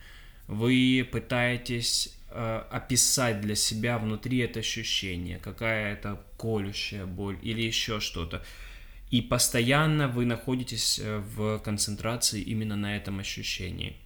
Вы 0.49 1.09
пытаетесь 1.13 2.19
э, 2.29 2.63
описать 2.73 3.41
для 3.41 3.55
себя 3.55 3.99
внутри 3.99 4.39
это 4.39 4.59
ощущение, 4.59 5.39
какая 5.39 5.93
это 5.93 6.21
колющая 6.37 7.07
боль 7.07 7.39
или 7.43 7.63
еще 7.63 8.01
что-то. 8.01 8.45
И 9.13 9.23
постоянно 9.23 10.09
вы 10.09 10.27
находитесь 10.27 10.99
э, 10.99 11.19
в 11.19 11.61
концентрации 11.61 12.43
именно 12.43 12.75
на 12.75 12.97
этом 12.97 13.21
ощущении. 13.21 13.97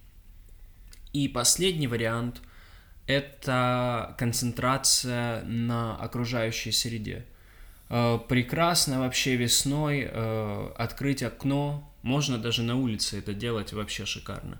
И 1.13 1.27
последний 1.27 1.87
вариант– 1.87 2.43
это 3.07 4.15
концентрация 4.17 5.43
на 5.43 5.95
окружающей 5.97 6.71
среде. 6.71 7.25
Э, 7.89 8.19
прекрасно 8.27 8.99
вообще 8.99 9.35
весной 9.35 10.07
э, 10.09 10.71
открыть 10.75 11.23
окно, 11.23 11.91
можно 12.01 12.37
даже 12.37 12.63
на 12.63 12.75
улице 12.75 13.19
это 13.19 13.33
делать 13.33 13.73
вообще 13.73 14.05
шикарно. 14.05 14.59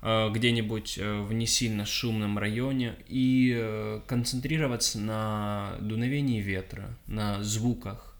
Э, 0.00 0.30
где-нибудь 0.30 0.98
в 0.98 1.32
не 1.32 1.46
сильно 1.46 1.84
шумном 1.84 2.38
районе 2.38 2.96
и 3.08 4.00
концентрироваться 4.06 4.98
на 4.98 5.76
дуновении 5.80 6.40
ветра, 6.40 6.96
на 7.06 7.42
звуках, 7.42 8.16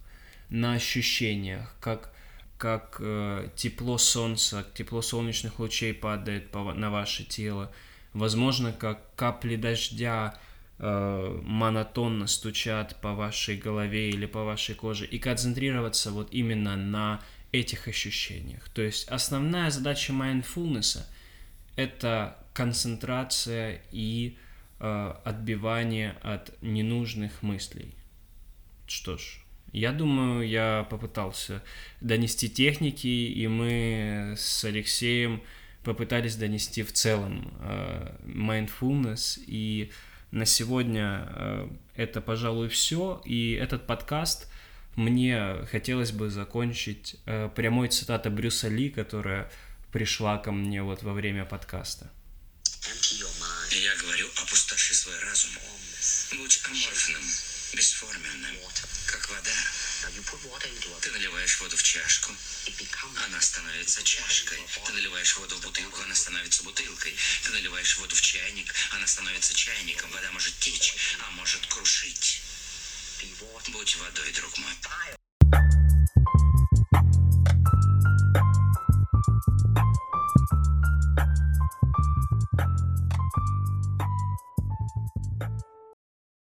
на 0.49 0.75
ощущениях, 0.75 1.75
как 1.81 2.11
как 2.59 3.03
тепло 3.57 3.99
солнца, 3.99 4.65
тепло 4.75 5.03
солнечных 5.03 5.59
лучей 5.59 5.93
падает 5.93 6.55
на 6.55 6.91
ваше 6.93 7.25
тело, 7.25 7.73
Возможно, 8.13 8.73
как 8.73 9.15
капли 9.15 9.57
дождя 9.57 10.39
э, 10.79 11.41
монотонно 11.43 12.27
стучат 12.27 13.01
по 13.01 13.15
вашей 13.15 13.57
голове 13.57 14.11
или 14.11 14.27
по 14.27 14.45
вашей 14.45 14.75
коже, 14.75 15.07
и 15.07 15.19
концентрироваться 15.19 16.11
вот 16.11 16.29
именно 16.33 16.77
на 16.77 17.21
этих 17.53 17.89
ощущениях. 17.89 18.69
То 18.71 18.83
есть 18.83 19.09
основная 19.09 19.71
задача 19.71 20.13
mindfulness– 20.13 21.05
это 21.77 22.37
концентрация 22.53 23.83
и 23.93 24.37
э, 24.79 25.15
отбивание 25.25 26.17
от 26.23 26.53
ненужных 26.63 27.43
мыслей. 27.43 27.95
Что 28.87 29.17
ж, 29.17 29.43
я 29.73 29.93
думаю, 29.93 30.47
я 30.47 30.87
попытался 30.91 31.63
донести 32.03 32.51
техники, 32.51 33.07
и 33.07 33.47
мы 33.49 34.35
с 34.37 34.65
Алексеем 34.65 35.43
попытались 35.85 36.37
донести 36.37 36.83
в 36.83 36.93
целом 36.93 37.53
э, 37.61 38.17
mindfulness. 38.25 39.43
И 39.47 39.93
на 40.31 40.47
сегодня 40.47 41.29
э, 41.29 41.69
это, 41.97 42.21
пожалуй, 42.21 42.69
все. 42.69 43.21
И 43.25 43.53
этот 43.53 43.87
подкаст 43.87 44.49
мне 44.97 45.67
хотелось 45.71 46.13
бы 46.13 46.31
закончить 46.31 47.17
э, 47.27 47.49
прямой 47.55 47.89
цитатой 47.89 48.31
Брюса 48.31 48.69
Ли, 48.69 48.91
которая 48.91 49.51
пришла 49.91 50.39
ко 50.39 50.53
мне 50.53 50.83
вот 50.83 51.03
во 51.03 51.13
время 51.13 51.45
подкаста. 51.45 52.11
Я 53.71 53.97
говорю, 53.97 54.29
опустоши 54.37 54.95
свой 54.95 55.19
разум. 55.21 55.53
Будь 56.39 56.61
аморфным, 56.67 57.23
бесформенным, 57.75 58.57
как 59.07 59.29
вода. 59.31 59.82
Ты 60.03 61.11
наливаешь 61.13 61.61
воду 61.61 61.77
в 61.77 61.83
чашку, 61.83 62.33
она 63.25 63.41
становится 63.41 64.03
чашкой. 64.03 64.59
Ты 64.85 64.93
наливаешь 64.93 65.37
воду 65.37 65.57
в 65.57 65.61
бутылку, 65.61 66.03
она 66.03 66.15
становится 66.15 66.65
бутылкой. 66.65 67.17
Ты 67.45 67.51
наливаешь 67.51 67.97
воду 67.99 68.17
в 68.17 68.21
чайник, 68.21 68.75
она 68.91 69.07
становится 69.07 69.55
чайником. 69.55 70.11
Вода 70.11 70.33
может 70.33 70.59
течь, 70.59 70.95
а 71.21 71.31
может 71.33 71.65
крушить. 71.67 72.43
Будь 73.69 73.97
водой, 73.97 74.33
друг 74.33 74.59
мой. 74.59 75.82